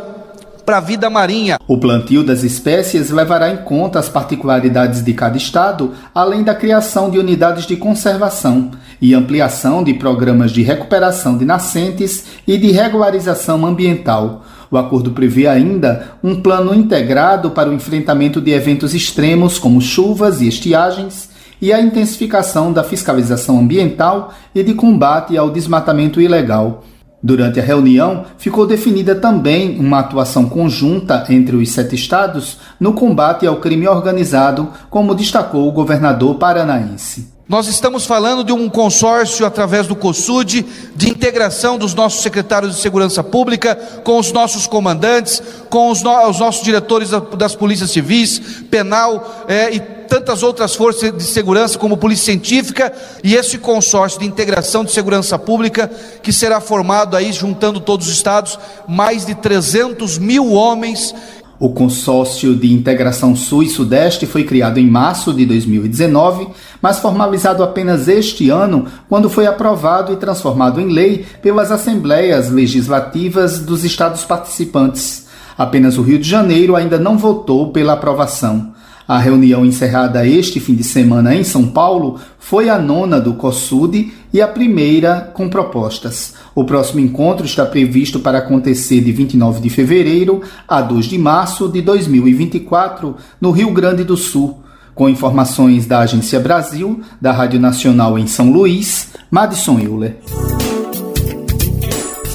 para 0.65 0.77
a 0.77 0.81
vida 0.81 1.09
marinha. 1.09 1.59
O 1.67 1.77
plantio 1.77 2.23
das 2.23 2.43
espécies 2.43 3.09
levará 3.09 3.49
em 3.49 3.57
conta 3.57 3.99
as 3.99 4.07
particularidades 4.07 5.03
de 5.03 5.13
cada 5.13 5.35
estado, 5.35 5.95
além 6.15 6.43
da 6.43 6.55
criação 6.55 7.09
de 7.09 7.19
unidades 7.19 7.65
de 7.65 7.75
conservação 7.75 8.71
e 9.01 9.13
ampliação 9.13 9.83
de 9.83 9.93
programas 9.93 10.51
de 10.51 10.63
recuperação 10.63 11.37
de 11.37 11.43
nascentes 11.43 12.23
e 12.47 12.57
de 12.57 12.71
regularização 12.71 13.65
ambiental. 13.65 14.45
O 14.69 14.77
acordo 14.77 15.11
prevê 15.11 15.47
ainda 15.47 16.11
um 16.23 16.41
plano 16.41 16.73
integrado 16.73 17.51
para 17.51 17.69
o 17.69 17.73
enfrentamento 17.73 18.41
de 18.41 18.51
eventos 18.51 18.93
extremos 18.93 19.57
como 19.57 19.81
chuvas 19.81 20.41
e 20.41 20.47
estiagens 20.47 21.29
e 21.61 21.73
a 21.73 21.81
intensificação 21.81 22.71
da 22.71 22.83
fiscalização 22.83 23.59
ambiental 23.59 24.33
e 24.53 24.63
de 24.63 24.73
combate 24.73 25.37
ao 25.37 25.49
desmatamento 25.49 26.21
ilegal. 26.21 26.83
Durante 27.21 27.59
a 27.59 27.63
reunião, 27.63 28.25
ficou 28.37 28.67
definida 28.67 29.15
também 29.15 29.79
uma 29.79 29.99
atuação 29.99 30.47
conjunta 30.47 31.25
entre 31.29 31.55
os 31.55 31.71
sete 31.71 31.95
estados 31.95 32.59
no 32.79 32.93
combate 32.93 33.47
ao 33.47 33.57
crime 33.57 33.87
organizado, 33.87 34.69
como 34.89 35.15
destacou 35.15 35.67
o 35.67 35.71
governador 35.71 36.35
paranaense. 36.35 37.36
Nós 37.47 37.67
estamos 37.67 38.05
falando 38.05 38.43
de 38.43 38.51
um 38.51 38.67
consórcio 38.67 39.45
através 39.45 39.87
do 39.87 39.95
COSUD, 39.95 40.65
de 40.93 41.09
integração 41.09 41.77
dos 41.77 41.93
nossos 41.93 42.21
secretários 42.21 42.75
de 42.75 42.81
segurança 42.81 43.23
pública 43.23 43.73
com 44.03 44.19
os 44.19 44.33
nossos 44.33 44.67
comandantes, 44.67 45.41
com 45.69 45.89
os, 45.89 46.03
no 46.03 46.27
os 46.27 46.39
nossos 46.39 46.61
diretores 46.61 47.09
das 47.37 47.55
polícias 47.55 47.91
civis, 47.91 48.39
penal 48.69 49.45
é, 49.47 49.73
e 49.73 49.79
tantas 49.79 50.43
outras 50.43 50.75
forças 50.75 51.15
de 51.15 51.23
segurança, 51.23 51.77
como 51.77 51.95
Polícia 51.95 52.25
Científica, 52.25 52.91
e 53.23 53.35
esse 53.35 53.57
consórcio 53.57 54.19
de 54.19 54.25
integração 54.25 54.83
de 54.83 54.91
segurança 54.91 55.37
pública, 55.39 55.89
que 56.21 56.33
será 56.33 56.59
formado 56.59 57.15
aí, 57.15 57.31
juntando 57.31 57.79
todos 57.79 58.07
os 58.07 58.13
estados, 58.13 58.57
mais 58.87 59.25
de 59.25 59.35
300 59.35 60.17
mil 60.17 60.51
homens 60.51 61.13
o 61.59 61.69
Consórcio 61.69 62.55
de 62.55 62.71
Integração 62.71 63.35
Sul 63.35 63.63
e 63.63 63.69
Sudeste 63.69 64.25
foi 64.25 64.43
criado 64.43 64.77
em 64.77 64.87
março 64.87 65.33
de 65.33 65.45
2019, 65.45 66.49
mas 66.81 66.99
formalizado 66.99 67.63
apenas 67.63 68.07
este 68.07 68.49
ano, 68.49 68.85
quando 69.09 69.29
foi 69.29 69.47
aprovado 69.47 70.13
e 70.13 70.17
transformado 70.17 70.79
em 70.79 70.89
lei 70.89 71.25
pelas 71.41 71.71
assembleias 71.71 72.51
legislativas 72.51 73.59
dos 73.59 73.83
estados 73.83 74.23
participantes. 74.23 75.27
Apenas 75.57 75.97
o 75.97 76.03
Rio 76.03 76.19
de 76.19 76.29
Janeiro 76.29 76.75
ainda 76.75 76.99
não 76.99 77.17
votou 77.17 77.71
pela 77.71 77.93
aprovação. 77.93 78.73
A 79.07 79.19
reunião 79.19 79.65
encerrada 79.65 80.27
este 80.27 80.59
fim 80.59 80.75
de 80.75 80.83
semana 80.83 81.33
em 81.33 81.41
São 81.41 81.67
Paulo 81.67 82.19
foi 82.37 82.67
a 82.67 82.77
nona 82.77 83.21
do 83.21 83.35
COSUD 83.35 84.11
e 84.33 84.41
a 84.41 84.47
primeira 84.49 85.31
com 85.33 85.47
propostas. 85.47 86.33
O 86.53 86.65
próximo 86.65 86.99
encontro 86.99 87.45
está 87.45 87.65
previsto 87.65 88.19
para 88.19 88.39
acontecer 88.39 88.99
de 88.99 89.13
29 89.13 89.61
de 89.61 89.69
fevereiro 89.69 90.41
a 90.67 90.81
2 90.81 91.05
de 91.05 91.17
março 91.17 91.69
de 91.69 91.81
2024, 91.81 93.15
no 93.39 93.51
Rio 93.51 93.71
Grande 93.71 94.03
do 94.03 94.17
Sul. 94.17 94.61
Com 94.93 95.07
informações 95.07 95.85
da 95.85 95.99
Agência 95.99 96.39
Brasil, 96.39 96.99
da 97.21 97.31
Rádio 97.31 97.61
Nacional 97.61 98.19
em 98.19 98.27
São 98.27 98.51
Luís, 98.51 99.13
Madison 99.31 99.79
Euler. 99.79 100.17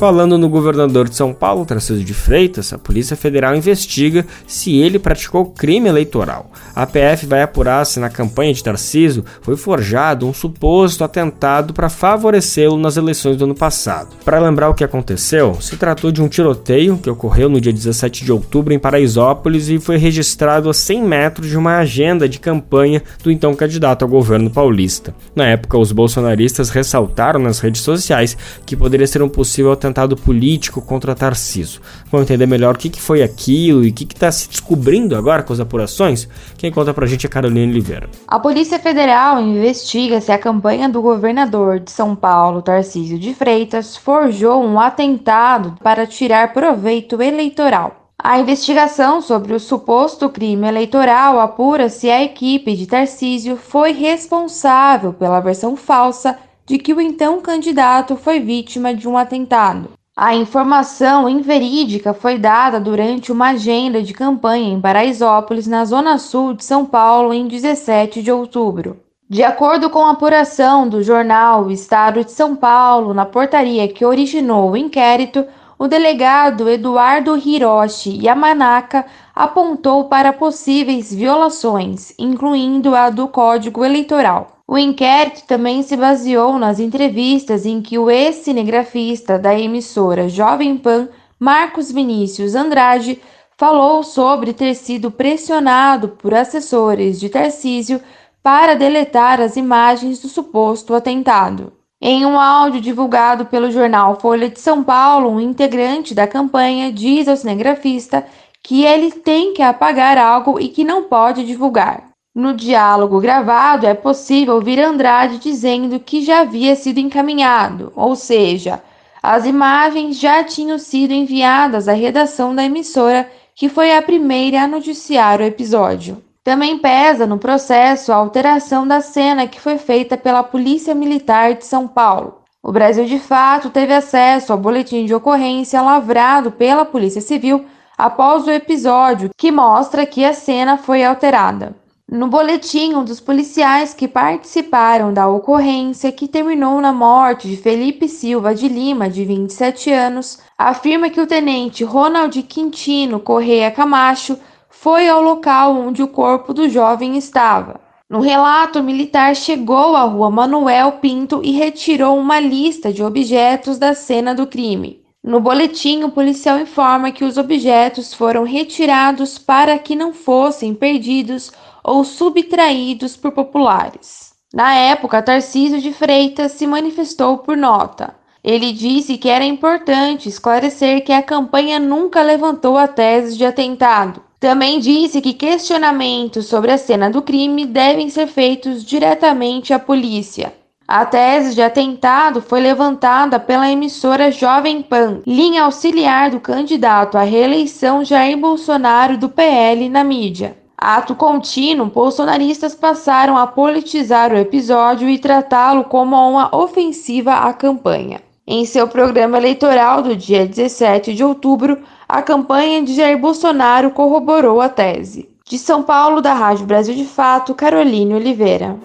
Falando 0.03 0.36
no 0.36 0.48
governador 0.48 1.09
de 1.09 1.14
São 1.14 1.32
Paulo, 1.32 1.64
Tarcísio 1.64 2.03
de 2.03 2.12
Freitas, 2.12 2.72
a 2.72 2.76
Polícia 2.76 3.16
Federal 3.16 3.55
investiga 3.55 4.26
se 4.48 4.76
ele 4.76 4.98
praticou 4.98 5.46
crime 5.46 5.88
eleitoral. 5.88 6.50
A 6.74 6.84
PF 6.84 7.24
vai 7.24 7.40
apurar 7.40 7.86
se 7.86 8.00
na 8.00 8.11
campanha 8.11 8.53
de 8.53 8.64
Tarcísio 8.64 9.24
foi 9.42 9.57
forjado 9.57 10.26
um 10.26 10.34
suposto 10.34 11.05
atentado 11.05 11.72
para 11.72 11.88
favorecê-lo 11.88 12.76
nas 12.76 12.96
eleições 12.96 13.36
do 13.36 13.44
ano 13.44 13.55
passado. 13.55 14.09
Para 14.24 14.40
lembrar 14.40 14.70
o 14.70 14.74
que 14.74 14.82
aconteceu, 14.82 15.57
se 15.61 15.76
tratou 15.76 16.11
de 16.11 16.20
um 16.20 16.26
tiroteio 16.26 16.98
que 16.98 17.09
ocorreu 17.09 17.48
no 17.48 17.61
dia 17.61 17.72
17 17.72 18.24
de 18.24 18.32
outubro 18.32 18.74
em 18.74 18.80
Paraisópolis 18.80 19.68
e 19.68 19.78
foi 19.78 19.98
registrado 19.98 20.68
a 20.68 20.74
100 20.74 21.00
metros 21.00 21.48
de 21.48 21.57
uma 21.57 21.78
agenda 21.78 22.28
de 22.28 22.40
campanha 22.40 23.05
do 23.22 23.30
então 23.30 23.55
candidato 23.55 24.03
ao 24.03 24.09
governo 24.09 24.50
paulista. 24.50 25.14
Na 25.32 25.46
época, 25.46 25.78
os 25.78 25.92
bolsonaristas 25.92 26.70
ressaltaram 26.70 27.38
nas 27.38 27.61
redes 27.61 27.82
sociais 27.82 28.36
que 28.66 28.74
poderia 28.74 29.07
ser 29.07 29.22
um 29.22 29.28
possível 29.28 29.70
atentado 29.70 29.91
político 30.16 30.80
contra 30.80 31.14
Tarciso. 31.14 31.80
Vamos 32.11 32.26
entender 32.26 32.47
melhor 32.47 32.74
o 32.74 32.78
que, 32.78 33.01
foi 33.01 33.22
aquilo 33.22 33.84
e 33.84 33.90
o 33.90 33.93
que 33.93 34.05
está 34.05 34.30
se 34.30 34.49
descobrindo 34.49 35.16
agora 35.16 35.43
com 35.43 35.53
as 35.53 35.61
apurações? 35.61 36.28
Quem 36.57 36.70
conta 36.70 36.95
pra 36.95 37.07
gente 37.07 37.26
é 37.26 37.28
Carolina 37.28 37.70
Oliveira. 37.70 38.09
A 38.26 38.38
Polícia 38.38 38.78
Federal 38.78 39.40
investiga 39.40 40.20
se 40.20 40.32
a 40.32 40.38
campanha 40.38 40.88
do 40.88 41.03
governador 41.03 41.80
de 41.80 41.90
São 41.90 42.14
Paulo, 42.14 42.62
Tarcísio 42.62 43.18
de 43.18 43.34
Freitas, 43.34 43.97
forjou 43.97 44.62
um 44.64 44.78
atentado 44.78 45.74
para 45.82 46.07
tirar 46.07 46.53
proveito 46.53 47.20
eleitoral. 47.20 48.03
A 48.24 48.38
investigação 48.38 49.20
sobre 49.20 49.53
o 49.53 49.59
suposto 49.59 50.28
crime 50.28 50.68
eleitoral 50.68 51.40
apura 51.40 51.88
se 51.88 52.09
a 52.09 52.22
equipe 52.22 52.76
de 52.76 52.86
Tarcísio 52.86 53.57
foi 53.57 53.90
responsável 53.90 55.12
pela 55.12 55.40
versão 55.40 55.76
falsa 55.76 56.38
de 56.64 56.78
que 56.78 56.92
o 56.92 57.00
então 57.00 57.40
candidato 57.40 58.16
foi 58.16 58.40
vítima 58.40 58.94
de 58.94 59.08
um 59.08 59.16
atentado. 59.16 59.90
A 60.16 60.34
informação 60.34 61.28
inverídica 61.28 62.12
foi 62.12 62.38
dada 62.38 62.78
durante 62.78 63.32
uma 63.32 63.50
agenda 63.50 64.02
de 64.02 64.12
campanha 64.12 64.72
em 64.72 64.80
Paraisópolis, 64.80 65.66
na 65.66 65.84
zona 65.86 66.18
sul 66.18 66.52
de 66.52 66.64
São 66.64 66.84
Paulo, 66.84 67.32
em 67.32 67.48
17 67.48 68.22
de 68.22 68.30
outubro. 68.30 69.00
De 69.28 69.42
acordo 69.42 69.88
com 69.88 70.00
a 70.00 70.10
apuração 70.10 70.86
do 70.86 71.02
jornal 71.02 71.70
Estado 71.70 72.22
de 72.22 72.30
São 72.30 72.54
Paulo, 72.54 73.14
na 73.14 73.24
portaria 73.24 73.88
que 73.88 74.04
originou 74.04 74.72
o 74.72 74.76
inquérito, 74.76 75.46
o 75.83 75.89
delegado 75.89 76.68
Eduardo 76.68 77.37
Hiroshi 77.37 78.16
Yamanaka 78.24 79.05
apontou 79.35 80.05
para 80.05 80.33
possíveis 80.33 81.12
violações, 81.12 82.14
incluindo 82.16 82.95
a 82.95 83.11
do 83.11 83.26
Código 83.26 83.85
Eleitoral. 83.85 84.59
O 84.64 84.78
inquérito 84.78 85.45
também 85.45 85.83
se 85.83 85.97
baseou 85.97 86.57
nas 86.57 86.78
entrevistas 86.78 87.66
em 87.66 87.83
que 87.83 87.99
o 87.99 88.09
ex-cinegrafista 88.09 89.41
da 89.41 89.59
emissora 89.59 90.28
Jovem 90.28 90.76
Pan, 90.76 91.09
Marcos 91.37 91.91
Vinícius 91.91 92.55
Andrade, 92.55 93.20
falou 93.59 94.05
sobre 94.05 94.53
ter 94.53 94.76
sido 94.76 95.11
pressionado 95.11 96.11
por 96.11 96.33
assessores 96.33 97.18
de 97.18 97.28
Tarcísio 97.28 98.01
para 98.41 98.76
deletar 98.76 99.41
as 99.41 99.57
imagens 99.57 100.20
do 100.20 100.28
suposto 100.28 100.95
atentado. 100.95 101.72
Em 102.05 102.26
um 102.26 102.36
áudio 102.36 102.80
divulgado 102.80 103.46
pelo 103.46 103.70
jornal 103.70 104.18
Folha 104.18 104.48
de 104.48 104.59
São 104.59 104.82
Paulo, 104.82 105.30
um 105.30 105.38
integrante 105.38 106.16
da 106.16 106.26
campanha 106.26 106.90
diz 106.90 107.28
ao 107.28 107.36
cinegrafista 107.36 108.26
que 108.61 108.84
ele 108.84 109.12
tem 109.12 109.55
que 109.55 109.62
apagar 109.62 110.18
algo 110.18 110.59
e 110.59 110.66
que 110.66 110.82
não 110.82 111.05
pode 111.05 111.46
divulgar. 111.46 112.11
No 112.34 112.55
diálogo 112.55 113.20
gravado, 113.20 113.86
é 113.86 113.94
possível 113.94 114.57
ouvir 114.57 114.80
Andrade 114.80 115.38
dizendo 115.38 116.00
que 116.00 116.22
já 116.22 116.40
havia 116.40 116.74
sido 116.74 116.98
encaminhado, 116.98 117.92
ou 117.94 118.16
seja, 118.16 118.82
as 119.22 119.46
imagens 119.46 120.18
já 120.18 120.42
tinham 120.42 120.80
sido 120.80 121.12
enviadas 121.12 121.86
à 121.86 121.92
redação 121.92 122.53
da 122.53 122.64
emissora, 122.64 123.30
que 123.55 123.68
foi 123.68 123.96
a 123.96 124.03
primeira 124.03 124.62
a 124.62 124.66
noticiar 124.66 125.38
o 125.38 125.44
episódio. 125.44 126.20
Também 126.45 126.76
pesa 126.78 127.24
no 127.24 127.38
processo 127.38 128.12
a 128.12 128.16
alteração 128.16 128.86
da 128.86 129.01
cena 129.01 129.47
que 129.47 129.61
foi 129.61 129.78
feita 129.78 130.16
pela 130.16 130.43
Polícia 130.43 130.93
Militar 130.93 131.55
de 131.55 131.64
São 131.64 131.86
Paulo. 131.86 132.43
O 132.61 132.72
Brasil 132.72 133.05
de 133.05 133.20
fato 133.20 133.70
teve 133.70 133.95
acesso 133.95 134.53
ao 134.53 134.59
boletim 134.59 135.07
de 135.07 135.14
ocorrência 135.14 135.80
lavrado 135.80 136.51
pela 136.51 136.84
Polícia 136.84 137.20
Civil 137.20 137.64
após 137.97 138.45
o 138.45 138.51
episódio, 138.51 139.30
que 139.38 139.53
mostra 139.53 140.05
que 140.05 140.24
a 140.24 140.34
cena 140.34 140.76
foi 140.76 141.05
alterada. 141.05 141.76
No 142.11 142.26
boletim, 142.26 142.95
um 142.95 143.05
dos 143.05 143.20
policiais 143.20 143.95
que 143.95 144.09
participaram 144.09 145.14
da 145.14 145.28
ocorrência, 145.28 146.11
que 146.11 146.26
terminou 146.26 146.80
na 146.80 146.93
morte 146.93 147.49
de 147.49 147.57
Felipe 147.57 148.09
Silva 148.09 148.55
de 148.55 148.68
Lima, 148.68 149.09
de 149.09 149.24
27 149.24 149.90
anos, 149.90 150.40
afirma 150.59 151.09
que 151.09 151.20
o 151.20 151.26
tenente 151.26 151.84
Ronald 151.84 152.43
Quintino 152.43 153.20
Correia 153.20 153.70
Camacho 153.70 154.38
foi 154.83 155.09
ao 155.09 155.22
local 155.22 155.76
onde 155.76 156.03
o 156.03 156.09
corpo 156.09 156.53
do 156.53 156.68
jovem 156.68 157.16
estava. 157.16 157.80
No 158.11 158.18
relato, 158.18 158.80
o 158.80 158.83
militar 158.83 159.37
chegou 159.37 159.95
à 159.95 160.03
rua 160.03 160.28
Manuel 160.28 160.95
Pinto 161.01 161.41
e 161.45 161.53
retirou 161.53 162.18
uma 162.18 162.41
lista 162.41 162.93
de 162.93 163.01
objetos 163.01 163.78
da 163.78 163.95
cena 163.95 164.35
do 164.35 164.45
crime. 164.45 165.01
No 165.22 165.39
boletim, 165.39 166.03
o 166.03 166.11
policial 166.11 166.59
informa 166.59 167.12
que 167.12 167.24
os 167.24 167.39
objetos 167.39 168.12
foram 168.12 168.43
retirados 168.43 169.39
para 169.39 169.78
que 169.78 169.95
não 169.95 170.12
fossem 170.12 170.74
perdidos 170.74 171.53
ou 171.85 172.03
subtraídos 172.03 173.16
por 173.16 173.30
populares. 173.30 174.33
Na 174.53 174.74
época, 174.74 175.22
Tarcísio 175.22 175.80
de 175.80 175.93
Freitas 175.93 176.53
se 176.53 176.66
manifestou 176.66 177.39
por 177.39 177.57
nota. 177.57 178.16
Ele 178.43 178.72
disse 178.72 179.16
que 179.16 179.28
era 179.28 179.45
importante 179.45 180.28
esclarecer 180.28 181.05
que 181.05 181.12
a 181.12 181.22
campanha 181.22 181.78
nunca 181.78 182.20
levantou 182.20 182.76
a 182.76 182.89
tese 182.89 183.39
de 183.39 183.47
atentado. 183.47 184.32
Também 184.43 184.80
disse 184.80 185.20
que 185.20 185.34
questionamentos 185.34 186.47
sobre 186.47 186.72
a 186.72 186.76
cena 186.76 187.09
do 187.09 187.22
crime 187.22 187.64
devem 187.64 188.11
ser 188.11 188.26
feitos 188.26 188.84
diretamente 188.84 189.72
à 189.72 189.78
polícia. 189.78 190.53
A 190.88 191.07
tese 191.07 191.55
de 191.55 191.62
atentado 191.62 192.43
foi 192.43 192.59
levantada 192.59 193.38
pela 193.38 193.70
emissora 193.70 194.32
Jovem 194.32 194.82
Pan, 194.82 195.20
linha 195.24 195.62
auxiliar 195.62 196.32
do 196.32 196.40
candidato 196.40 197.16
à 197.16 197.22
reeleição 197.22 198.05
Jair 198.05 198.36
Bolsonaro 198.36 199.16
do 199.16 199.28
PL 199.28 199.88
na 199.88 200.03
mídia. 200.03 200.57
Ato 200.76 201.14
contínuo, 201.14 201.86
bolsonaristas 201.86 202.74
passaram 202.74 203.36
a 203.36 203.47
politizar 203.47 204.32
o 204.32 204.36
episódio 204.36 205.09
e 205.09 205.20
tratá-lo 205.20 205.84
como 205.84 206.16
uma 206.16 206.53
ofensiva 206.53 207.32
à 207.34 207.53
campanha. 207.53 208.20
Em 208.45 208.64
seu 208.64 208.88
programa 208.88 209.38
eleitoral 209.38 210.03
do 210.03 210.16
dia 210.16 210.45
17 210.45 211.14
de 211.14 211.22
outubro, 211.22 211.78
a 212.09 212.20
campanha 212.20 212.82
de 212.82 212.93
Jair 212.93 213.16
Bolsonaro 213.16 213.93
corroborou 213.93 214.61
a 214.61 214.68
tese. 214.68 215.28
De 215.47 215.57
São 215.57 215.84
Paulo, 215.84 216.20
da 216.20 216.34
Rádio 216.34 216.66
Brasil 216.66 216.95
de 216.95 217.05
Fato, 217.05 217.55
Caroline 217.55 218.14
Oliveira. 218.14 218.76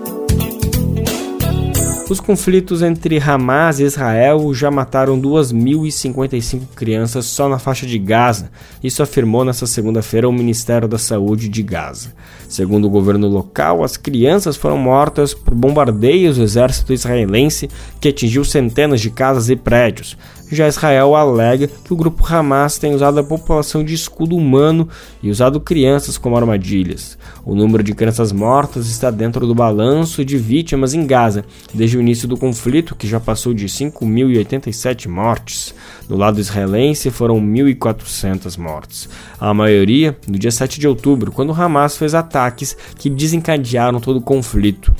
Os 2.09 2.21
conflitos 2.21 2.81
entre 2.81 3.19
Hamas 3.19 3.81
e 3.81 3.83
Israel 3.83 4.53
já 4.53 4.71
mataram 4.71 5.19
2.055 5.19 6.61
crianças 6.73 7.25
só 7.25 7.49
na 7.49 7.59
faixa 7.59 7.85
de 7.85 7.99
Gaza, 7.99 8.49
isso 8.81 9.03
afirmou 9.03 9.43
nesta 9.43 9.67
segunda-feira 9.67 10.29
o 10.29 10.31
Ministério 10.31 10.87
da 10.87 10.97
Saúde 10.97 11.49
de 11.49 11.61
Gaza. 11.61 12.13
Segundo 12.47 12.85
o 12.85 12.89
governo 12.89 13.27
local, 13.27 13.83
as 13.83 13.97
crianças 13.97 14.55
foram 14.55 14.77
mortas 14.77 15.33
por 15.33 15.53
bombardeios 15.53 16.37
do 16.37 16.43
exército 16.43 16.93
israelense 16.93 17.69
que 17.99 18.07
atingiu 18.07 18.45
centenas 18.45 19.01
de 19.01 19.09
casas 19.09 19.49
e 19.49 19.57
prédios. 19.57 20.17
Já 20.49 20.67
Israel 20.67 21.13
alega 21.13 21.67
que 21.67 21.91
o 21.91 21.95
grupo 21.95 22.25
Hamas 22.25 22.77
tem 22.77 22.93
usado 22.93 23.19
a 23.19 23.23
população 23.23 23.83
de 23.83 23.93
escudo 23.93 24.35
humano 24.35 24.87
e 25.21 25.29
usado 25.29 25.59
crianças 25.59 26.17
como 26.17 26.37
armadilhas. 26.37 27.17
O 27.45 27.53
número 27.53 27.83
de 27.83 27.93
crianças 27.93 28.31
mortas 28.31 28.87
está 28.87 29.11
dentro 29.11 29.45
do 29.45 29.53
balanço 29.53 30.23
de 30.23 30.37
vítimas 30.37 30.93
em 30.93 31.05
Gaza 31.05 31.43
desde 31.73 31.97
o 31.97 32.01
início 32.01 32.29
do 32.29 32.37
conflito, 32.37 32.95
que 32.95 33.07
já 33.07 33.19
passou 33.19 33.53
de 33.53 33.65
5.087 33.65 35.09
mortes. 35.09 35.75
No 36.07 36.15
lado 36.15 36.39
israelense 36.39 37.11
foram 37.11 37.41
1.400 37.41 38.57
mortes. 38.57 39.09
A 39.37 39.53
maioria 39.53 40.17
no 40.27 40.39
dia 40.39 40.51
7 40.51 40.79
de 40.79 40.87
outubro, 40.87 41.31
quando 41.31 41.51
Hamas 41.51 41.97
fez 41.97 42.15
ataques 42.15 42.77
que 42.97 43.09
desencadearam 43.09 43.99
todo 43.99 44.17
o 44.17 44.21
conflito. 44.21 44.93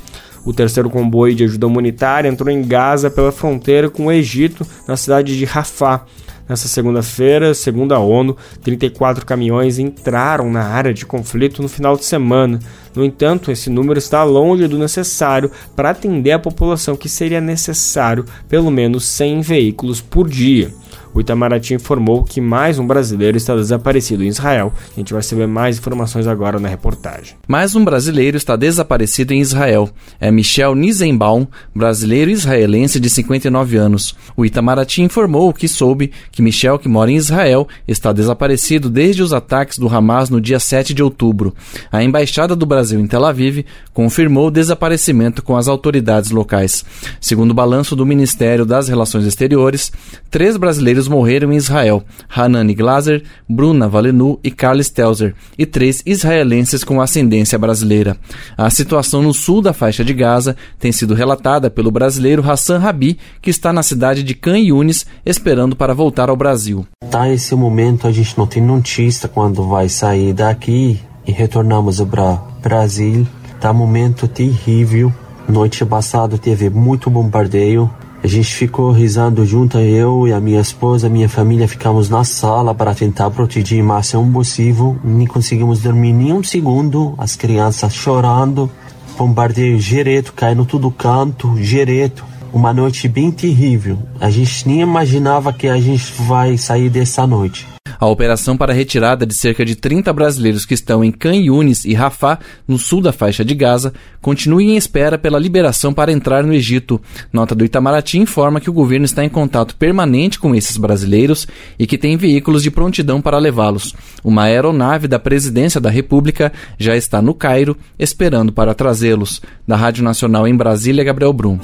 O 0.48 0.54
terceiro 0.54 0.90
comboio 0.90 1.36
de 1.36 1.44
ajuda 1.44 1.68
humanitária 1.68 2.30
entrou 2.30 2.50
em 2.50 2.66
Gaza 2.66 3.10
pela 3.10 3.34
fronteira 3.34 3.90
com 3.90 4.06
o 4.06 4.12
Egito, 4.14 4.66
na 4.88 4.96
cidade 4.96 5.38
de 5.38 5.44
Rafah. 5.44 6.06
Nessa 6.48 6.70
segunda-feira, 6.70 7.54
segundo 7.54 7.92
a 7.92 8.00
ONU, 8.00 8.38
34 8.64 9.26
caminhões 9.26 9.78
entraram 9.78 10.50
na 10.50 10.64
área 10.64 10.94
de 10.94 11.06
conflito 11.06 11.62
no 11.62 11.68
final 11.68 11.98
de 11.98 12.06
semana. 12.06 12.60
No 12.96 13.04
entanto, 13.04 13.52
esse 13.52 13.70
número 13.70 14.00
está 14.00 14.24
longe 14.24 14.70
do 14.70 14.80
necessário 14.80 15.52
para 15.76 15.90
atender 15.90 16.32
a 16.32 16.40
população 16.40 16.96
que 16.96 17.10
seria 17.10 17.42
necessário 17.42 18.24
pelo 18.48 18.72
menos 18.72 19.04
100 19.04 19.42
veículos 19.42 20.00
por 20.00 20.30
dia. 20.30 20.72
O 21.18 21.22
Itamaraty 21.22 21.74
informou 21.74 22.24
que 22.24 22.40
mais 22.40 22.78
um 22.78 22.86
brasileiro 22.86 23.38
está 23.38 23.56
desaparecido 23.56 24.24
em 24.24 24.28
Israel. 24.28 24.72
A 24.96 25.00
gente 25.00 25.14
vai 25.14 25.24
saber 25.24 25.48
mais 25.48 25.80
informações 25.80 26.28
agora 26.28 26.60
na 26.60 26.70
reportagem. 26.70 27.36
Mais 27.48 27.76
um 27.76 27.84
brasileiro 27.84 28.38
está 28.38 28.56
desaparecido 28.56 29.34
em 29.34 29.42
Israel. 29.42 29.90
É 30.20 30.30
Michel 30.30 30.76
Nizenbaum, 30.76 31.48
brasileiro 31.74 32.30
israelense 32.30 33.00
de 33.00 33.10
59 33.10 33.78
anos. 33.78 34.16
O 34.36 34.46
Itamaraty 34.46 35.02
informou 35.02 35.52
que 35.52 35.68
soube 35.68 36.12
que 36.32 36.44
Michel, 36.44 36.78
que 36.78 36.88
mora 36.88 37.10
em 37.10 37.16
Israel, 37.16 37.68
está 37.88 38.14
desaparecido 38.14 38.88
desde 38.88 39.24
os 39.24 39.34
ataques 39.34 39.80
do 39.80 39.90
Hamas 39.90 40.30
no 40.30 40.40
dia 40.40 40.60
7 40.60 40.94
de 40.94 41.02
outubro. 41.02 41.52
A 41.92 42.04
embaixada 42.04 42.56
do 42.56 42.68
Brasil 42.68 43.00
em 43.00 43.08
Tel 43.08 43.26
Aviv 43.26 43.66
confirmou 43.92 44.50
o 44.50 44.52
desaparecimento 44.52 45.42
com 45.42 45.58
as 45.58 45.68
autoridades 45.68 46.30
locais. 46.30 46.86
Segundo 47.20 47.50
o 47.50 47.56
balanço 47.56 47.96
do 47.96 48.06
Ministério 48.06 48.68
das 48.68 48.88
Relações 48.88 49.26
Exteriores, 49.26 49.92
três 50.30 50.56
brasileiros 50.58 51.07
morreram 51.08 51.52
em 51.52 51.56
Israel: 51.56 52.04
Hanani 52.30 52.74
Glaser, 52.74 53.24
Bruna 53.48 53.88
Valenu 53.88 54.40
e 54.44 54.52
Carl 54.52 54.80
Stelzer, 54.80 55.34
e 55.58 55.66
três 55.66 56.04
israelenses 56.06 56.84
com 56.84 57.02
ascendência 57.02 57.58
brasileira. 57.58 58.18
A 58.58 58.70
situação 58.70 59.22
no 59.22 59.34
sul 59.34 59.62
da 59.62 59.74
faixa 59.74 60.04
de 60.04 60.14
Gaza 60.14 60.56
tem 60.80 60.92
sido 60.92 61.14
relatada 61.14 61.70
pelo 61.70 61.92
brasileiro 61.92 62.50
Hassan 62.50 62.80
Rabi, 62.80 63.18
que 63.42 63.50
está 63.50 63.72
na 63.72 63.84
cidade 63.84 64.24
de 64.24 64.34
Can 64.34 64.60
Yunis, 64.60 65.06
esperando 65.26 65.76
para 65.76 65.94
voltar 65.94 66.30
ao 66.30 66.36
Brasil. 66.36 66.86
Tá 67.10 67.30
esse 67.30 67.56
momento 67.56 68.08
a 68.08 68.12
gente 68.12 68.38
não 68.38 68.48
tem 68.48 68.62
notícia 68.62 69.30
quando 69.30 69.68
vai 69.68 69.90
sair 69.90 70.34
daqui 70.34 71.00
e 71.26 71.32
retornamos 71.32 72.02
para 72.02 72.42
Brasil. 72.62 73.28
Tá 73.60 73.74
momento 73.74 74.28
terrível. 74.28 75.12
Noite 75.48 75.86
passada 75.86 76.38
teve 76.38 76.70
muito 76.70 77.10
bombardeio. 77.10 77.90
A 78.24 78.28
gente 78.28 78.54
ficou 78.54 78.92
risando 78.92 79.46
junto, 79.46 79.78
eu 79.78 80.28
e 80.28 80.34
a 80.34 80.40
minha 80.40 80.60
esposa, 80.60 81.08
minha 81.08 81.30
família, 81.30 81.68
ficamos 81.68 82.10
na 82.10 82.24
sala 82.24 82.74
para 82.74 82.96
tentar 82.96 83.30
proteger 83.30 83.82
o 83.82 83.86
máximo 83.86 84.32
possível. 84.34 84.98
Nem 85.04 85.28
conseguimos 85.28 85.82
dormir 85.82 86.14
nem 86.14 86.34
um 86.34 86.44
segundo, 86.44 87.14
as 87.18 87.36
crianças 87.36 87.94
chorando, 87.94 88.70
bombardeio 89.18 89.78
direto, 89.78 90.34
caindo 90.34 90.66
tudo 90.66 90.90
canto, 90.90 91.54
direto. 91.56 92.26
Uma 92.54 92.74
noite 92.74 93.08
bem 93.08 93.32
terrível. 93.32 94.00
A 94.20 94.30
gente 94.30 94.68
nem 94.68 94.82
imaginava 94.82 95.52
que 95.54 95.68
a 95.68 95.80
gente 95.80 96.14
vai 96.24 96.58
sair 96.58 96.90
dessa 96.90 97.26
noite. 97.28 97.68
A 98.00 98.06
operação 98.06 98.56
para 98.56 98.72
a 98.72 98.76
retirada 98.76 99.26
de 99.26 99.34
cerca 99.34 99.66
de 99.66 99.76
30 99.76 100.14
brasileiros 100.14 100.66
que 100.66 100.74
estão 100.74 101.04
em 101.04 101.12
Can 101.12 101.36
Yunis 101.36 101.84
e 101.84 101.94
Rafah, 101.94 102.40
no 102.68 102.78
sul 102.78 103.02
da 103.02 103.12
faixa 103.12 103.44
de 103.44 103.56
Gaza, 103.56 103.94
continua 104.22 104.62
em 104.62 104.78
espera 104.78 105.18
pela 105.18 105.40
liberação 105.40 105.94
para 105.94 106.12
entrar 106.12 106.44
no 106.44 106.54
Egito. 106.54 107.02
Nota 107.34 107.56
do 107.56 107.66
Itamaraty 107.66 108.20
informa 108.20 108.62
que 108.62 108.70
o 108.70 108.74
governo 108.74 109.06
está 109.06 109.26
em 109.26 109.30
contato 109.30 109.76
permanente 109.76 110.40
com 110.40 110.54
esses 110.54 110.78
brasileiros 110.78 111.48
e 111.80 111.88
que 111.88 111.98
tem 111.98 112.18
veículos 112.18 112.62
de 112.62 112.70
prontidão 112.70 113.20
para 113.20 113.40
levá-los. 113.40 113.96
Uma 114.24 114.44
aeronave 114.44 115.08
da 115.08 115.18
Presidência 115.18 115.82
da 115.82 115.90
República 115.90 116.52
já 116.78 116.96
está 116.96 117.20
no 117.20 117.34
Cairo, 117.34 117.76
esperando 117.98 118.54
para 118.54 118.76
trazê-los. 118.76 119.42
Da 119.68 119.76
Rádio 119.76 120.04
Nacional 120.04 120.48
em 120.48 120.56
Brasília, 120.56 121.04
Gabriel 121.04 121.34
Brum. 121.34 121.58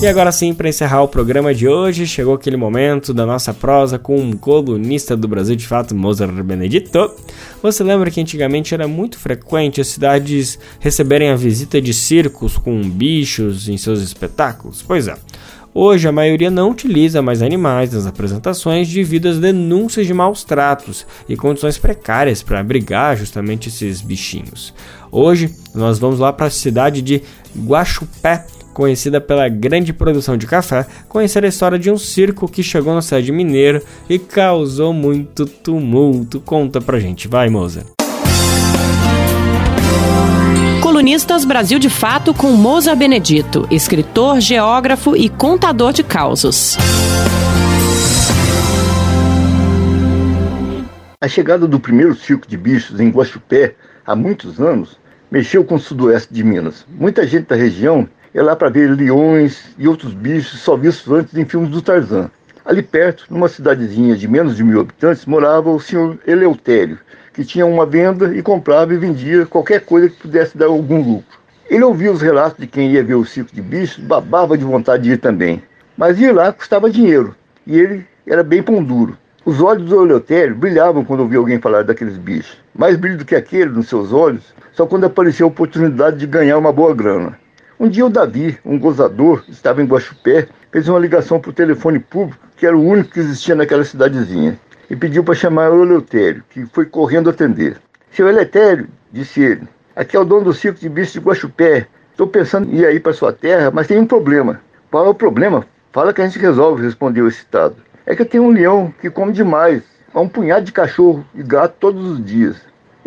E 0.00 0.06
agora 0.06 0.30
sim, 0.30 0.54
para 0.54 0.68
encerrar 0.68 1.02
o 1.02 1.08
programa 1.08 1.52
de 1.52 1.66
hoje, 1.66 2.06
chegou 2.06 2.34
aquele 2.34 2.56
momento 2.56 3.12
da 3.12 3.26
nossa 3.26 3.52
prosa 3.52 3.98
com 3.98 4.16
um 4.16 4.32
colunista 4.32 5.16
do 5.16 5.26
Brasil 5.26 5.56
de 5.56 5.66
fato, 5.66 5.92
Mozart 5.92 6.32
Benedito. 6.44 7.10
Você 7.60 7.82
lembra 7.82 8.08
que 8.08 8.20
antigamente 8.20 8.72
era 8.72 8.86
muito 8.86 9.18
frequente 9.18 9.80
as 9.80 9.88
cidades 9.88 10.56
receberem 10.78 11.30
a 11.30 11.36
visita 11.36 11.82
de 11.82 11.92
circos 11.92 12.56
com 12.56 12.80
bichos 12.88 13.68
em 13.68 13.76
seus 13.76 14.00
espetáculos? 14.00 14.84
Pois 14.86 15.08
é. 15.08 15.16
Hoje 15.74 16.06
a 16.06 16.12
maioria 16.12 16.50
não 16.50 16.70
utiliza 16.70 17.20
mais 17.20 17.42
animais 17.42 17.92
nas 17.92 18.06
apresentações 18.06 18.88
devido 18.88 19.26
às 19.26 19.38
denúncias 19.38 20.06
de 20.06 20.14
maus 20.14 20.44
tratos 20.44 21.04
e 21.28 21.36
condições 21.36 21.76
precárias 21.76 22.40
para 22.40 22.60
abrigar 22.60 23.16
justamente 23.16 23.68
esses 23.68 24.00
bichinhos. 24.00 24.72
Hoje 25.10 25.52
nós 25.74 25.98
vamos 25.98 26.20
lá 26.20 26.32
para 26.32 26.46
a 26.46 26.50
cidade 26.50 27.02
de 27.02 27.22
Guaxupé, 27.56 28.46
conhecida 28.78 29.20
pela 29.20 29.48
grande 29.48 29.92
produção 29.92 30.36
de 30.36 30.46
café, 30.46 30.86
conhecer 31.08 31.44
a 31.44 31.48
história 31.48 31.76
de 31.76 31.90
um 31.90 31.98
circo 31.98 32.46
que 32.46 32.62
chegou 32.62 32.94
na 32.94 33.02
cidade 33.02 33.32
mineira 33.32 33.82
e 34.08 34.20
causou 34.20 34.92
muito 34.92 35.46
tumulto. 35.46 36.40
Conta 36.40 36.80
pra 36.80 37.00
gente, 37.00 37.26
vai, 37.26 37.48
moça. 37.48 37.84
Colunistas 40.80 41.44
Brasil 41.44 41.80
de 41.80 41.90
Fato 41.90 42.32
com 42.32 42.52
Moza 42.52 42.94
Benedito, 42.94 43.66
escritor, 43.68 44.40
geógrafo 44.40 45.16
e 45.16 45.28
contador 45.28 45.92
de 45.92 46.04
causos. 46.04 46.76
A 51.20 51.26
chegada 51.26 51.66
do 51.66 51.80
primeiro 51.80 52.14
circo 52.14 52.46
de 52.46 52.56
bichos 52.56 53.00
em 53.00 53.10
Guaxupé, 53.10 53.74
há 54.06 54.14
muitos 54.14 54.60
anos, 54.60 55.00
mexeu 55.28 55.64
com 55.64 55.74
o 55.74 55.80
sudoeste 55.80 56.32
de 56.32 56.44
Minas. 56.44 56.86
Muita 56.88 57.26
gente 57.26 57.48
da 57.48 57.56
região 57.56 58.08
é 58.38 58.42
lá 58.42 58.54
para 58.54 58.68
ver 58.68 58.94
leões 58.94 59.74
e 59.76 59.88
outros 59.88 60.14
bichos 60.14 60.60
só 60.60 60.76
vistos 60.76 61.12
antes 61.12 61.36
em 61.36 61.44
filmes 61.44 61.70
do 61.70 61.82
Tarzan. 61.82 62.30
Ali 62.64 62.82
perto, 62.82 63.24
numa 63.28 63.48
cidadezinha 63.48 64.14
de 64.14 64.28
menos 64.28 64.56
de 64.56 64.62
mil 64.62 64.80
habitantes, 64.80 65.26
morava 65.26 65.68
o 65.68 65.80
senhor 65.80 66.16
Eleutério, 66.24 67.00
que 67.34 67.44
tinha 67.44 67.66
uma 67.66 67.84
venda 67.84 68.32
e 68.32 68.40
comprava 68.40 68.94
e 68.94 68.96
vendia 68.96 69.44
qualquer 69.44 69.80
coisa 69.80 70.08
que 70.08 70.22
pudesse 70.22 70.56
dar 70.56 70.66
algum 70.66 71.02
lucro. 71.02 71.36
Ele 71.68 71.82
ouvia 71.82 72.12
os 72.12 72.22
relatos 72.22 72.58
de 72.58 72.68
quem 72.68 72.92
ia 72.92 73.02
ver 73.02 73.16
o 73.16 73.24
circo 73.24 73.52
de 73.52 73.60
bichos, 73.60 73.98
babava 74.04 74.56
de 74.56 74.64
vontade 74.64 75.02
de 75.02 75.12
ir 75.14 75.18
também. 75.18 75.60
Mas 75.96 76.20
ir 76.20 76.30
lá 76.30 76.52
custava 76.52 76.88
dinheiro, 76.88 77.34
e 77.66 77.76
ele 77.76 78.06
era 78.24 78.44
bem 78.44 78.62
pão 78.62 78.84
duro. 78.84 79.18
Os 79.44 79.60
olhos 79.60 79.88
do 79.88 80.04
Eleutério 80.04 80.54
brilhavam 80.54 81.04
quando 81.04 81.20
ouvia 81.20 81.38
alguém 81.38 81.58
falar 81.58 81.82
daqueles 81.82 82.16
bichos. 82.16 82.56
Mais 82.72 82.96
brilho 82.96 83.18
do 83.18 83.24
que 83.24 83.34
aquele 83.34 83.70
nos 83.70 83.88
seus 83.88 84.12
olhos, 84.12 84.54
só 84.74 84.86
quando 84.86 85.06
aparecia 85.06 85.44
a 85.44 85.48
oportunidade 85.48 86.18
de 86.18 86.26
ganhar 86.26 86.56
uma 86.56 86.72
boa 86.72 86.94
grana. 86.94 87.36
Um 87.80 87.88
dia 87.88 88.04
o 88.04 88.10
Davi, 88.10 88.58
um 88.64 88.76
gozador, 88.76 89.44
estava 89.48 89.80
em 89.80 89.86
Guaxupé, 89.86 90.48
fez 90.72 90.88
uma 90.88 90.98
ligação 90.98 91.38
para 91.38 91.50
o 91.50 91.54
telefone 91.54 92.00
público, 92.00 92.44
que 92.56 92.66
era 92.66 92.76
o 92.76 92.84
único 92.84 93.10
que 93.10 93.20
existia 93.20 93.54
naquela 93.54 93.84
cidadezinha, 93.84 94.58
e 94.90 94.96
pediu 94.96 95.22
para 95.22 95.36
chamar 95.36 95.70
o 95.70 95.84
Eleutério, 95.84 96.42
que 96.50 96.66
foi 96.66 96.86
correndo 96.86 97.30
atender. 97.30 97.76
Seu 98.10 98.28
Eleutério, 98.28 98.88
disse 99.12 99.40
ele, 99.40 99.68
aqui 99.94 100.16
é 100.16 100.18
o 100.18 100.24
dono 100.24 100.46
do 100.46 100.52
circo 100.52 100.80
de 100.80 100.88
bichos 100.88 101.12
de 101.12 101.20
Guaxupé. 101.20 101.86
Estou 102.10 102.26
pensando 102.26 102.68
em 102.68 102.78
ir 102.78 102.84
aí 102.84 102.98
para 102.98 103.12
sua 103.12 103.32
terra, 103.32 103.70
mas 103.70 103.86
tem 103.86 104.00
um 104.00 104.06
problema. 104.06 104.60
Qual 104.90 105.06
é 105.06 105.08
o 105.10 105.14
problema? 105.14 105.64
Fala 105.92 106.12
que 106.12 106.20
a 106.20 106.26
gente 106.26 106.40
resolve, 106.40 106.82
respondeu 106.82 107.28
excitado. 107.28 107.76
É 108.04 108.16
que 108.16 108.22
eu 108.22 108.26
tenho 108.26 108.42
um 108.42 108.50
leão 108.50 108.92
que 109.00 109.08
come 109.08 109.32
demais, 109.32 109.84
há 110.12 110.20
um 110.20 110.28
punhado 110.28 110.64
de 110.64 110.72
cachorro 110.72 111.24
e 111.32 111.44
gato 111.44 111.76
todos 111.78 112.04
os 112.10 112.24
dias. 112.24 112.56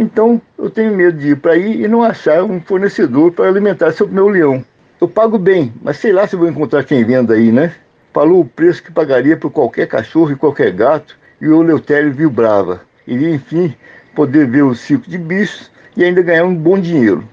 Então 0.02 0.42
eu 0.58 0.68
tenho 0.68 0.98
medo 0.98 1.20
de 1.20 1.30
ir 1.30 1.36
para 1.36 1.52
aí 1.52 1.84
e 1.84 1.88
não 1.88 2.02
achar 2.02 2.44
um 2.44 2.60
fornecedor 2.60 3.32
para 3.34 3.48
alimentar 3.48 3.92
seu 3.92 4.08
meu 4.08 4.28
leão. 4.30 4.66
Eu 5.00 5.08
pago 5.08 5.38
bem, 5.38 5.72
mas 5.80 5.98
sei 5.98 6.12
lá 6.12 6.26
se 6.26 6.36
vou 6.36 6.50
encontrar 6.50 6.84
quem 6.84 7.06
venda 7.06 7.36
aí, 7.36 7.52
né? 7.52 7.72
Falou 8.12 8.42
o 8.42 8.46
preço 8.46 8.82
que 8.82 8.92
pagaria 8.92 9.38
por 9.38 9.52
qualquer 9.52 9.88
cachorro 9.88 10.32
e 10.32 10.36
qualquer 10.36 10.72
gato 10.72 11.16
e 11.40 11.48
o 11.48 11.62
Leutério 11.62 12.12
viu 12.12 12.32
brava. 12.32 12.82
Iria, 13.06 13.30
enfim, 13.30 13.76
poder 14.16 14.48
ver 14.48 14.64
o 14.64 14.74
circo 14.74 15.08
de 15.08 15.20
bichos 15.20 15.72
e 15.96 16.04
ainda 16.04 16.24
ganhar 16.24 16.46
um 16.46 16.56
bom 16.56 16.80
dinheiro. 16.80 17.24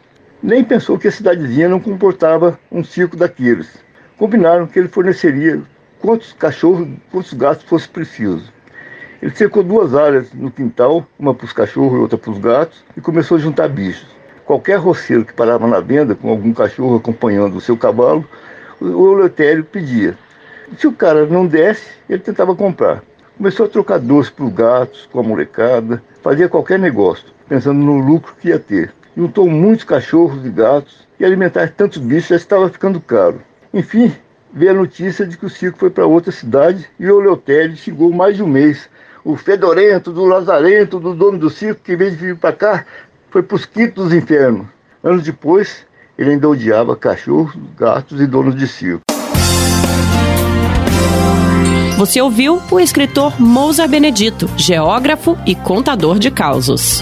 Nem 0.43 0.63
pensou 0.63 0.99
que 0.99 1.09
a 1.09 1.11
cidadezinha 1.11 1.71
não 1.71 1.81
comportava 1.81 2.61
um 2.71 2.85
circo 2.85 3.17
daqueles. 3.17 3.83
Combinaram 4.19 4.67
que 4.67 4.79
ele 4.79 4.89
forneceria 4.89 5.63
quantos 6.01 6.35
cachorros, 6.35 6.87
quantos 7.11 7.33
gatos 7.33 7.65
fosse 7.65 7.89
preciso. 7.89 8.53
Ele 9.21 9.35
cercou 9.35 9.65
duas 9.65 9.95
áreas 9.97 10.33
no 10.33 10.51
quintal, 10.51 11.05
uma 11.19 11.35
para 11.35 11.45
os 11.45 11.53
cachorros 11.53 11.99
e 11.99 12.01
outra 12.01 12.17
para 12.17 12.31
os 12.31 12.39
gatos, 12.39 12.85
e 12.97 13.01
começou 13.01 13.37
a 13.37 13.41
juntar 13.41 13.69
bichos. 13.69 14.07
Qualquer 14.45 14.77
roceiro 14.77 15.25
que 15.25 15.33
parava 15.33 15.67
na 15.67 15.81
venda 15.81 16.15
com 16.15 16.31
algum 16.31 16.53
cachorro 16.53 16.97
acompanhando 16.97 17.57
o 17.57 17.61
seu 17.61 17.77
cavalo, 17.77 18.25
o 18.81 19.13
Eleutério 19.13 19.65
pedia. 19.65 20.17
Se 20.79 20.87
o 20.87 20.93
cara 20.93 21.27
não 21.27 21.47
desse, 21.47 21.91
ele 22.09 22.21
tentava 22.21 22.55
comprar. 22.55 23.03
Começou 23.37 23.67
a 23.67 23.69
trocar 23.69 23.99
doce 23.99 24.31
para 24.31 24.45
os 24.45 24.53
gatos, 24.53 25.09
com 25.11 25.19
a 25.19 25.23
molecada, 25.23 26.03
fazia 26.23 26.49
qualquer 26.49 26.79
negócio, 26.79 27.27
pensando 27.49 27.81
no 27.81 27.99
lucro 27.99 28.35
que 28.41 28.49
ia 28.49 28.59
ter. 28.59 28.93
Juntou 29.17 29.49
muitos 29.49 29.85
cachorros 29.85 30.47
e 30.47 30.51
gatos, 30.51 31.09
e 31.19 31.25
alimentar 31.25 31.73
tantos 31.73 31.99
bichos 31.99 32.29
já 32.29 32.37
estava 32.37 32.69
ficando 32.69 33.01
caro. 33.01 33.41
Enfim, 33.75 34.15
veio 34.53 34.71
a 34.71 34.75
notícia 34.75 35.27
de 35.27 35.37
que 35.37 35.47
o 35.47 35.51
circo 35.51 35.79
foi 35.79 35.91
para 35.91 36.07
outra 36.07 36.31
cidade 36.31 36.89
e 37.01 37.11
o 37.11 37.21
Eleutério 37.21 37.77
chegou 37.77 38.13
mais 38.13 38.37
de 38.37 38.43
um 38.45 38.47
mês 38.47 38.89
o 39.25 39.37
fedorento, 39.37 40.13
do 40.13 40.25
lazarento, 40.25 40.99
do 40.99 41.15
dono 41.15 41.39
do 41.39 41.51
circo, 41.51 41.81
que 41.83 41.93
em 41.93 41.97
vez 41.97 42.13
de 42.13 42.27
vir 42.27 42.37
para 42.37 42.53
cá, 42.53 42.85
foi 43.31 43.43
para 43.43 43.57
os 43.57 43.67
quintos 43.67 44.05
dos 44.05 44.15
infernos. 44.15 44.67
Anos 45.03 45.23
depois, 45.23 45.87
ele 46.17 46.31
ainda 46.31 46.49
odiava 46.49 46.97
cachorros, 46.97 47.55
gatos 47.77 48.21
e 48.21 48.27
donos 48.27 48.55
de 48.55 48.67
circo. 48.67 49.03
Você 51.97 52.21
ouviu 52.21 52.63
o 52.71 52.79
escritor 52.79 53.41
Mousa 53.41 53.87
Benedito, 53.89 54.49
geógrafo 54.57 55.37
e 55.45 55.55
contador 55.55 56.19
de 56.19 56.31
causos. 56.31 57.01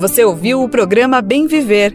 Você 0.00 0.24
ouviu 0.24 0.62
o 0.62 0.68
programa 0.68 1.20
Bem 1.20 1.46
Viver, 1.46 1.94